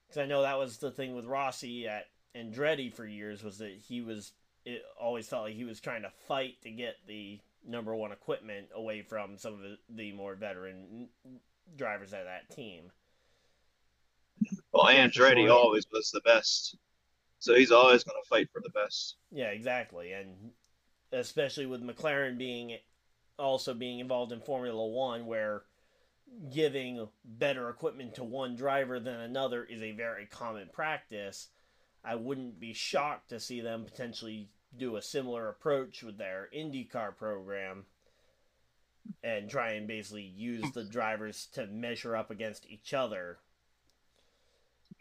Because 0.08 0.20
I 0.20 0.26
know 0.26 0.42
that 0.42 0.58
was 0.58 0.78
the 0.78 0.90
thing 0.90 1.14
with 1.14 1.26
Rossi 1.26 1.86
at 1.86 2.06
Andretti 2.36 2.92
for 2.92 3.06
years 3.06 3.44
was 3.44 3.58
that 3.58 3.76
he 3.86 4.00
was 4.00 4.32
it 4.64 4.82
always 5.00 5.28
felt 5.28 5.44
like 5.44 5.54
he 5.54 5.64
was 5.64 5.78
trying 5.78 6.02
to 6.02 6.10
fight 6.26 6.60
to 6.62 6.70
get 6.72 6.96
the 7.06 7.38
number 7.66 7.94
one 7.94 8.12
equipment 8.12 8.68
away 8.74 9.02
from 9.02 9.38
some 9.38 9.54
of 9.54 9.60
the, 9.94 10.12
more 10.12 10.34
veteran 10.34 11.08
drivers 11.76 12.12
of 12.12 12.24
that 12.24 12.54
team. 12.54 12.90
Well, 14.72 14.86
Andretti 14.86 15.50
always 15.50 15.86
was 15.92 16.10
the 16.10 16.20
best, 16.22 16.76
so 17.38 17.54
he's 17.54 17.70
always 17.70 18.02
going 18.04 18.20
to 18.20 18.28
fight 18.28 18.48
for 18.52 18.60
the 18.62 18.70
best. 18.70 19.16
Yeah, 19.30 19.48
exactly, 19.48 20.12
and 20.12 20.50
especially 21.12 21.66
with 21.66 21.82
McLaren 21.82 22.38
being 22.38 22.78
also 23.38 23.74
being 23.74 23.98
involved 23.98 24.32
in 24.32 24.40
Formula 24.40 24.86
One, 24.86 25.26
where 25.26 25.62
giving 26.52 27.06
better 27.24 27.68
equipment 27.68 28.14
to 28.14 28.24
one 28.24 28.56
driver 28.56 28.98
than 28.98 29.20
another 29.20 29.64
is 29.64 29.82
a 29.82 29.92
very 29.92 30.26
common 30.26 30.68
practice. 30.72 31.48
I 32.04 32.14
wouldn't 32.14 32.58
be 32.58 32.72
shocked 32.72 33.28
to 33.30 33.38
see 33.38 33.60
them 33.60 33.84
potentially 33.84 34.48
do 34.77 34.97
a 34.97 35.03
similar 35.03 35.49
approach 35.49 36.03
with 36.03 36.18
their 36.18 36.49
IndyCar 36.57 37.16
program 37.16 37.85
and 39.23 39.51
try 39.51 39.73
and 39.73 39.87
basically 39.87 40.23
use 40.23 40.70
the 40.73 40.85
drivers 40.85 41.47
to 41.53 41.66
measure 41.66 42.16
up 42.16 42.31
against 42.31 42.66
each 42.68 42.95
other. 42.95 43.39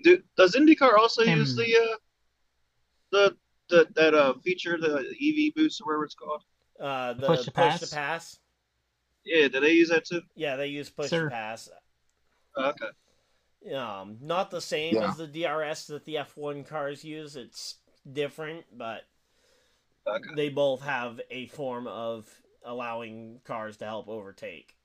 Do, 0.04 0.22
does 0.36 0.56
IndyCar 0.56 0.98
also 0.98 1.22
Um, 1.24 1.40
use 1.40 1.56
the 1.56 1.76
uh, 1.76 1.98
the 3.12 3.38
the 3.70 3.88
that 3.96 4.14
uh 4.14 4.34
feature, 4.44 4.78
the 4.78 5.00
EV 5.22 5.54
boost 5.56 5.82
or 5.82 5.86
whatever 5.86 6.06
it's 6.06 6.16
called? 6.16 6.44
Uh, 6.80 7.14
the 7.14 7.28
Push 7.28 7.38
push 7.38 7.46
to 7.46 7.46
to 7.46 7.52
pass? 7.52 7.90
pass. 7.94 8.40
Yeah, 9.24 9.48
do 9.50 9.60
they 9.60 9.74
use 9.74 9.90
that 9.90 10.06
too? 10.06 10.22
Yeah, 10.36 10.56
they 10.56 10.68
use 10.68 10.90
push 10.90 11.10
Sir. 11.10 11.26
to 11.26 11.30
pass. 11.30 11.70
Oh, 12.58 12.70
okay. 12.72 13.76
Um, 13.76 14.18
not 14.22 14.50
the 14.50 14.60
same 14.62 14.96
Yeah. 14.96 15.10
as 15.10 15.18
the 15.18 15.28
DRS 15.28 15.86
that 15.88 16.06
the 16.06 16.16
F1 16.16 16.66
cars 16.66 17.06
use. 17.06 17.36
It's 17.36 17.76
different, 18.12 18.66
but 18.76 19.04
Okay. 20.08 20.30
they 20.36 20.49
both 20.49 20.82
have 20.82 21.22
a 21.30 21.47
form 21.47 21.88
of 21.88 22.28
allowing 22.64 23.39
cars 23.43 23.78
to 23.78 23.86
help 23.86 24.08
overtake. 24.08 24.76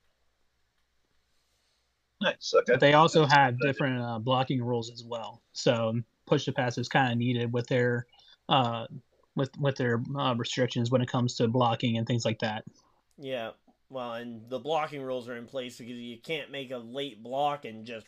Nice. 2.21 2.53
Okay. 2.53 2.73
But 2.73 2.79
they 2.79 2.93
also 2.93 3.25
have 3.25 3.59
different 3.59 4.01
uh, 4.01 4.19
blocking 4.19 4.63
rules 4.63 4.89
as 4.91 5.03
well. 5.03 5.41
So 5.53 5.93
push 6.25 6.45
to 6.45 6.51
pass 6.51 6.77
is 6.77 6.87
kind 6.89 7.11
of 7.11 7.17
needed 7.17 7.53
with 7.53 7.67
their 7.67 8.07
uh, 8.49 8.87
with 9.35 9.49
with 9.59 9.75
their 9.75 10.01
uh, 10.17 10.33
restrictions 10.35 10.89
when 10.89 11.01
it 11.01 11.09
comes 11.09 11.35
to 11.35 11.47
blocking 11.47 11.97
and 11.97 12.07
things 12.07 12.25
like 12.25 12.39
that. 12.39 12.63
Yeah, 13.19 13.51
well, 13.89 14.13
and 14.13 14.49
the 14.49 14.59
blocking 14.59 15.01
rules 15.01 15.27
are 15.29 15.37
in 15.37 15.45
place 15.45 15.77
because 15.77 15.97
you 15.97 16.17
can't 16.19 16.51
make 16.51 16.71
a 16.71 16.77
late 16.77 17.21
block 17.21 17.65
and 17.65 17.85
just 17.85 18.07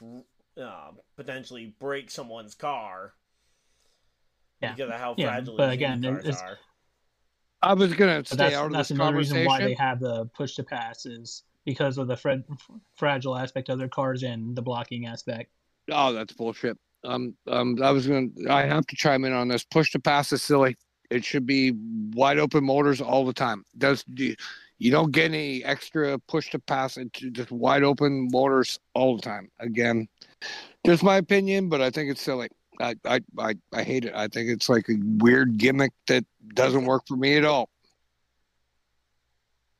uh, 0.61 0.91
potentially 1.15 1.75
break 1.79 2.09
someone's 2.09 2.55
car. 2.55 3.13
Yeah. 4.61 4.73
Because 4.73 4.91
of 4.91 4.99
how 4.99 5.15
Yeah, 5.17 5.27
fragile 5.27 5.57
but 5.57 5.71
again, 5.71 6.01
cars 6.03 6.25
it's- 6.25 6.41
are. 6.41 6.57
I 7.61 7.73
was 7.73 7.93
gonna 7.93 8.19
But 8.19 8.27
stay 8.27 8.35
that's 8.37 8.55
out 8.55 8.65
of 8.67 8.71
that's 8.73 8.89
this 8.89 8.95
another 8.95 9.11
conversation. 9.11 9.37
reason 9.37 9.47
why 9.47 9.59
they 9.63 9.73
have 9.73 9.99
the 9.99 10.25
push 10.27 10.55
to 10.55 10.63
pass 10.63 11.05
is 11.05 11.43
because 11.65 11.97
of 11.97 12.07
the 12.07 12.15
fra- 12.17 12.43
fragile 12.95 13.35
aspect 13.37 13.69
of 13.69 13.77
their 13.79 13.89
cars 13.89 14.23
and 14.23 14.55
the 14.55 14.61
blocking 14.61 15.05
aspect. 15.05 15.51
Oh, 15.91 16.13
that's 16.13 16.33
bullshit. 16.33 16.77
Um, 17.03 17.35
um, 17.47 17.81
I 17.81 17.91
was 17.91 18.07
gonna. 18.07 18.27
I 18.49 18.63
have 18.63 18.85
to 18.87 18.95
chime 18.95 19.25
in 19.25 19.33
on 19.33 19.47
this. 19.47 19.63
Push 19.63 19.91
to 19.91 19.99
pass 19.99 20.31
is 20.31 20.41
silly. 20.41 20.77
It 21.09 21.25
should 21.25 21.45
be 21.45 21.73
wide 22.13 22.37
open 22.37 22.63
motors 22.63 23.01
all 23.01 23.25
the 23.25 23.33
time. 23.33 23.65
Does 23.77 24.03
you, 24.13 24.35
you 24.77 24.91
don't 24.91 25.11
get 25.11 25.25
any 25.25 25.63
extra 25.63 26.19
push 26.19 26.51
to 26.51 26.59
pass. 26.59 26.97
into 26.97 27.31
just 27.31 27.51
wide 27.51 27.83
open 27.83 28.27
motors 28.31 28.79
all 28.93 29.15
the 29.15 29.21
time. 29.21 29.49
Again, 29.59 30.07
just 30.85 31.03
my 31.03 31.17
opinion, 31.17 31.67
but 31.67 31.81
I 31.81 31.89
think 31.89 32.11
it's 32.11 32.21
silly. 32.21 32.49
I, 32.79 32.95
I, 33.05 33.21
I, 33.37 33.55
I 33.73 33.83
hate 33.83 34.05
it. 34.05 34.13
I 34.15 34.27
think 34.27 34.49
it's 34.49 34.69
like 34.69 34.87
a 34.89 34.95
weird 35.17 35.57
gimmick 35.57 35.91
that 36.07 36.25
doesn't 36.53 36.85
work 36.85 37.07
for 37.07 37.15
me 37.15 37.35
at 37.35 37.45
all. 37.45 37.69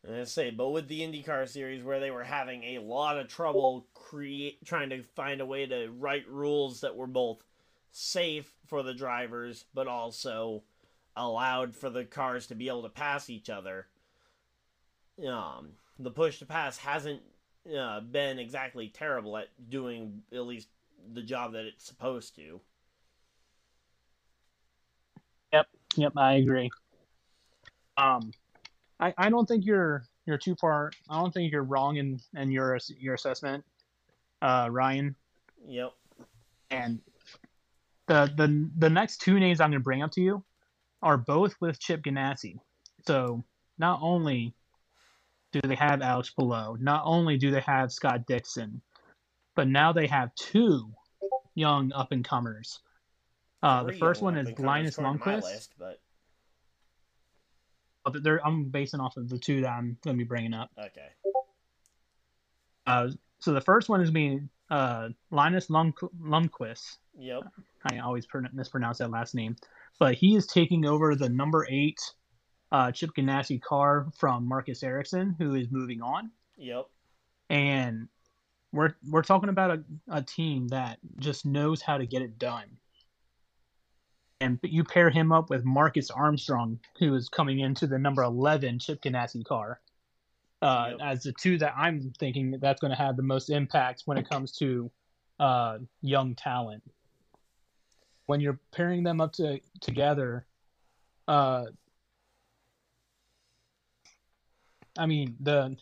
I 0.10 0.24
say, 0.24 0.50
but 0.50 0.70
with 0.70 0.88
the 0.88 1.02
IndyCar 1.02 1.48
series, 1.48 1.84
where 1.84 2.00
they 2.00 2.12
were 2.12 2.24
having 2.24 2.64
a 2.64 2.80
lot 2.80 3.20
of 3.20 3.28
trouble 3.28 3.86
create 3.94 4.66
trying 4.66 4.90
to 4.90 5.04
find 5.04 5.42
a 5.42 5.46
way 5.46 5.66
to 5.66 5.90
write 5.98 6.28
rules 6.28 6.82
that 6.82 6.96
were 6.96 7.08
both 7.08 7.44
safe 7.92 8.52
for 8.66 8.82
the 8.82 8.94
drivers, 8.94 9.66
but 9.74 9.88
also 9.88 10.64
allowed 11.16 11.76
for 11.76 11.90
the 11.90 12.06
cars 12.06 12.48
to 12.48 12.56
be 12.56 12.70
able 12.70 12.84
to 12.84 12.90
pass 12.90 13.30
each 13.30 13.50
other. 13.50 13.88
Um, 15.28 15.72
the 16.00 16.12
push 16.12 16.40
to 16.40 16.46
pass 16.46 16.78
hasn't 16.78 17.22
uh, 17.78 18.00
been 18.00 18.40
exactly 18.40 18.88
terrible 18.88 19.38
at 19.38 19.50
doing 19.70 20.22
at 20.32 20.46
least 20.46 20.70
the 21.14 21.22
job 21.22 21.54
that 21.54 21.66
it's 21.66 21.86
supposed 21.86 22.36
to. 22.38 22.62
Yep, 25.96 26.14
I 26.18 26.34
agree. 26.34 26.70
Um, 27.98 28.32
I, 29.00 29.14
I 29.18 29.30
don't 29.30 29.46
think 29.46 29.66
you're 29.66 30.04
you're 30.26 30.38
too 30.38 30.56
far. 30.56 30.92
I 31.10 31.20
don't 31.20 31.34
think 31.34 31.52
you're 31.52 31.64
wrong 31.64 31.98
in 31.98 32.20
in 32.36 32.52
your 32.52 32.78
your 33.00 33.16
assessment, 33.16 33.64
uh, 34.42 34.68
Ryan. 34.72 35.16
Yep. 35.68 35.94
And 36.72 37.00
the 38.08 38.32
the 38.38 38.70
the 38.78 38.90
next 38.90 39.22
two 39.22 39.40
names 39.40 39.60
I'm 39.60 39.72
going 39.72 39.82
to 39.82 39.84
bring 39.84 40.04
up 40.04 40.12
to 40.12 40.22
you 40.22 40.44
are 41.02 41.18
both 41.18 41.56
with 41.60 41.80
Chip 41.80 42.04
Ganassi. 42.04 42.60
So 43.08 43.44
not 43.78 44.00
only 44.02 44.54
do 45.52 45.62
they 45.64 45.76
have 45.76 46.02
Alex 46.02 46.30
Palou, 46.30 46.78
not 46.80 47.04
only 47.06 47.38
do 47.38 47.50
they 47.52 47.62
have 47.62 47.92
Scott 47.92 48.28
Dixon, 48.28 48.82
but 49.56 49.68
now 49.68 49.92
they 49.92 50.08
have 50.08 50.36
two 50.36 50.92
young 51.56 51.92
up 51.94 52.12
and 52.12 52.24
comers. 52.24 52.80
Uh, 53.62 53.84
the 53.84 53.94
first 53.94 54.22
one 54.22 54.38
is 54.38 54.48
Linus 54.60 54.98
according 54.98 55.20
to 55.20 55.26
my 55.26 55.34
Lundqvist. 55.38 55.44
list, 55.44 55.74
but 55.78 56.00
but 58.06 58.24
they're, 58.24 58.46
I'm 58.46 58.66
basing 58.70 59.00
off 59.00 59.18
of 59.18 59.30
the 59.30 59.38
two 59.38 59.62
that 59.62 59.70
I'm 59.70 59.98
going 60.04 60.16
to 60.16 60.24
be 60.24 60.28
bringing 60.28 60.54
up. 60.54 60.72
okay. 60.78 61.10
Uh, 62.88 63.10
so 63.40 63.54
the 63.54 63.62
first 63.62 63.88
one 63.90 64.02
is 64.02 64.10
being 64.10 64.50
uh, 64.72 65.10
Linus 65.32 65.70
Lund- 65.70 65.96
Lundqvist. 66.22 66.98
Yep. 67.18 67.44
I 67.92 68.00
always 68.00 68.26
pron- 68.26 68.50
mispronounce 68.54 68.98
that 69.00 69.12
last 69.12 69.36
name, 69.36 69.56
but 70.00 70.16
he 70.16 70.36
is 70.36 70.48
taking 70.48 70.86
over 70.86 71.16
the 71.16 71.30
number 71.30 71.68
eight 71.70 72.00
uh, 72.72 72.92
Chip 72.92 73.12
Ganassi 73.18 73.62
car 73.62 74.08
from 74.18 74.48
Marcus 74.48 74.82
Ericsson, 74.82 75.36
who 75.38 75.56
is 75.56 75.68
moving 75.70 76.02
on. 76.02 76.32
Yep. 76.58 76.86
And 77.50 78.08
we're 78.72 78.96
we're 79.08 79.24
talking 79.24 79.50
about 79.50 79.72
a, 79.72 79.84
a 80.10 80.22
team 80.22 80.68
that 80.70 81.00
just 81.18 81.46
knows 81.46 81.82
how 81.82 81.98
to 81.98 82.06
get 82.06 82.22
it 82.22 82.38
done. 82.40 82.78
And 84.42 84.58
you 84.64 84.84
pair 84.86 85.10
him 85.10 85.32
up 85.32 85.50
with 85.50 85.66
Marcus 85.66 86.10
Armstrong, 86.10 86.80
who 86.98 87.14
is 87.14 87.28
coming 87.28 87.60
into 87.60 87.88
the 87.88 88.00
number 88.00 88.24
eleven 88.24 88.80
Chip 88.80 89.02
Ganassi 89.02 89.44
car, 89.44 89.82
uh, 90.62 90.92
Yep. 90.92 91.00
as 91.02 91.24
the 91.24 91.34
two 91.34 91.58
that 91.58 91.74
I'm 91.76 92.14
thinking 92.20 92.52
that 92.52 92.62
that's 92.62 92.80
going 92.80 92.92
to 92.92 92.98
have 92.98 93.18
the 93.18 93.24
most 93.24 93.50
impact 93.50 94.04
when 94.06 94.18
it 94.18 94.30
comes 94.30 94.54
to 94.58 94.90
uh, 95.40 95.80
young 96.02 96.36
talent. 96.36 96.84
When 98.28 98.40
you're 98.40 98.60
pairing 98.72 99.04
them 99.04 99.20
up 99.20 99.34
to 99.34 99.60
together, 99.82 100.46
uh, 101.28 101.66
I 104.98 105.06
mean 105.06 105.36
the 105.42 105.76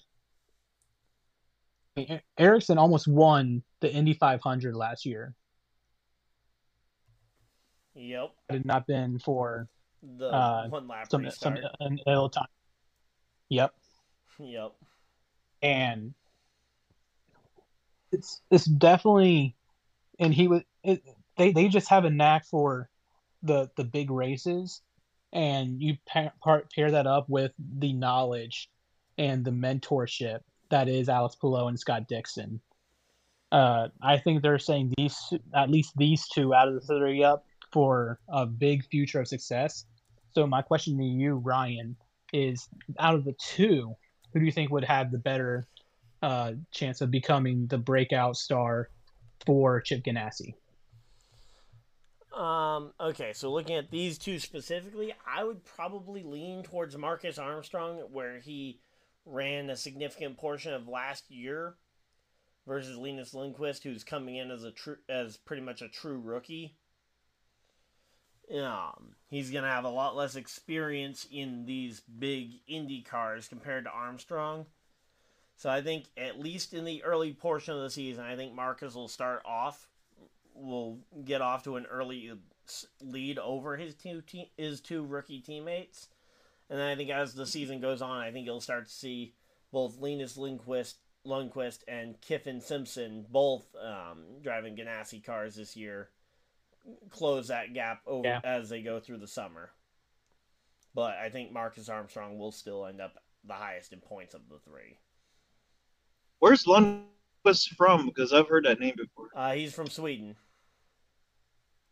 Ericsson 2.38 2.78
almost 2.78 3.08
won 3.08 3.64
the 3.82 3.92
Indy 3.92 4.14
500 4.14 4.76
last 4.76 5.06
year. 5.06 5.34
Yep. 7.98 8.32
Had 8.50 8.60
it 8.60 8.66
not 8.66 8.86
been 8.88 9.18
for 9.20 9.68
The 10.04 10.28
Uh, 10.28 10.68
one 10.70 10.88
lap 10.88 11.10
some 11.10 11.30
some 11.32 11.56
restart. 11.56 11.76
an 11.80 12.00
ill 12.06 12.30
time. 12.30 12.48
Yep, 13.50 13.74
Yep. 14.40 14.74
and 15.64 16.14
it's 18.12 18.42
it's 18.52 18.66
definitely, 18.66 19.56
and 20.20 20.34
he 20.34 20.48
was 20.48 20.62
it, 20.84 21.02
they 21.38 21.52
they 21.52 21.68
just 21.68 21.90
have 21.90 22.06
a 22.06 22.10
knack 22.10 22.46
for 22.46 22.90
the 23.42 23.70
the 23.76 23.84
big 23.84 24.12
races, 24.12 24.82
and 25.34 25.82
you 25.82 25.98
pair, 26.06 26.32
pair 26.76 26.92
that 26.92 27.08
up 27.08 27.28
with 27.30 27.54
the 27.58 27.94
knowledge 27.94 28.70
and 29.18 29.44
the 29.44 29.52
mentorship 29.52 30.42
that 30.70 30.88
is 30.88 31.10
Alex 31.10 31.36
Palou 31.36 31.68
and 31.68 31.80
Scott 31.80 32.08
Dixon. 32.08 32.62
Uh, 33.52 33.88
I 34.02 34.18
think 34.20 34.42
they're 34.42 34.60
saying 34.60 34.94
these 34.98 35.18
at 35.56 35.70
least 35.70 35.94
these 35.98 36.28
two 36.28 36.54
out 36.54 36.68
of 36.68 36.76
the 36.76 36.82
three 36.82 37.24
up 37.24 37.46
for 37.72 38.20
a 38.30 38.46
big 38.46 38.86
future 38.86 39.20
of 39.20 39.28
success. 39.28 39.86
So 40.34 40.46
my 40.48 40.62
question 40.62 40.98
to 40.98 41.04
you, 41.04 41.36
Ryan, 41.36 41.96
is 42.34 42.68
out 43.00 43.16
of 43.16 43.26
the 43.26 43.36
two, 43.40 43.96
who 44.34 44.40
do 44.40 44.46
you 44.46 44.52
think 44.52 44.72
would 44.72 44.84
have 44.84 45.12
the 45.12 45.18
better 45.18 45.68
uh, 46.22 46.54
chance 46.72 47.02
of 47.02 47.12
becoming 47.12 47.68
the 47.68 47.78
breakout 47.78 48.36
star 48.36 48.90
for 49.46 49.82
Chip 49.82 50.04
Ganassi? 50.04 50.56
Um, 52.38 52.94
okay, 53.00 53.34
so 53.34 53.52
looking 53.52 53.78
at 53.78 53.90
these 53.90 54.18
two 54.18 54.38
specifically, 54.38 55.14
I 55.26 55.44
would 55.44 55.64
probably 55.66 56.22
lean 56.24 56.62
towards 56.64 56.96
Marcus 56.96 57.40
Armstrong, 57.40 57.98
where 58.12 58.40
he 58.40 58.80
ran 59.26 59.70
a 59.70 59.76
significant 59.76 60.38
portion 60.38 60.74
of 60.74 60.88
last 60.88 61.32
year, 61.32 61.76
versus 62.68 62.98
Linus 62.98 63.34
Lindquist, 63.34 63.84
who's 63.84 64.04
coming 64.04 64.36
in 64.36 64.52
as 64.52 64.64
a 64.64 64.72
true, 64.72 64.98
as 65.10 65.38
pretty 65.38 65.64
much 65.64 65.82
a 65.82 65.88
true 65.88 66.20
rookie. 66.20 66.76
Um, 68.56 69.16
he's 69.30 69.52
gonna 69.52 69.70
have 69.70 69.84
a 69.84 69.90
lot 69.90 70.16
less 70.16 70.36
experience 70.36 71.28
in 71.32 71.66
these 71.66 72.02
big 72.02 72.52
Indy 72.68 73.02
cars 73.02 73.48
compared 73.48 73.86
to 73.86 73.92
Armstrong. 73.92 74.66
So 75.58 75.70
I 75.70 75.82
think 75.82 76.06
at 76.16 76.40
least 76.40 76.74
in 76.74 76.86
the 76.86 77.04
early 77.04 77.34
portion 77.34 77.76
of 77.76 77.82
the 77.82 77.90
season, 77.90 78.24
I 78.24 78.36
think 78.36 78.54
Marcus 78.54 78.96
will 78.96 79.08
start 79.08 79.42
off 79.46 79.88
will 80.54 81.00
get 81.24 81.42
off 81.42 81.64
to 81.64 81.76
an 81.76 81.86
early 81.86 82.32
lead 83.02 83.38
over 83.38 83.78
his 83.78 83.94
two 83.96 84.22
te- 84.22 84.52
his 84.58 84.82
two 84.82 85.06
rookie 85.06 85.40
teammates, 85.40 86.08
and 86.70 86.80
then 86.80 86.88
I 86.88 86.96
think 86.96 87.10
as 87.10 87.34
the 87.34 87.46
season 87.46 87.80
goes 87.80 88.02
on, 88.02 88.22
I 88.22 88.32
think 88.32 88.46
you'll 88.46 88.62
start 88.62 88.88
to 88.88 88.92
see 88.92 89.34
both 89.72 90.00
Linus 90.00 90.38
Lindquist 90.38 90.98
Lundqvist 91.26 91.80
and 91.88 92.20
Kyffin 92.22 92.62
Simpson, 92.62 93.26
both 93.30 93.66
um, 93.76 94.24
driving 94.42 94.76
Ganassi 94.76 95.24
cars 95.24 95.56
this 95.56 95.76
year, 95.76 96.10
close 97.10 97.48
that 97.48 97.74
gap 97.74 98.02
over 98.06 98.28
Yeah. 98.28 98.42
as 98.44 98.70
they 98.70 98.82
go 98.82 99.00
through 99.00 99.18
the 99.18 99.28
summer. 99.28 99.72
But 100.94 101.18
I 101.18 101.30
think 101.30 101.52
Marcus 101.52 101.90
Armstrong 101.90 102.38
will 102.40 102.52
still 102.52 102.86
end 102.86 103.02
up 103.02 103.16
the 103.44 103.54
highest 103.54 103.94
in 103.94 104.02
points 104.02 104.34
of 104.34 104.50
the 104.50 104.60
three. 104.60 104.98
Where's 106.40 106.66
Lundqvist 106.66 107.70
from? 107.76 108.06
Because 108.08 108.34
I've 108.34 108.48
heard 108.48 108.66
that 108.66 108.80
name 108.80 108.96
before. 108.98 109.30
Uh, 109.36 109.54
he's 109.54 109.74
from 109.74 109.88
Sweden. 109.88 110.36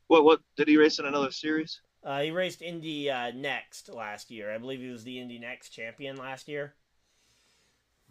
What? 0.08 0.24
What 0.24 0.42
did 0.56 0.68
he 0.68 0.78
race 0.78 1.00
in 1.00 1.06
another 1.06 1.32
series? 1.32 1.82
Uh, 2.04 2.22
he 2.22 2.32
raced 2.32 2.62
Indy 2.62 3.10
uh, 3.10 3.32
Next 3.32 3.90
last 3.90 4.30
year. 4.30 4.54
I 4.54 4.60
believe 4.60 4.80
he 4.80 4.90
was 4.90 5.04
the 5.04 5.20
Indy 5.20 5.40
NXT 5.40 5.72
champion 5.72 6.18
last 6.18 6.48
year. 6.48 6.76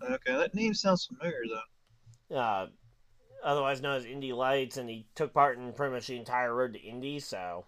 Okay, 0.03 0.33
that 0.37 0.55
name 0.55 0.75
sounds 0.75 1.07
familiar 1.07 1.43
though. 1.49 2.37
Uh, 2.37 2.67
otherwise 3.45 3.81
known 3.81 3.97
as 3.97 4.05
Indy 4.05 4.33
Lights, 4.33 4.77
and 4.77 4.89
he 4.89 5.07
took 5.15 5.33
part 5.33 5.59
in 5.59 5.73
pretty 5.73 5.93
much 5.95 6.07
the 6.07 6.17
entire 6.17 6.55
road 6.55 6.73
to 6.73 6.81
Indy. 6.81 7.21
So, 7.21 7.67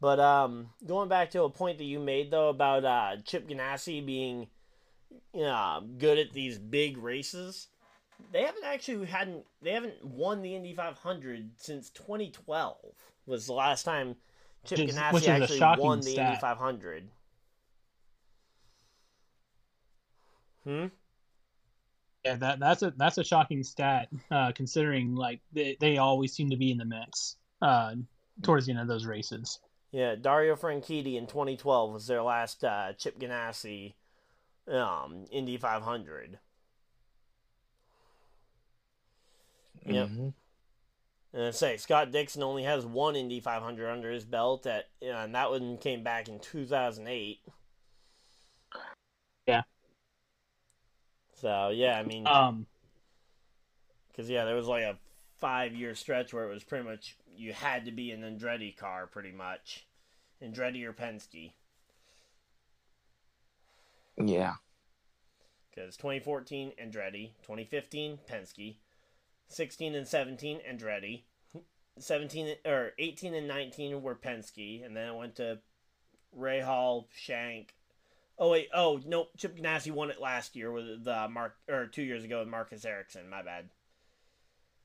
but 0.00 0.20
um, 0.20 0.70
going 0.86 1.08
back 1.08 1.30
to 1.30 1.42
a 1.42 1.50
point 1.50 1.78
that 1.78 1.84
you 1.84 1.98
made 1.98 2.30
though 2.30 2.50
about 2.50 2.84
uh, 2.84 3.16
Chip 3.24 3.48
Ganassi 3.48 4.04
being 4.04 4.48
uh, 5.42 5.80
good 5.98 6.18
at 6.18 6.32
these 6.32 6.58
big 6.58 6.98
races, 6.98 7.68
they 8.32 8.42
haven't 8.42 8.64
actually 8.64 9.06
hadn't 9.06 9.44
they 9.62 9.72
haven't 9.72 10.04
won 10.04 10.42
the 10.42 10.54
Indy 10.54 10.74
500 10.74 11.50
since 11.56 11.90
2012 11.90 12.76
was 13.26 13.46
the 13.46 13.52
last 13.52 13.84
time 13.84 14.16
Chip 14.64 14.78
Which 14.78 14.90
Ganassi 14.94 15.16
is 15.16 15.28
actually 15.28 15.60
won 15.82 16.00
the 16.00 16.16
Indy 16.16 16.36
500. 16.40 17.08
Hmm. 20.64 20.86
Yeah, 22.26 22.34
that 22.34 22.58
that's 22.58 22.82
a 22.82 22.92
that's 22.96 23.18
a 23.18 23.24
shocking 23.24 23.62
stat, 23.62 24.08
uh, 24.32 24.50
considering 24.50 25.14
like 25.14 25.40
they, 25.52 25.76
they 25.78 25.98
always 25.98 26.32
seem 26.32 26.50
to 26.50 26.56
be 26.56 26.72
in 26.72 26.76
the 26.76 26.84
mix 26.84 27.36
uh, 27.62 27.94
towards 28.42 28.66
the 28.66 28.72
end 28.72 28.80
of 28.80 28.88
those 28.88 29.06
races. 29.06 29.60
Yeah, 29.92 30.16
Dario 30.16 30.56
Franchitti 30.56 31.14
in 31.14 31.28
2012 31.28 31.92
was 31.92 32.08
their 32.08 32.22
last 32.22 32.64
uh, 32.64 32.94
Chip 32.94 33.20
Ganassi 33.20 33.94
um, 34.66 35.26
Indy 35.30 35.56
500. 35.56 36.40
Yep. 39.84 40.08
Mhm. 40.08 40.34
And 41.32 41.44
I 41.44 41.50
say 41.52 41.76
Scott 41.76 42.10
Dixon 42.10 42.42
only 42.42 42.64
has 42.64 42.84
one 42.84 43.14
Indy 43.14 43.38
500 43.38 43.88
under 43.88 44.10
his 44.10 44.24
belt, 44.24 44.66
at, 44.66 44.88
and 45.00 45.32
that 45.36 45.50
one 45.50 45.78
came 45.78 46.02
back 46.02 46.28
in 46.28 46.40
2008. 46.40 47.38
Yeah. 49.46 49.62
So 51.40 51.68
yeah, 51.68 51.98
I 51.98 52.02
mean, 52.02 52.26
Um, 52.26 52.66
because 54.08 54.28
yeah, 54.30 54.44
there 54.44 54.54
was 54.56 54.66
like 54.66 54.84
a 54.84 54.96
five-year 55.38 55.94
stretch 55.94 56.32
where 56.32 56.44
it 56.44 56.52
was 56.52 56.64
pretty 56.64 56.84
much 56.88 57.16
you 57.36 57.52
had 57.52 57.84
to 57.84 57.92
be 57.92 58.10
an 58.10 58.22
Andretti 58.22 58.74
car, 58.76 59.06
pretty 59.06 59.32
much, 59.32 59.86
Andretti 60.42 60.82
or 60.84 60.92
Penske. 60.94 61.52
Yeah. 64.16 64.54
because 65.70 65.96
2014 65.98 66.72
Andretti, 66.82 67.32
2015 67.42 68.18
Penske, 68.26 68.76
16 69.48 69.94
and 69.94 70.08
17 70.08 70.60
Andretti, 70.66 71.24
17 71.98 72.56
or 72.64 72.92
18 72.98 73.34
and 73.34 73.46
19 73.46 74.00
were 74.02 74.14
Penske, 74.14 74.84
and 74.84 74.96
then 74.96 75.08
it 75.08 75.16
went 75.16 75.36
to 75.36 75.58
Rahal, 76.38 77.04
Shank. 77.14 77.75
Oh 78.38 78.50
wait, 78.50 78.68
oh 78.74 79.00
no, 79.06 79.28
Chip 79.38 79.56
Ganassi 79.56 79.90
won 79.90 80.10
it 80.10 80.20
last 80.20 80.56
year 80.56 80.70
with 80.70 81.04
the 81.04 81.28
Mark 81.28 81.56
or 81.68 81.86
two 81.86 82.02
years 82.02 82.22
ago 82.22 82.40
with 82.40 82.48
Marcus 82.48 82.84
Ericsson. 82.84 83.30
My 83.30 83.42
bad. 83.42 83.68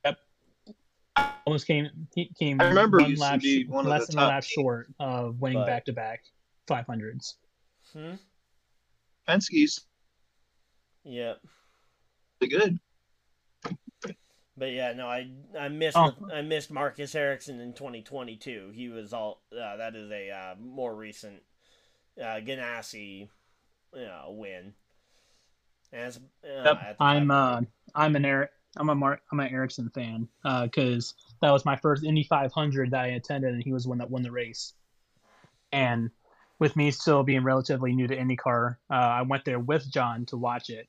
Yep. 0.06 0.18
Almost 1.45 1.68
came 1.68 1.89
he 2.16 2.32
came 2.39 2.62
I 2.62 2.66
remember 2.66 2.99
one 2.99 3.16
lap 3.16 3.41
be 3.41 3.66
one 3.66 3.86
less 3.86 4.08
than 4.08 4.20
a 4.20 4.28
lap 4.28 4.43
short 4.43 4.88
of 4.99 5.41
winning 5.41 5.66
back 5.66 5.86
to 5.86 5.93
back 5.93 6.24
500s. 6.70 7.34
Hmm. 7.91 8.14
Penske's 9.28 9.82
Yep. 11.04 11.41
pretty 12.39 12.58
good. 12.58 12.80
But 14.56 14.72
yeah, 14.72 14.93
no, 14.93 15.08
I 15.08 15.30
I 15.60 15.68
missed 15.68 15.97
Oh. 15.97 16.16
I 16.34 16.41
missed 16.41 16.72
Marcus 16.72 17.16
Ericsson 17.16 17.60
in 17.60 17.74
2022. 17.74 18.72
He 18.74 18.88
was 18.88 19.12
all 19.12 19.41
uh, 19.52 19.76
that 19.76 19.95
is 19.95 20.10
a 20.10 20.30
uh, 20.30 20.56
more 20.58 20.95
recent 20.95 21.41
uh, 22.18 22.39
Ganassi 22.39 23.28
uh, 23.94 24.30
win. 24.30 24.74
And 25.94 26.08
it's, 26.08 26.18
uh, 26.18 26.64
Yep, 26.66 26.96
I'm 27.00 27.32
uh 27.32 27.62
I'm 27.94 28.16
an 28.16 28.26
Eric 28.26 28.52
I'm 28.78 28.89
a 28.89 28.96
Mark 28.96 29.22
I'm 29.32 29.39
an 29.39 29.54
Ericsson 29.54 29.89
fan 29.89 30.28
because 30.44 31.14
that 31.42 31.52
was 31.52 31.66
my 31.66 31.76
first 31.76 32.04
Indy 32.04 32.24
500 32.24 32.92
that 32.92 33.02
I 33.02 33.08
attended 33.08 33.54
and 33.54 33.64
he 33.64 33.74
was 33.74 33.84
the 33.84 33.89
one 33.89 33.98
that 33.98 34.10
won 34.10 34.22
the 34.22 34.32
race. 34.32 34.74
And 35.72 36.12
with 36.62 36.76
me 36.76 36.92
still 36.92 37.24
being 37.24 37.44
relatively 37.44 37.92
new 37.92 38.08
to 38.08 38.16
IndyCar, 38.16 38.78
uh, 38.89 38.94
I 38.94 39.24
went 39.24 39.46
there 39.46 39.60
with 39.60 39.92
John 39.92 40.28
to 40.28 40.38
watch 40.38 40.70
it, 40.70 40.88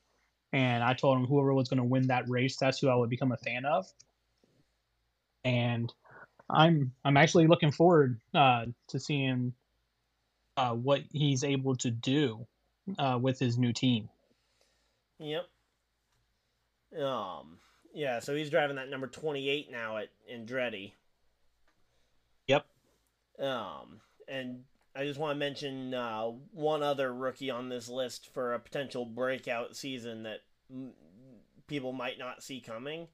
and 0.53 0.85
I 0.85 0.93
told 0.93 1.17
him 1.17 1.27
whoever 1.27 1.55
was 1.55 1.69
going 1.69 1.79
to 1.79 1.85
win 1.85 2.09
that 2.09 2.29
race, 2.29 2.59
that's 2.59 2.79
who 2.79 2.89
I 2.89 2.95
would 2.95 3.09
become 3.09 3.33
a 3.33 3.39
fan 3.39 3.65
of. 3.65 3.87
And 5.45 5.91
I'm 6.51 6.93
I'm 7.05 7.17
actually 7.17 7.47
looking 7.47 7.73
forward 7.73 8.21
uh, 8.35 8.67
to 8.89 9.01
seeing 9.01 9.55
uh, 10.59 10.75
what 10.75 11.01
he's 11.11 11.43
able 11.43 11.77
to 11.77 11.91
do 11.91 12.47
uh, 12.99 13.18
with 13.20 13.38
his 13.38 13.59
new 13.59 13.72
team. 13.72 14.09
Yep. 15.18 15.47
Um. 17.01 17.59
Yeah. 17.95 18.20
So 18.20 18.34
he's 18.34 18.51
driving 18.51 18.76
that 18.76 18.90
number 18.90 19.07
twenty-eight 19.07 19.70
now 19.70 19.99
at 19.99 20.09
Andretti. 20.32 20.93
Yep. 22.49 22.66
Um. 23.38 24.01
And 24.28 24.64
I 24.95 25.05
just 25.05 25.18
want 25.18 25.34
to 25.34 25.38
mention 25.38 25.95
uh, 25.95 26.24
one 26.53 26.82
other 26.82 27.14
rookie 27.14 27.51
on 27.51 27.68
this 27.68 27.88
list 27.88 28.32
for 28.32 28.53
a 28.53 28.59
potential 28.61 29.05
breakout 29.05 29.76
season 29.76 30.24
that 30.24 30.40
mm, 30.72 30.90
people 31.66 31.93
might 31.93 32.18
not 32.18 32.43
see 32.43 32.61
coming. 32.61 33.09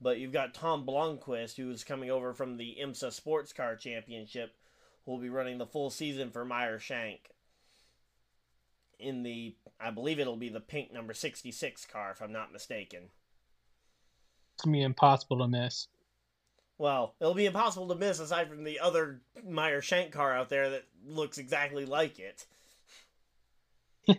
But 0.00 0.18
you've 0.18 0.32
got 0.32 0.54
Tom 0.54 0.86
Blomqvist, 0.86 1.56
who's 1.56 1.84
coming 1.84 2.10
over 2.10 2.32
from 2.32 2.56
the 2.56 2.78
IMSA 2.82 3.12
Sports 3.12 3.52
Car 3.52 3.76
Championship, 3.76 4.54
who 5.04 5.12
will 5.12 5.18
be 5.18 5.28
running 5.28 5.58
the 5.58 5.66
full 5.66 5.90
season 5.90 6.30
for 6.30 6.42
Meyer 6.42 6.78
Shank 6.78 7.30
in 9.00 9.22
the 9.22 9.54
I 9.80 9.90
believe 9.90 10.18
it'll 10.18 10.36
be 10.36 10.48
the 10.48 10.60
pink 10.60 10.92
number 10.92 11.14
66 11.14 11.86
car 11.86 12.12
if 12.12 12.20
I'm 12.22 12.32
not 12.32 12.52
mistaken. 12.52 13.10
It's 14.54 14.64
gonna 14.64 14.76
be 14.76 14.82
impossible 14.82 15.38
to 15.38 15.48
miss. 15.48 15.88
Well, 16.78 17.14
it'll 17.20 17.34
be 17.34 17.46
impossible 17.46 17.88
to 17.88 17.94
miss 17.94 18.20
aside 18.20 18.48
from 18.48 18.64
the 18.64 18.80
other 18.80 19.20
Meyer 19.46 19.82
Shank 19.82 20.12
car 20.12 20.34
out 20.34 20.48
there 20.48 20.70
that 20.70 20.84
looks 21.06 21.38
exactly 21.38 21.84
like 21.84 22.18
it. 22.18 22.46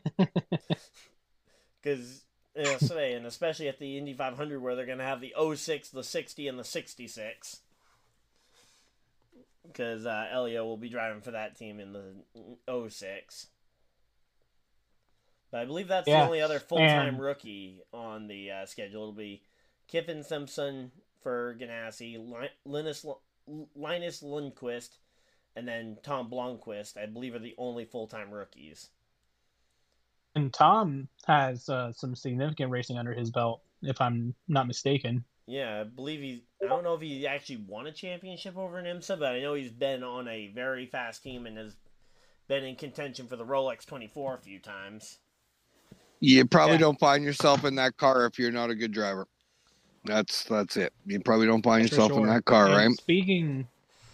Cuz 1.84 2.25
yeah, 2.55 2.77
say, 2.77 3.13
and 3.13 3.25
especially 3.25 3.67
at 3.67 3.79
the 3.79 3.97
Indy 3.97 4.13
500 4.13 4.61
where 4.61 4.75
they're 4.75 4.86
going 4.86 4.97
to 4.97 5.03
have 5.03 5.21
the 5.21 5.34
06, 5.55 5.89
the 5.89 6.03
60 6.03 6.47
and 6.47 6.59
the 6.59 6.63
66. 6.63 7.61
Cuz 9.73 10.05
uh, 10.05 10.27
Elio 10.32 10.65
will 10.65 10.77
be 10.77 10.89
driving 10.89 11.21
for 11.21 11.32
that 11.32 11.55
team 11.55 11.79
in 11.79 11.93
the 11.93 12.89
06. 12.89 13.47
But 15.51 15.61
I 15.61 15.65
believe 15.65 15.87
that's 15.89 16.07
Yeah, 16.07 16.21
the 16.21 16.25
only 16.25 16.41
other 16.41 16.59
full-time 16.59 17.15
and- 17.15 17.19
rookie 17.19 17.81
on 17.93 18.27
the 18.27 18.51
uh, 18.51 18.65
schedule. 18.65 19.01
It'll 19.01 19.13
be 19.13 19.43
Kyffin 19.91 20.23
Simpson 20.23 20.91
for 21.21 21.55
Ganassi, 21.59 22.17
Linus, 22.65 23.05
Linus 23.75 24.21
Lundqvist, 24.23 24.97
and 25.55 25.67
then 25.67 25.97
Tom 26.03 26.29
Blomqvist, 26.31 26.97
I 26.97 27.05
believe, 27.05 27.35
are 27.35 27.39
the 27.39 27.55
only 27.57 27.85
full-time 27.85 28.31
rookies. 28.31 28.89
And 30.33 30.53
Tom 30.53 31.09
has 31.27 31.67
uh, 31.67 31.91
some 31.91 32.15
significant 32.15 32.71
racing 32.71 32.97
under 32.97 33.13
his 33.13 33.29
belt, 33.31 33.61
if 33.81 33.99
I'm 33.99 34.33
not 34.47 34.65
mistaken. 34.67 35.25
Yeah, 35.45 35.81
I 35.81 35.83
believe 35.83 36.21
he. 36.21 36.45
I 36.63 36.67
don't 36.67 36.83
know 36.85 36.93
if 36.93 37.01
he 37.01 37.27
actually 37.27 37.65
won 37.67 37.87
a 37.87 37.91
championship 37.91 38.55
over 38.57 38.79
in 38.79 38.85
IMSA, 38.85 39.19
but 39.19 39.33
I 39.33 39.41
know 39.41 39.55
he's 39.55 39.71
been 39.71 40.03
on 40.03 40.29
a 40.29 40.47
very 40.47 40.85
fast 40.85 41.23
team 41.23 41.45
and 41.45 41.57
has 41.57 41.75
been 42.47 42.63
in 42.63 42.77
contention 42.77 43.27
for 43.27 43.35
the 43.35 43.43
Rolex 43.45 43.85
24 43.85 44.35
a 44.35 44.37
few 44.37 44.59
times. 44.59 45.17
You 46.22 46.45
probably 46.45 46.76
Yeah. 46.76 46.82
don't 46.82 46.99
find 46.99 47.24
yourself 47.24 47.65
in 47.65 47.76
that 47.76 47.97
car 47.97 48.26
if 48.26 48.38
you're 48.38 48.51
not 48.51 48.69
a 48.69 48.76
good 48.76 48.91
driver. 48.91 49.28
That's 50.05 50.43
that's 50.45 50.78
it. 50.78 50.93
You 51.05 51.19
probably 51.19 51.47
don't 51.47 51.63
find 51.63 51.82
yourself 51.84 52.11
in 52.11 52.28
that 52.28 52.45
car, 52.45 52.65
And 52.65 52.76
right? 52.76 52.91
Speaking 52.99 53.67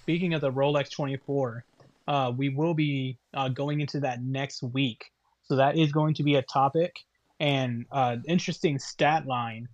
speaking 0.04 0.34
of 0.34 0.42
the 0.42 0.52
Rolex 0.52 0.90
24, 0.90 1.66
uh, 2.08 2.32
we 2.36 2.50
will 2.50 2.74
be 2.74 3.18
uh, 3.34 3.50
going 3.50 3.82
into 3.82 4.00
that 4.00 4.24
next 4.24 4.64
week, 4.64 5.04
so 5.44 5.58
that 5.58 5.78
is 5.78 5.92
going 5.92 6.14
to 6.16 6.24
be 6.24 6.36
a 6.36 6.42
topic 6.44 6.96
and 7.40 7.86
uh, 7.92 8.18
interesting 8.26 8.80
stat 8.80 9.26
line. 9.26 9.68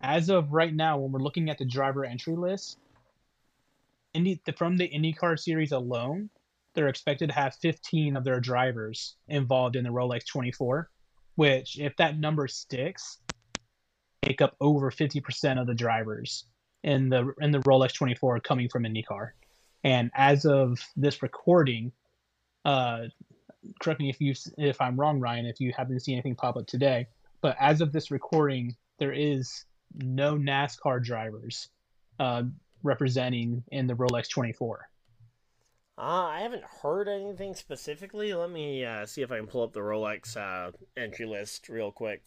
As 0.00 0.30
of 0.30 0.52
right 0.52 0.74
now, 0.74 0.98
when 0.98 1.10
we're 1.10 1.20
looking 1.20 1.50
at 1.50 1.58
the 1.58 1.64
driver 1.64 2.04
entry 2.04 2.36
list, 2.36 2.78
Indy 4.14 4.40
from 4.56 4.76
the 4.76 4.88
IndyCar 4.88 5.38
series 5.38 5.72
alone, 5.72 6.30
they're 6.74 6.88
expected 6.88 7.30
to 7.30 7.34
have 7.34 7.56
15 7.56 8.16
of 8.16 8.22
their 8.22 8.38
drivers 8.38 9.16
involved 9.26 9.74
in 9.74 9.84
the 9.84 9.90
Rolex 9.90 10.26
24. 10.26 10.90
Which 11.36 11.78
if 11.78 11.96
that 11.96 12.18
number 12.18 12.48
sticks, 12.48 13.18
make 14.26 14.42
up 14.42 14.56
over 14.60 14.90
50% 14.90 15.60
of 15.60 15.66
the 15.66 15.74
drivers 15.74 16.44
in 16.82 17.08
the 17.08 17.32
in 17.40 17.50
the 17.50 17.60
Rolex 17.60 17.94
24 17.94 18.40
coming 18.40 18.68
from 18.68 18.84
IndyCar. 18.84 19.30
And 19.84 20.10
as 20.14 20.44
of 20.44 20.80
this 20.96 21.22
recording, 21.22 21.92
uh, 22.64 23.04
correct 23.80 24.00
me 24.00 24.10
if 24.10 24.20
you 24.20 24.34
if 24.58 24.80
I'm 24.80 24.98
wrong, 24.98 25.20
Ryan, 25.20 25.46
if 25.46 25.60
you 25.60 25.72
haven't 25.76 26.00
seen 26.00 26.14
anything 26.14 26.34
pop 26.34 26.56
up 26.56 26.66
today, 26.66 27.06
but 27.40 27.56
as 27.60 27.80
of 27.80 27.92
this 27.92 28.10
recording, 28.10 28.76
there 28.98 29.12
is 29.12 29.64
no 29.94 30.36
NASCAR 30.36 31.02
drivers 31.02 31.68
uh, 32.18 32.44
representing 32.82 33.62
in 33.70 33.86
the 33.86 33.94
Rolex 33.94 34.28
24. 34.28 34.88
Uh, 35.98 36.26
I 36.26 36.40
haven't 36.40 36.64
heard 36.82 37.08
anything 37.08 37.54
specifically. 37.54 38.34
Let 38.34 38.50
me 38.50 38.84
uh, 38.84 39.06
see 39.06 39.22
if 39.22 39.32
I 39.32 39.38
can 39.38 39.46
pull 39.46 39.62
up 39.62 39.72
the 39.72 39.80
Rolex 39.80 40.36
uh, 40.36 40.72
entry 40.96 41.24
list 41.24 41.70
real 41.70 41.90
quick. 41.90 42.22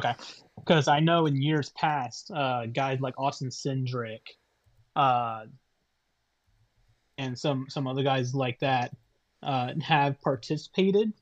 Okay, 0.00 0.14
because 0.56 0.88
I 0.88 1.00
know 1.00 1.26
in 1.26 1.42
years 1.42 1.70
past, 1.70 2.30
uh, 2.30 2.66
guys 2.66 3.00
like 3.00 3.14
Austin 3.18 3.48
Cindric, 3.48 4.20
uh, 4.96 5.46
and 7.18 7.38
some 7.38 7.66
some 7.68 7.86
other 7.86 8.04
guys 8.04 8.34
like 8.34 8.60
that 8.60 8.96
uh, 9.42 9.72
have 9.82 10.20
participated 10.22 11.12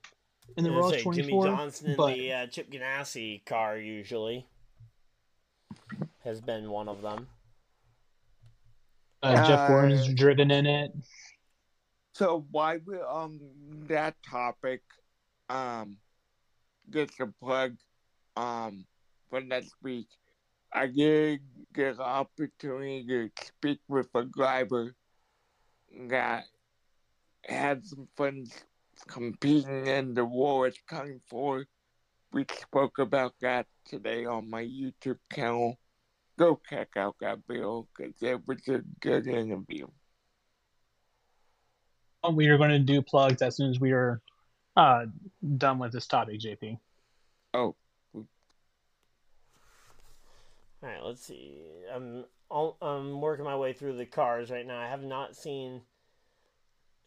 in 0.57 0.65
the 0.65 0.71
Rolex 0.71 1.03
24. 1.03 1.15
Jimmie 1.15 1.57
Johnson 1.57 1.91
in 1.91 1.97
but 1.97 2.15
the 2.15 2.33
uh, 2.33 2.47
Chip 2.47 2.71
Ganassi 2.71 3.45
car 3.45 3.77
usually 3.79 4.47
has 6.23 6.41
been 6.41 6.71
one 6.71 6.89
of 6.89 7.03
them. 7.03 7.29
Uh, 9.23 9.47
Jeff 9.47 9.69
Gordon's 9.69 10.13
driven 10.15 10.51
in 10.51 10.67
it. 10.67 10.93
So 12.15 12.47
why 12.51 12.79
we 12.85 12.97
on 12.97 13.41
that 13.89 14.15
topic, 14.23 14.83
um, 15.49 15.97
just 16.91 17.19
a 17.21 17.27
plug, 17.27 17.77
um, 18.37 18.87
for 19.29 19.41
next 19.41 19.75
week. 19.83 20.09
I 20.73 20.87
did 20.87 21.41
get 21.75 21.95
an 21.95 22.01
opportunity 22.01 23.05
to 23.07 23.31
speak 23.45 23.81
with 23.89 24.09
a 24.15 24.25
driver 24.25 24.95
that 26.09 26.45
had 27.45 27.85
some 27.85 28.09
friends 28.17 28.65
competing 29.07 29.87
in 29.87 30.15
the 30.15 30.23
Rolex 30.23 30.77
24. 30.89 31.67
We 32.33 32.45
spoke 32.61 32.99
about 32.99 33.35
that 33.41 33.67
today 33.85 34.27
on 34.27 34.51
my 34.51 34.63
YouTube 34.63 35.19
channel. 35.33 35.79
Go 36.39 36.61
check 36.69 36.97
out 36.97 37.17
that 37.21 37.39
video 37.49 37.87
because 37.97 38.15
it 38.21 38.47
was 38.47 38.59
a 38.69 38.83
good 39.01 39.27
interview. 39.27 39.87
We 42.31 42.49
are 42.49 42.59
going 42.59 42.71
to 42.71 42.79
do 42.79 43.03
plugs 43.03 43.41
as 43.41 43.57
soon 43.57 43.71
as 43.71 43.79
we 43.79 43.93
are 43.93 44.21
uh, 44.77 45.07
done 45.57 45.79
with 45.79 45.93
this 45.93 46.07
topic, 46.07 46.41
JP. 46.41 46.79
Oh, 47.55 47.77
All 50.83 50.93
right, 50.93 51.03
let's 51.03 51.25
see. 51.25 51.59
I'm 51.93 52.25
all, 52.51 52.77
I'm 52.83 53.21
working 53.21 53.45
my 53.45 53.57
way 53.57 53.73
through 53.73 53.97
the 53.97 54.07
cars 54.07 54.51
right 54.51 54.67
now. 54.67 54.79
I 54.79 54.89
have 54.89 55.03
not 55.03 55.35
seen 55.35 55.81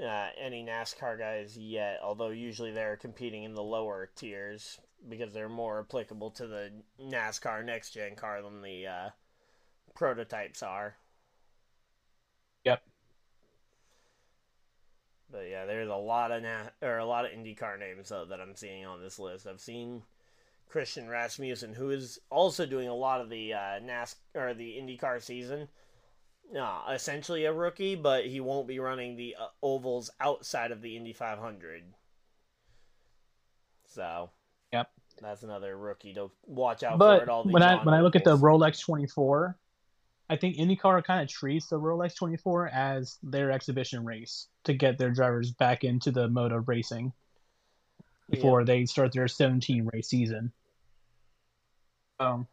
uh, 0.03 0.27
any 0.39 0.65
NASCAR 0.65 1.17
guys 1.19 1.57
yet, 1.57 1.99
although 2.03 2.30
usually 2.30 2.71
they're 2.71 2.97
competing 2.97 3.43
in 3.43 3.53
the 3.53 3.63
lower 3.63 4.09
tiers 4.15 4.80
because 5.08 5.34
they're 5.34 5.50
more 5.50 5.80
applicable 5.80 6.32
to 6.32 6.47
the 6.47 6.72
NASCAR 7.02 7.64
next 7.66 7.91
gen 7.91 8.16
car 8.16 8.41
than 8.41 8.62
the 8.62 8.88
uh, 8.88 9.10
prototypes 9.95 10.62
are. 10.64 10.95
Yep. 12.66 12.84
But 15.32 15.47
yeah, 15.50 15.66
there's 15.66 15.89
a 15.89 15.95
lot 15.95 16.32
of 16.32 16.43
Na- 16.43 16.70
or 16.82 16.97
a 16.97 17.06
lot 17.06 17.26
of 17.26 17.32
IndyCar 17.32 17.80
names 17.80 18.10
though 18.10 18.26
that 18.26 18.41
I'm 18.41 18.56
seeing 18.56 18.86
on 18.86 19.02
this 19.02 19.20
list. 19.20 19.47
I've 19.47 19.62
seen 19.62 20.04
Christian 20.68 21.08
Rasmussen, 21.08 21.74
who 21.74 21.89
is 21.91 22.20
also 22.30 22.66
doing 22.66 22.88
a 22.88 22.95
lot 22.95 23.22
of 23.22 23.30
the 23.30 23.54
uh, 23.54 23.80
NAS 23.80 24.16
or 24.36 24.54
the 24.54 24.78
IndyCar 24.78 25.22
season. 25.22 25.68
Uh, 26.60 26.82
essentially 26.91 27.45
a 27.45 27.54
rookie, 27.54 27.95
but 27.95 28.26
he 28.26 28.39
won't 28.39 28.68
be 28.68 28.80
running 28.80 29.16
the 29.16 29.36
uh, 29.39 29.47
ovals 29.62 30.10
outside 30.20 30.72
of 30.72 30.82
the 30.82 30.97
Indy 30.97 31.14
500. 31.14 31.84
So. 33.86 34.32
That's 35.22 35.43
another 35.43 35.78
rookie 35.78 36.13
to 36.13 36.32
watch 36.45 36.84
out 36.84 36.93
for 36.93 36.97
But 36.97 37.30
all 37.30 37.43
the 37.43 37.51
when 37.51 37.63
I 37.63 37.84
when 37.84 37.93
I 37.93 38.01
look 38.01 38.15
at 38.15 38.24
the. 38.24 38.38
Rolex 38.38 38.82
24, 38.82 39.57
I 40.30 40.36
think 40.36 40.57
IndyCar 40.57 41.03
kind 41.03 41.22
of 41.22 41.28
treats 41.28 41.67
the 41.67 41.80
Rolex 41.80 42.15
24 42.15 42.67
as 42.67 43.17
their 43.24 43.51
exhibition 43.51 44.05
race 44.05 44.47
to 44.65 44.74
get 44.74 44.97
their 44.97 45.11
drivers 45.11 45.51
back 45.51 45.84
into 45.84 46.11
the 46.11 46.28
mode 46.28 46.51
of 46.51 46.67
racing 46.67 47.13
before 48.30 48.63
they 48.63 48.86
start 48.86 49.11
their 49.11 49.28
17 49.28 49.89
race 49.91 50.07
season. 50.07 50.51
Um, 52.20 52.47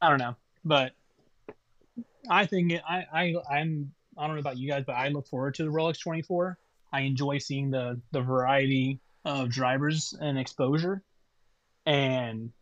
I 0.00 0.08
don't 0.10 0.18
know, 0.18 0.36
but 0.64 0.92
I 2.28 2.46
think 2.46 2.72
it, 2.72 2.82
I 2.88 3.04
I 3.12 3.34
I'm 3.50 3.92
I 4.16 4.26
don't 4.26 4.36
know 4.36 4.40
about 4.40 4.58
you 4.58 4.68
guys, 4.68 4.84
but 4.86 4.94
I 4.94 5.08
look 5.08 5.26
forward 5.26 5.54
to 5.56 5.64
the 5.64 5.70
Rolex 5.70 6.00
24. 6.00 6.58
I 6.92 7.00
enjoy 7.00 7.38
seeing 7.38 7.70
the 7.70 8.00
the 8.12 8.20
variety 8.20 9.00
of 9.26 9.50
drivers 9.50 10.14
and 10.18 10.38
exposure, 10.38 11.02
and 11.84 12.52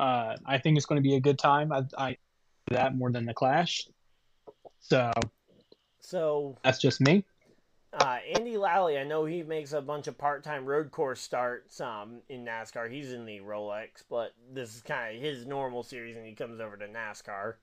uh, 0.00 0.34
I 0.44 0.58
think 0.58 0.78
it's 0.78 0.86
going 0.86 0.96
to 0.96 1.02
be 1.02 1.16
a 1.16 1.20
good 1.20 1.38
time. 1.38 1.70
I, 1.70 1.84
I 1.96 2.16
that 2.70 2.96
more 2.96 3.12
than 3.12 3.26
the 3.26 3.34
Clash, 3.34 3.86
so 4.80 5.12
So, 6.00 6.56
that's 6.64 6.80
just 6.80 7.00
me. 7.00 7.24
Uh, 7.92 8.18
Andy 8.34 8.56
Lally, 8.56 8.98
I 8.98 9.04
know 9.04 9.24
he 9.24 9.42
makes 9.42 9.72
a 9.72 9.80
bunch 9.80 10.06
of 10.06 10.18
part-time 10.18 10.66
road 10.66 10.90
course 10.90 11.20
starts 11.20 11.80
um, 11.80 12.20
in 12.28 12.44
NASCAR. 12.44 12.90
He's 12.90 13.12
in 13.12 13.24
the 13.24 13.40
Rolex, 13.40 14.02
but 14.10 14.32
this 14.52 14.74
is 14.74 14.82
kind 14.82 15.16
of 15.16 15.22
his 15.22 15.46
normal 15.46 15.82
series, 15.82 16.16
and 16.16 16.26
he 16.26 16.34
comes 16.34 16.60
over 16.60 16.76
to 16.76 16.88
NASCAR 16.88 17.54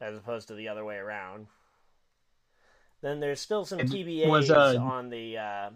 as 0.00 0.16
opposed 0.16 0.48
to 0.48 0.54
the 0.54 0.68
other 0.68 0.84
way 0.84 0.96
around. 0.96 1.46
Then 3.02 3.20
there's 3.20 3.40
still 3.40 3.64
some 3.64 3.78
TBAs 3.78 4.28
was, 4.28 4.50
uh, 4.50 4.76
on 4.80 5.10
the 5.10 5.38
uh, 5.38 5.70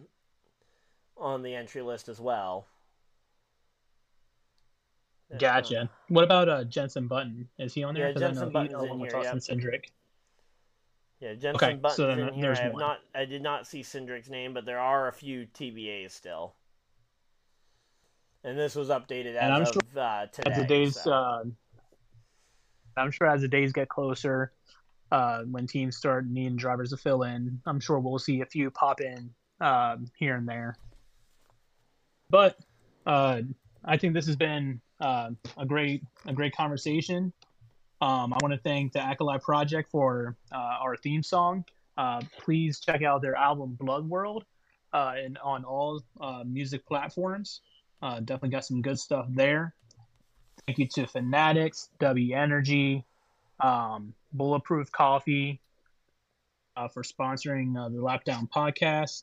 on 1.17 1.43
the 1.43 1.55
entry 1.55 1.83
list 1.83 2.09
as 2.09 2.21
well. 2.21 2.67
Gotcha. 5.39 5.91
What 6.09 6.25
about 6.25 6.49
uh, 6.49 6.65
Jenson 6.65 7.09
Button? 7.09 7.49
Is 7.59 7.75
he 7.75 7.83
on 7.83 7.95
there? 7.95 8.11
Yeah, 8.11 8.15
Jenson 8.19 8.49
he- 8.49 8.53
Button's 8.53 8.83
in 8.83 8.99
here, 9.01 9.11
Cindric. 9.11 9.85
Yeah, 11.21 11.35
Jenson 11.35 11.57
Okay, 11.57 11.75
Button's 11.77 11.97
so 11.97 12.07
then 12.07 12.21
in 12.21 12.35
here. 12.35 12.55
there's 12.55 12.59
I 12.61 12.69
not, 12.69 12.99
I 13.15 13.25
did 13.25 13.43
not 13.43 13.67
see 13.67 13.83
Cindric's 13.83 14.29
name, 14.29 14.53
but 14.55 14.65
there 14.67 14.79
are 14.79 15.09
a 15.09 15.13
few 15.13 15.47
TBAs 15.47 16.11
still. 16.11 16.55
And 18.45 18.59
this 18.59 18.75
was 18.75 18.91
updated 18.91 19.35
as 19.37 19.73
sure 19.73 19.83
of 19.91 19.97
uh, 19.97 20.27
today. 20.27 20.51
as 20.51 20.59
the 20.59 20.65
days 20.67 21.01
so. 21.01 21.13
uh, 21.13 21.45
i'm 22.99 23.11
sure 23.11 23.27
as 23.27 23.41
the 23.41 23.49
days 23.49 23.73
get 23.73 23.89
closer 23.89 24.53
uh, 25.13 25.43
when 25.51 25.67
teams 25.67 25.97
start 25.97 26.27
needing 26.29 26.55
drivers 26.57 26.91
to 26.91 26.97
fill 26.99 27.23
in 27.23 27.59
i'm 27.67 27.81
sure 27.81 27.99
we'll 27.99 28.19
see 28.19 28.43
a 28.43 28.47
few 28.47 28.71
pop 28.71 29.01
in 29.01 29.31
um, 29.63 30.07
here 30.19 30.37
and 30.37 30.47
there 30.47 30.77
but 32.31 32.57
uh, 33.07 33.41
i 33.85 33.97
think 33.97 34.15
this 34.15 34.27
has 34.27 34.37
been 34.37 34.81
uh, 35.01 35.31
a 35.57 35.67
great 35.67 36.03
a 36.27 36.33
great 36.33 36.57
conversation. 36.57 37.33
Um, 38.01 38.33
i 38.33 38.39
want 38.43 38.53
to 38.53 38.61
thank 38.61 38.93
the 38.93 38.99
Alkyli 38.99 39.41
project 39.43 39.91
for 39.91 40.37
uh, 40.53 40.57
our 40.57 40.97
theme 40.97 41.23
song. 41.23 41.65
Uh, 41.97 42.23
please 42.41 42.81
check 42.81 43.03
out 43.03 43.23
their 43.23 43.37
album 43.37 43.77
blood 43.79 44.09
world 44.09 44.45
uh, 44.93 45.15
and 45.17 45.39
on 45.39 45.65
all 45.65 46.03
uh, 46.21 46.43
music 46.45 46.87
platforms. 46.87 47.61
Definitely 48.03 48.51
got 48.51 48.67
some 48.67 48.83
good 48.83 48.99
stuff 48.99 49.27
there. 49.31 49.75
Thank 50.67 50.79
you 50.79 50.87
to 50.89 51.07
Fanatics, 51.07 51.89
W 52.01 52.37
Energy, 52.37 53.05
um, 53.61 54.13
Bulletproof 54.33 54.93
Coffee 54.93 55.61
for 56.93 57.03
sponsoring 57.03 57.75
the 57.75 58.01
Lap 58.03 58.25
Down 58.25 58.47
podcast. 58.55 59.23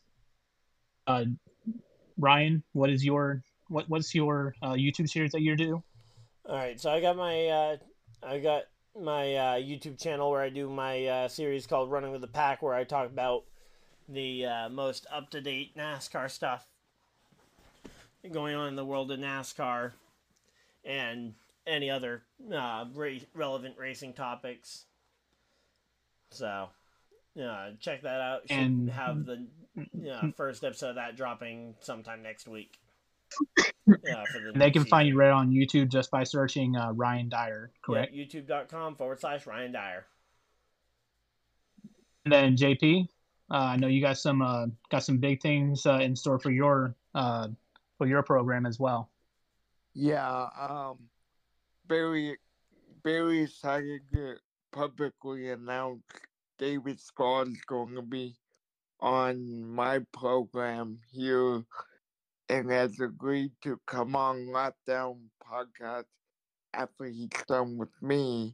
Ryan, 2.21 2.63
what 2.73 2.89
is 2.89 3.03
your 3.03 3.43
what 3.67 3.89
what's 3.89 4.13
your 4.13 4.55
uh, 4.61 4.73
YouTube 4.73 5.09
series 5.09 5.31
that 5.31 5.41
you 5.41 5.55
do? 5.55 5.83
All 6.45 6.55
right, 6.55 6.79
so 6.79 6.91
I 6.91 7.01
got 7.01 7.17
my 7.17 7.47
uh, 7.47 7.77
I 8.21 8.39
got 8.39 8.63
my 8.99 9.35
uh, 9.35 9.55
YouTube 9.55 9.99
channel 9.99 10.29
where 10.29 10.41
I 10.41 10.49
do 10.49 10.69
my 10.69 11.05
uh, 11.05 11.27
series 11.27 11.65
called 11.65 11.91
Running 11.91 12.11
with 12.11 12.21
the 12.21 12.27
Pack, 12.27 12.61
where 12.61 12.75
I 12.75 12.83
talk 12.83 13.07
about 13.07 13.45
the 14.07 14.45
uh, 14.45 14.69
most 14.69 15.07
up 15.11 15.31
to 15.31 15.41
date 15.41 15.75
NASCAR 15.75 16.29
stuff 16.29 16.67
going 18.31 18.55
on 18.55 18.67
in 18.67 18.75
the 18.75 18.85
world 18.85 19.11
of 19.11 19.19
NASCAR 19.19 19.93
and 20.85 21.33
any 21.65 21.89
other 21.89 22.21
uh, 22.53 22.85
ra- 22.93 23.17
relevant 23.33 23.75
racing 23.79 24.13
topics. 24.13 24.85
So, 26.29 26.69
uh, 27.39 27.69
check 27.79 28.01
that 28.03 28.21
out. 28.21 28.41
Should 28.47 28.57
And- 28.57 28.89
have 28.89 29.25
the 29.25 29.47
uh, 30.11 30.31
first 30.37 30.63
episode 30.63 30.89
of 30.89 30.95
that 30.95 31.15
dropping 31.15 31.75
sometime 31.79 32.21
next 32.23 32.47
week. 32.47 32.77
Yeah, 33.87 34.23
for 34.31 34.39
the 34.39 34.49
And 34.49 34.61
they 34.61 34.67
new 34.67 34.71
can 34.73 34.85
find 34.85 35.07
you 35.07 35.17
right 35.17 35.31
on 35.31 35.51
YouTube 35.51 35.89
just 35.89 36.11
by 36.11 36.23
searching 36.23 36.75
uh, 36.75 36.91
Ryan 36.91 37.29
Dyer, 37.29 37.71
correct? 37.81 38.13
Yeah, 38.13 38.25
YouTube.com 38.25 38.95
forward 38.95 39.19
slash 39.19 39.45
Ryan 39.47 39.71
Dyer. 39.71 40.05
And 42.25 42.31
then 42.33 42.55
JP, 42.55 43.07
uh, 43.49 43.53
I 43.53 43.77
know 43.77 43.87
you 43.87 44.01
got 44.01 44.17
some 44.17 44.41
uh, 44.41 44.67
got 44.89 45.03
some 45.03 45.17
big 45.17 45.41
things 45.41 45.85
uh, 45.85 45.99
in 45.99 46.15
store 46.15 46.39
for 46.39 46.51
your 46.51 46.95
uh, 47.15 47.47
for 47.97 48.05
your 48.05 48.21
program 48.21 48.65
as 48.65 48.79
well. 48.79 49.09
Yeah, 49.93 50.47
um, 50.59 50.99
very, 51.87 52.37
very 53.03 53.43
excited 53.43 54.01
to 54.13 54.35
publicly 54.71 55.49
announce 55.49 56.03
David 56.61 56.99
Scott 56.99 57.47
is 57.47 57.61
going 57.65 57.95
to 57.95 58.03
be 58.03 58.35
on 58.99 59.65
my 59.65 59.99
program 60.13 60.99
here 61.11 61.63
and 62.49 62.69
has 62.69 62.99
agreed 62.99 63.51
to 63.63 63.79
come 63.87 64.15
on 64.15 64.51
Lap 64.51 64.75
Down 64.85 65.17
Podcast 65.43 66.05
after 66.75 67.05
he's 67.05 67.29
done 67.47 67.79
with 67.79 67.89
me 67.99 68.53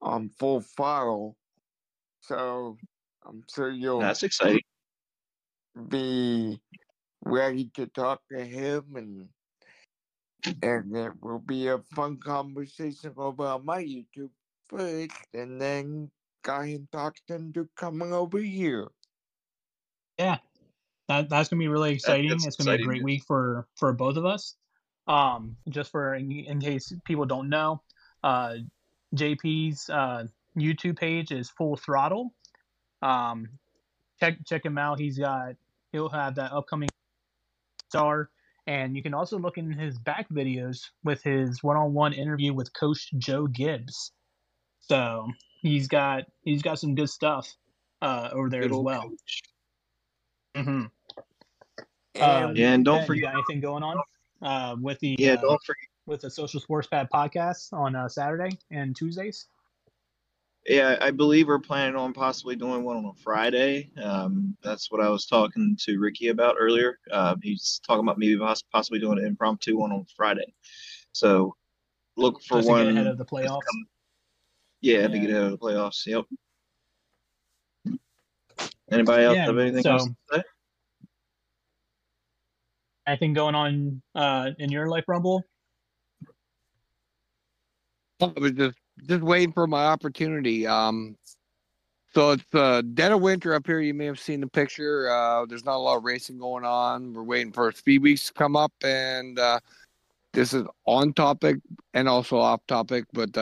on 0.00 0.30
Full 0.38 0.60
Throttle. 0.60 1.36
So 2.20 2.76
I'm 3.26 3.42
sure 3.52 3.72
you'll 3.72 3.98
That's 3.98 4.22
exciting. 4.22 4.60
be 5.88 6.60
ready 7.24 7.72
to 7.74 7.88
talk 7.88 8.20
to 8.30 8.44
him 8.44 8.84
and 8.94 9.28
and 10.62 10.96
it 10.96 11.12
will 11.20 11.40
be 11.40 11.66
a 11.66 11.78
fun 11.92 12.18
conversation 12.18 13.12
over 13.16 13.46
on 13.46 13.64
my 13.64 13.82
YouTube 13.82 14.30
first 14.68 15.10
and 15.34 15.60
then 15.60 16.08
got 16.42 16.66
him 16.66 16.88
talked 16.92 17.22
into 17.28 17.68
coming 17.76 18.12
over 18.12 18.38
here. 18.38 18.88
Yeah, 20.18 20.38
that 21.08 21.28
that's 21.28 21.48
gonna 21.48 21.60
be 21.60 21.68
really 21.68 21.92
exciting. 21.94 22.30
that's 22.30 22.46
it's 22.46 22.56
gonna 22.56 22.76
be 22.76 22.82
a 22.82 22.86
great 22.86 23.02
week 23.02 23.24
for 23.24 23.66
for 23.76 23.92
both 23.92 24.16
of 24.16 24.26
us. 24.26 24.56
Um, 25.06 25.56
just 25.68 25.90
for 25.90 26.14
in, 26.14 26.30
in 26.30 26.60
case 26.60 26.92
people 27.04 27.24
don't 27.24 27.48
know, 27.48 27.82
uh, 28.22 28.56
JP's 29.14 29.90
uh, 29.90 30.26
YouTube 30.56 30.98
page 30.98 31.32
is 31.32 31.50
Full 31.50 31.76
Throttle. 31.76 32.32
Um, 33.00 33.48
check 34.20 34.38
check 34.46 34.64
him 34.64 34.78
out. 34.78 35.00
He's 35.00 35.18
got 35.18 35.56
he'll 35.92 36.08
have 36.08 36.36
that 36.36 36.52
upcoming 36.52 36.88
star, 37.88 38.30
and 38.66 38.96
you 38.96 39.02
can 39.02 39.14
also 39.14 39.38
look 39.38 39.58
in 39.58 39.72
his 39.72 39.98
back 39.98 40.28
videos 40.30 40.90
with 41.04 41.22
his 41.22 41.62
one-on-one 41.62 42.12
interview 42.12 42.52
with 42.52 42.72
Coach 42.72 43.10
Joe 43.18 43.46
Gibbs. 43.46 44.12
So 44.80 45.28
he's 45.62 45.88
got 45.88 46.24
he's 46.42 46.62
got 46.62 46.78
some 46.78 46.94
good 46.94 47.08
stuff 47.08 47.48
uh, 48.02 48.28
over 48.32 48.50
there 48.50 48.62
Good 48.62 48.72
as 48.72 48.78
well. 48.78 49.02
coach. 49.02 49.42
hmm 50.56 50.84
And 52.14 52.22
Uh, 52.22 52.52
Yeah, 52.54 52.74
and 52.74 52.84
don't 52.84 53.00
you 53.00 53.06
forget. 53.06 53.32
anything 53.34 53.60
going 53.60 53.82
on 53.82 53.96
uh, 54.42 54.76
with 54.80 54.98
the 55.00 55.16
Yeah, 55.18 55.34
uh, 55.34 55.40
don't 55.42 55.62
forget. 55.64 55.88
with 56.06 56.20
the 56.20 56.30
Social 56.30 56.60
Sports 56.60 56.88
Pad 56.88 57.08
podcast 57.12 57.72
on 57.72 57.94
uh, 57.96 58.08
Saturday 58.08 58.50
and 58.70 58.94
Tuesdays? 58.94 59.46
Yeah, 60.66 60.96
I 61.00 61.10
believe 61.10 61.48
we're 61.48 61.58
planning 61.58 61.96
on 61.96 62.12
possibly 62.12 62.54
doing 62.54 62.84
one 62.84 62.96
on 62.96 63.04
a 63.06 63.14
Friday. 63.22 63.90
Um, 64.00 64.56
that's 64.62 64.92
what 64.92 65.00
I 65.00 65.08
was 65.08 65.26
talking 65.26 65.76
to 65.80 65.98
Ricky 65.98 66.28
about 66.28 66.54
earlier. 66.56 67.00
Uh, 67.10 67.34
he's 67.42 67.80
talking 67.84 68.04
about 68.04 68.16
maybe 68.18 68.38
possibly 68.72 69.00
doing 69.00 69.18
an 69.18 69.26
impromptu 69.26 69.76
one 69.76 69.90
on 69.90 70.04
Friday. 70.16 70.54
So 71.12 71.56
look 72.16 72.40
for 72.42 72.58
Just 72.58 72.68
one. 72.68 72.86
ahead 72.88 73.08
of 73.08 73.18
the 73.18 73.24
playoffs. 73.24 73.62
coming. 73.64 73.86
Yeah, 74.82 75.06
to 75.06 75.18
get 75.18 75.30
ahead 75.30 75.44
of 75.44 75.50
the 75.52 75.58
playoffs. 75.58 76.04
Yep. 76.06 76.24
Anybody 78.90 79.24
else 79.24 79.36
Yeah, 79.36 79.46
have 79.46 79.58
anything 79.58 79.82
so- 79.84 79.90
else 79.92 80.04
to 80.06 80.14
say? 80.36 80.42
Anything 83.06 83.32
going 83.32 83.54
on 83.54 84.02
uh, 84.14 84.50
in 84.58 84.70
your 84.70 84.86
life, 84.88 85.04
Rumble? 85.08 85.42
I 88.20 88.32
was 88.38 88.52
just 88.52 88.76
just 89.08 89.22
waiting 89.22 89.52
for 89.52 89.66
my 89.66 89.86
opportunity. 89.86 90.66
Um, 90.68 91.16
so 92.14 92.30
it's 92.32 92.54
uh, 92.54 92.82
dead 92.94 93.10
of 93.10 93.20
winter 93.20 93.54
up 93.54 93.66
here. 93.66 93.80
You 93.80 93.94
may 93.94 94.04
have 94.04 94.20
seen 94.20 94.40
the 94.40 94.46
picture. 94.46 95.10
Uh, 95.10 95.46
there's 95.46 95.64
not 95.64 95.76
a 95.76 95.78
lot 95.78 95.96
of 95.96 96.04
racing 96.04 96.38
going 96.38 96.64
on. 96.64 97.12
We're 97.12 97.24
waiting 97.24 97.52
for 97.52 97.72
speed 97.72 98.02
weeks 98.02 98.26
to 98.28 98.32
come 98.34 98.54
up, 98.54 98.72
and 98.84 99.36
uh, 99.36 99.58
this 100.32 100.52
is 100.52 100.64
on 100.86 101.12
topic 101.12 101.56
and 101.94 102.08
also 102.08 102.38
off 102.38 102.60
topic. 102.68 103.06
But 103.12 103.36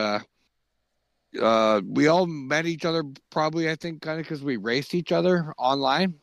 uh, 1.39 1.81
we 1.85 2.07
all 2.07 2.25
met 2.25 2.65
each 2.65 2.85
other 2.85 3.03
probably, 3.29 3.69
I 3.69 3.75
think, 3.75 4.01
kind 4.01 4.19
of 4.19 4.25
because 4.25 4.43
we 4.43 4.57
raced 4.57 4.93
each 4.93 5.11
other 5.11 5.53
online. 5.57 6.15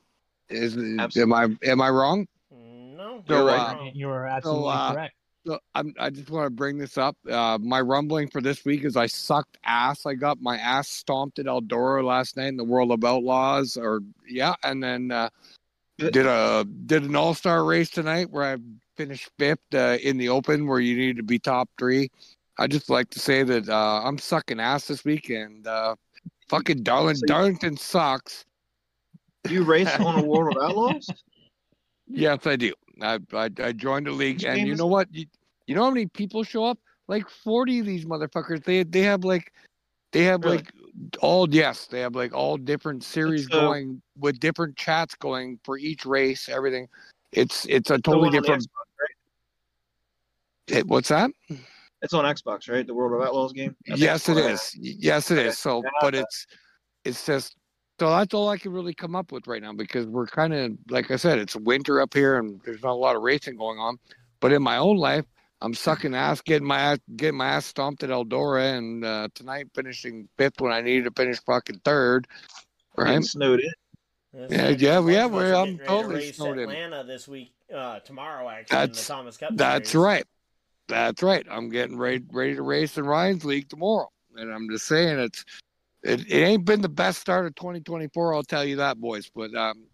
Is 0.48 0.76
am 0.76 1.32
I 1.32 1.48
am 1.62 1.80
I 1.80 1.90
wrong? 1.90 2.26
No, 2.50 3.22
So, 3.28 3.34
you're 3.34 3.50
uh, 3.50 3.74
wrong. 3.74 3.90
You 3.94 4.10
are 4.10 4.26
absolutely 4.26 4.72
uh, 4.72 4.92
correct. 4.92 5.14
So 5.46 5.58
I'm, 5.74 5.94
I 5.98 6.10
just 6.10 6.30
want 6.30 6.46
to 6.46 6.50
bring 6.50 6.78
this 6.78 6.98
up. 6.98 7.16
Uh, 7.30 7.58
my 7.60 7.80
rumbling 7.80 8.28
for 8.28 8.40
this 8.40 8.64
week 8.64 8.84
is 8.84 8.96
I 8.96 9.06
sucked 9.06 9.56
ass. 9.64 10.04
I 10.04 10.14
got 10.14 10.42
my 10.42 10.58
ass 10.58 10.88
stomped 10.88 11.38
at 11.38 11.46
Eldora 11.46 12.04
last 12.04 12.36
night 12.36 12.48
in 12.48 12.56
the 12.56 12.64
World 12.64 12.90
of 12.90 13.04
Outlaws, 13.04 13.76
or 13.76 14.00
yeah, 14.28 14.54
and 14.62 14.82
then 14.82 15.10
uh, 15.10 15.30
did 15.98 16.26
a 16.26 16.66
did 16.86 17.04
an 17.04 17.16
All 17.16 17.34
Star 17.34 17.64
race 17.64 17.88
tonight 17.88 18.30
where 18.30 18.44
I 18.44 18.56
finished 18.96 19.30
fifth 19.38 19.74
uh, 19.74 19.96
in 20.02 20.18
the 20.18 20.28
Open, 20.28 20.66
where 20.66 20.80
you 20.80 20.96
need 20.96 21.16
to 21.16 21.22
be 21.22 21.38
top 21.38 21.68
three. 21.78 22.10
I 22.58 22.66
just 22.66 22.90
like 22.90 23.10
to 23.10 23.20
say 23.20 23.42
that 23.44 23.68
uh, 23.68 24.02
I'm 24.04 24.18
sucking 24.18 24.60
ass 24.60 24.88
this 24.88 25.04
weekend. 25.04 25.66
uh, 25.66 25.94
fucking 26.48 26.82
Darling 26.82 27.16
So 27.16 27.26
Darlington 27.26 27.76
sucks. 27.76 28.44
You 29.48 29.62
race 29.62 29.88
on 30.00 30.18
a 30.18 30.24
World 30.24 30.56
of 30.56 30.62
Outlaws? 30.62 31.08
Yes, 32.08 32.46
I 32.46 32.56
do. 32.56 32.72
I 33.00 33.18
I, 33.32 33.50
I 33.62 33.72
joined 33.72 34.06
the 34.06 34.12
league, 34.12 34.44
and 34.44 34.66
you 34.66 34.74
know 34.74 34.86
what? 34.86 35.08
You, 35.12 35.26
you 35.66 35.74
know 35.74 35.84
how 35.84 35.90
many 35.90 36.06
people 36.06 36.42
show 36.42 36.64
up? 36.64 36.78
Like 37.06 37.28
forty 37.28 37.78
of 37.78 37.86
these 37.86 38.04
motherfuckers. 38.04 38.64
They 38.64 38.82
they 38.82 39.02
have 39.02 39.24
like 39.24 39.52
they 40.12 40.24
have 40.24 40.44
Really? 40.44 40.58
like 40.58 40.72
all 41.20 41.48
yes, 41.48 41.86
they 41.86 42.00
have 42.00 42.16
like 42.16 42.34
all 42.34 42.56
different 42.56 43.04
series 43.04 43.44
It's, 43.46 43.54
uh, 43.54 43.60
going 43.60 44.02
with 44.18 44.40
different 44.40 44.76
chats 44.76 45.14
going 45.14 45.60
for 45.64 45.78
each 45.78 46.04
race. 46.04 46.48
Everything. 46.48 46.88
It's 47.32 47.66
it's 47.66 47.90
a 47.90 47.98
totally 47.98 48.18
one 48.18 48.28
on 48.28 48.32
the 48.32 48.40
different. 48.40 48.62
Xbox, 48.62 48.84
right? 50.68 50.78
It, 50.78 50.86
what's 50.86 51.08
that? 51.08 51.30
It's 52.02 52.14
on 52.14 52.24
Xbox, 52.24 52.70
right? 52.70 52.86
The 52.86 52.94
World 52.94 53.20
of 53.20 53.26
Outlaws 53.26 53.52
game. 53.52 53.74
I 53.90 53.94
Yes, 53.96 54.28
it 54.28 54.36
it's 54.36 54.74
is. 54.74 54.96
Yes, 55.00 55.30
it 55.30 55.38
Okay. 55.38 55.48
is. 55.48 55.58
So, 55.58 55.82
Yeah, 55.82 55.90
but 56.00 56.14
it's 56.14 56.46
it's 57.04 57.24
just 57.26 57.56
so 57.98 58.10
that's 58.10 58.32
all 58.34 58.48
I 58.48 58.58
can 58.58 58.72
really 58.72 58.94
come 58.94 59.16
up 59.16 59.32
with 59.32 59.46
right 59.48 59.60
now 59.62 59.72
because 59.72 60.06
we're 60.06 60.26
kind 60.26 60.54
of 60.54 60.72
like 60.90 61.10
I 61.10 61.16
said, 61.16 61.38
it's 61.38 61.56
winter 61.56 62.00
up 62.00 62.14
here 62.14 62.38
and 62.38 62.60
there's 62.64 62.82
not 62.82 62.92
a 62.92 62.94
lot 62.94 63.16
of 63.16 63.22
racing 63.22 63.56
going 63.56 63.78
on. 63.78 63.98
But 64.40 64.52
in 64.52 64.62
my 64.62 64.76
own 64.76 64.96
life, 64.96 65.24
I'm 65.60 65.74
sucking 65.74 66.14
ass, 66.14 66.40
getting 66.40 66.68
my 66.68 66.78
ass, 66.78 66.98
getting 67.16 67.36
my 67.38 67.48
ass 67.48 67.66
stomped 67.66 68.04
at 68.04 68.10
Eldora, 68.10 68.78
and 68.78 69.04
uh, 69.04 69.28
tonight 69.34 69.66
finishing 69.74 70.28
fifth 70.38 70.60
when 70.60 70.72
I 70.72 70.80
needed 70.80 71.04
to 71.06 71.10
finish 71.20 71.40
fucking 71.40 71.80
third. 71.84 72.28
Getting 72.96 73.14
Right? 73.14 73.24
snowed 73.24 73.60
in. 73.60 73.72
That's 74.32 74.52
Yeah, 74.52 74.68
like- 74.68 74.80
yeah, 74.80 75.00
yeah, 75.08 75.24
of 75.24 75.34
us 75.34 75.36
we're- 75.36 75.50
are 75.50 75.54
I'm 75.56 75.64
getting 75.64 75.78
to 75.78 75.84
totally 75.86 76.14
race 76.16 76.36
snowed 76.36 76.58
in. 76.58 76.70
Atlanta 76.70 77.02
this 77.02 77.26
week, 77.26 77.52
uh, 77.74 77.98
tomorrow 78.00 78.48
actually 78.48 78.76
in 78.76 78.80
That's- 78.82 79.06
the 79.06 79.12
Thomas 79.12 79.36
Cup. 79.36 79.50
That's 79.54 79.90
Series. 79.90 80.04
right. 80.04 80.26
That's 80.88 81.22
right. 81.22 81.46
I'm 81.50 81.68
getting 81.68 81.98
ready 81.98 82.24
ready 82.32 82.54
to 82.54 82.62
race 82.62 82.96
in 82.96 83.04
Ryan's 83.04 83.44
league 83.44 83.68
tomorrow, 83.68 84.10
and 84.36 84.50
I'm 84.50 84.68
just 84.70 84.86
saying 84.86 85.18
it's 85.18 85.44
it, 86.02 86.20
it 86.28 86.42
ain't 86.42 86.64
been 86.64 86.80
the 86.80 86.88
best 86.88 87.20
start 87.20 87.46
of 87.46 87.54
2024. 87.56 88.34
I'll 88.34 88.42
tell 88.42 88.64
you 88.64 88.76
that, 88.76 88.98
boys. 88.98 89.30
But 89.34 89.54
um, 89.54 89.84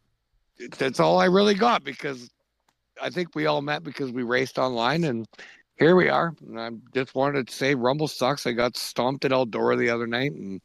it, 0.56 0.72
that's 0.72 1.00
all 1.00 1.18
I 1.18 1.26
really 1.26 1.54
got 1.54 1.82
because 1.82 2.30
I 3.02 3.10
think 3.10 3.34
we 3.34 3.46
all 3.46 3.60
met 3.60 3.82
because 3.82 4.12
we 4.12 4.22
raced 4.22 4.58
online, 4.58 5.04
and 5.04 5.26
here 5.78 5.96
we 5.96 6.08
are. 6.08 6.34
And 6.46 6.60
I 6.60 6.70
just 6.94 7.14
wanted 7.14 7.48
to 7.48 7.54
say 7.54 7.74
Rumble 7.74 8.08
sucks. 8.08 8.46
I 8.46 8.52
got 8.52 8.76
stomped 8.76 9.24
at 9.24 9.32
Eldora 9.32 9.76
the 9.76 9.90
other 9.90 10.06
night 10.06 10.32
and 10.32 10.60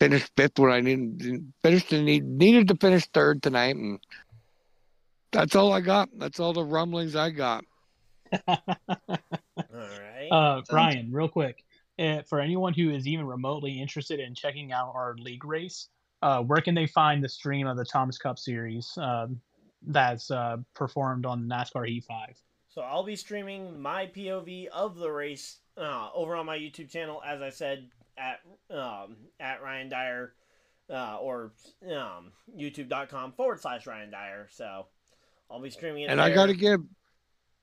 finished 0.00 0.32
fifth 0.36 0.58
when 0.58 0.72
I 0.72 0.80
needed 0.80 1.52
finished 1.62 1.92
and 1.92 2.06
need, 2.06 2.24
needed 2.24 2.68
to 2.68 2.76
finish 2.76 3.06
third 3.06 3.42
tonight, 3.42 3.76
and 3.76 4.00
that's 5.32 5.54
all 5.54 5.72
I 5.72 5.80
got. 5.80 6.08
That's 6.16 6.40
all 6.40 6.52
the 6.54 6.64
rumblings 6.64 7.14
I 7.14 7.30
got. 7.30 7.64
All 8.48 8.58
right. 9.68 10.28
Uh, 10.30 10.62
Ryan, 10.70 11.10
real 11.12 11.28
quick, 11.28 11.64
uh, 11.98 12.22
for 12.22 12.40
anyone 12.40 12.74
who 12.74 12.90
is 12.90 13.06
even 13.06 13.26
remotely 13.26 13.80
interested 13.80 14.20
in 14.20 14.34
checking 14.34 14.72
out 14.72 14.92
our 14.94 15.16
league 15.18 15.44
race, 15.44 15.88
uh, 16.22 16.42
where 16.42 16.60
can 16.60 16.74
they 16.74 16.86
find 16.86 17.22
the 17.22 17.28
stream 17.28 17.66
of 17.66 17.76
the 17.76 17.84
Thomas 17.84 18.18
Cup 18.18 18.38
Series 18.38 18.96
um, 18.98 19.40
that's 19.86 20.30
uh, 20.30 20.56
performed 20.74 21.26
on 21.26 21.44
NASCAR 21.44 21.86
Heat 21.86 22.04
Five? 22.04 22.36
So 22.68 22.82
I'll 22.82 23.04
be 23.04 23.16
streaming 23.16 23.80
my 23.80 24.06
POV 24.06 24.66
of 24.68 24.96
the 24.96 25.10
race 25.10 25.58
uh, 25.76 26.10
over 26.14 26.36
on 26.36 26.46
my 26.46 26.58
YouTube 26.58 26.90
channel, 26.90 27.22
as 27.26 27.40
I 27.40 27.50
said 27.50 27.88
at 28.16 28.40
um, 28.70 29.16
at 29.40 29.62
Ryan 29.62 29.88
Dyer 29.88 30.34
uh, 30.90 31.16
or 31.20 31.52
um, 31.84 32.32
YouTube.com 32.56 33.32
forward 33.32 33.60
slash 33.60 33.86
Ryan 33.86 34.10
Dyer. 34.10 34.48
So 34.50 34.86
I'll 35.50 35.60
be 35.60 35.70
streaming 35.70 36.02
it. 36.04 36.10
and 36.10 36.20
I 36.20 36.32
got 36.32 36.46
to 36.46 36.54
give, 36.54 36.80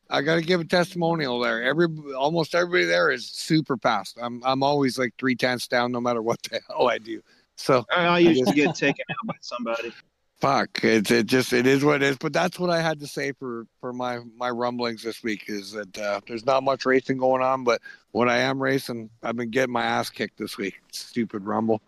I 0.09 0.21
got 0.21 0.35
to 0.35 0.41
give 0.41 0.61
a 0.61 0.65
testimonial 0.65 1.39
there. 1.39 1.63
Every 1.63 1.87
almost 2.15 2.55
everybody 2.55 2.85
there 2.85 3.11
is 3.11 3.27
super 3.27 3.77
fast. 3.77 4.17
I'm 4.21 4.41
I'm 4.45 4.63
always 4.63 4.99
like 4.99 5.13
three 5.17 5.35
tenths 5.35 5.67
down, 5.67 5.91
no 5.91 6.01
matter 6.01 6.21
what 6.21 6.41
the 6.43 6.61
hell 6.69 6.87
I 6.87 6.97
do. 6.97 7.21
So 7.55 7.85
I, 7.91 8.05
I 8.05 8.19
usually 8.19 8.53
get 8.53 8.75
taken 8.75 9.05
out 9.09 9.27
by 9.27 9.35
somebody. 9.41 9.93
fuck, 10.37 10.83
it's 10.83 11.09
it 11.09 11.25
just 11.25 11.53
it 11.53 11.65
is 11.65 11.83
what 11.83 12.01
it 12.01 12.03
is. 12.03 12.17
But 12.17 12.33
that's 12.33 12.59
what 12.59 12.69
I 12.69 12.81
had 12.81 12.99
to 12.99 13.07
say 13.07 13.31
for 13.31 13.65
for 13.79 13.93
my 13.93 14.19
my 14.37 14.49
rumblings 14.49 15.03
this 15.03 15.23
week 15.23 15.45
is 15.47 15.71
that 15.71 15.97
uh, 15.97 16.21
there's 16.27 16.45
not 16.45 16.63
much 16.63 16.85
racing 16.85 17.17
going 17.17 17.41
on, 17.41 17.63
but 17.63 17.81
when 18.11 18.29
I 18.29 18.37
am 18.37 18.61
racing, 18.61 19.09
I've 19.23 19.35
been 19.35 19.49
getting 19.49 19.73
my 19.73 19.83
ass 19.83 20.09
kicked 20.09 20.37
this 20.37 20.57
week. 20.57 20.75
Stupid 20.91 21.45
rumble. 21.45 21.81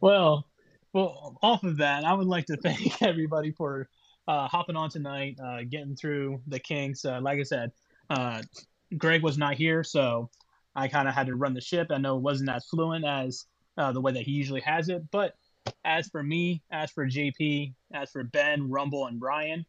Well, 0.00 0.46
Well, 0.92 1.38
off 1.42 1.62
of 1.62 1.76
that, 1.78 2.04
I 2.04 2.12
would 2.12 2.26
like 2.26 2.46
to 2.46 2.56
thank 2.62 3.00
everybody 3.02 3.52
for 3.52 3.88
uh, 4.26 4.48
hopping 4.48 4.76
on 4.76 4.90
tonight, 4.90 5.38
uh, 5.42 5.62
getting 5.68 5.96
through 5.96 6.40
the 6.46 6.58
kinks. 6.58 7.04
Uh, 7.04 7.20
like 7.20 7.38
I 7.38 7.44
said, 7.44 7.72
uh, 8.10 8.42
Greg 8.96 9.22
was 9.22 9.38
not 9.38 9.54
here, 9.54 9.84
so 9.84 10.30
I 10.74 10.88
kind 10.88 11.08
of 11.08 11.14
had 11.14 11.26
to 11.28 11.36
run 11.36 11.54
the 11.54 11.60
ship. 11.60 11.88
I 11.90 11.98
know 11.98 12.16
it 12.16 12.22
wasn't 12.22 12.50
as 12.50 12.66
fluent 12.66 13.04
as 13.04 13.46
uh, 13.76 13.92
the 13.92 14.00
way 14.00 14.12
that 14.12 14.22
he 14.22 14.32
usually 14.32 14.60
has 14.62 14.88
it, 14.88 15.02
but 15.10 15.34
as 15.84 16.08
for 16.08 16.22
me, 16.22 16.62
as 16.70 16.90
for 16.90 17.06
JP, 17.06 17.74
as 17.92 18.10
for 18.10 18.24
Ben, 18.24 18.68
Rumble, 18.68 19.06
and 19.06 19.20
Brian, 19.20 19.64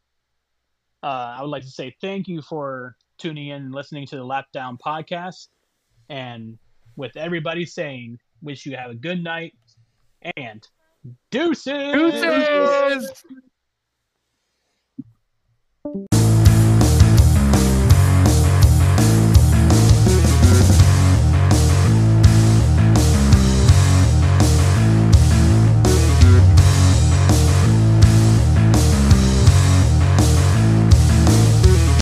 uh, 1.04 1.36
I 1.38 1.42
would 1.42 1.50
like 1.50 1.64
to 1.64 1.70
say 1.70 1.96
thank 2.02 2.28
you 2.28 2.42
for 2.42 2.96
tuning 3.18 3.48
in 3.48 3.64
and 3.64 3.74
listening 3.74 4.08
to 4.08 4.16
the 4.16 4.24
Lap 4.24 4.48
Down 4.54 4.78
podcast. 4.78 5.48
And 6.10 6.58
with 6.96 7.16
everybody 7.18 7.66
saying, 7.66 8.20
wish 8.42 8.66
you 8.66 8.76
have 8.76 8.92
a 8.92 8.96
good 8.96 9.24
night 9.24 9.54
and 10.36 10.68
deuces. 11.32 11.93
Deuces! 11.93 13.24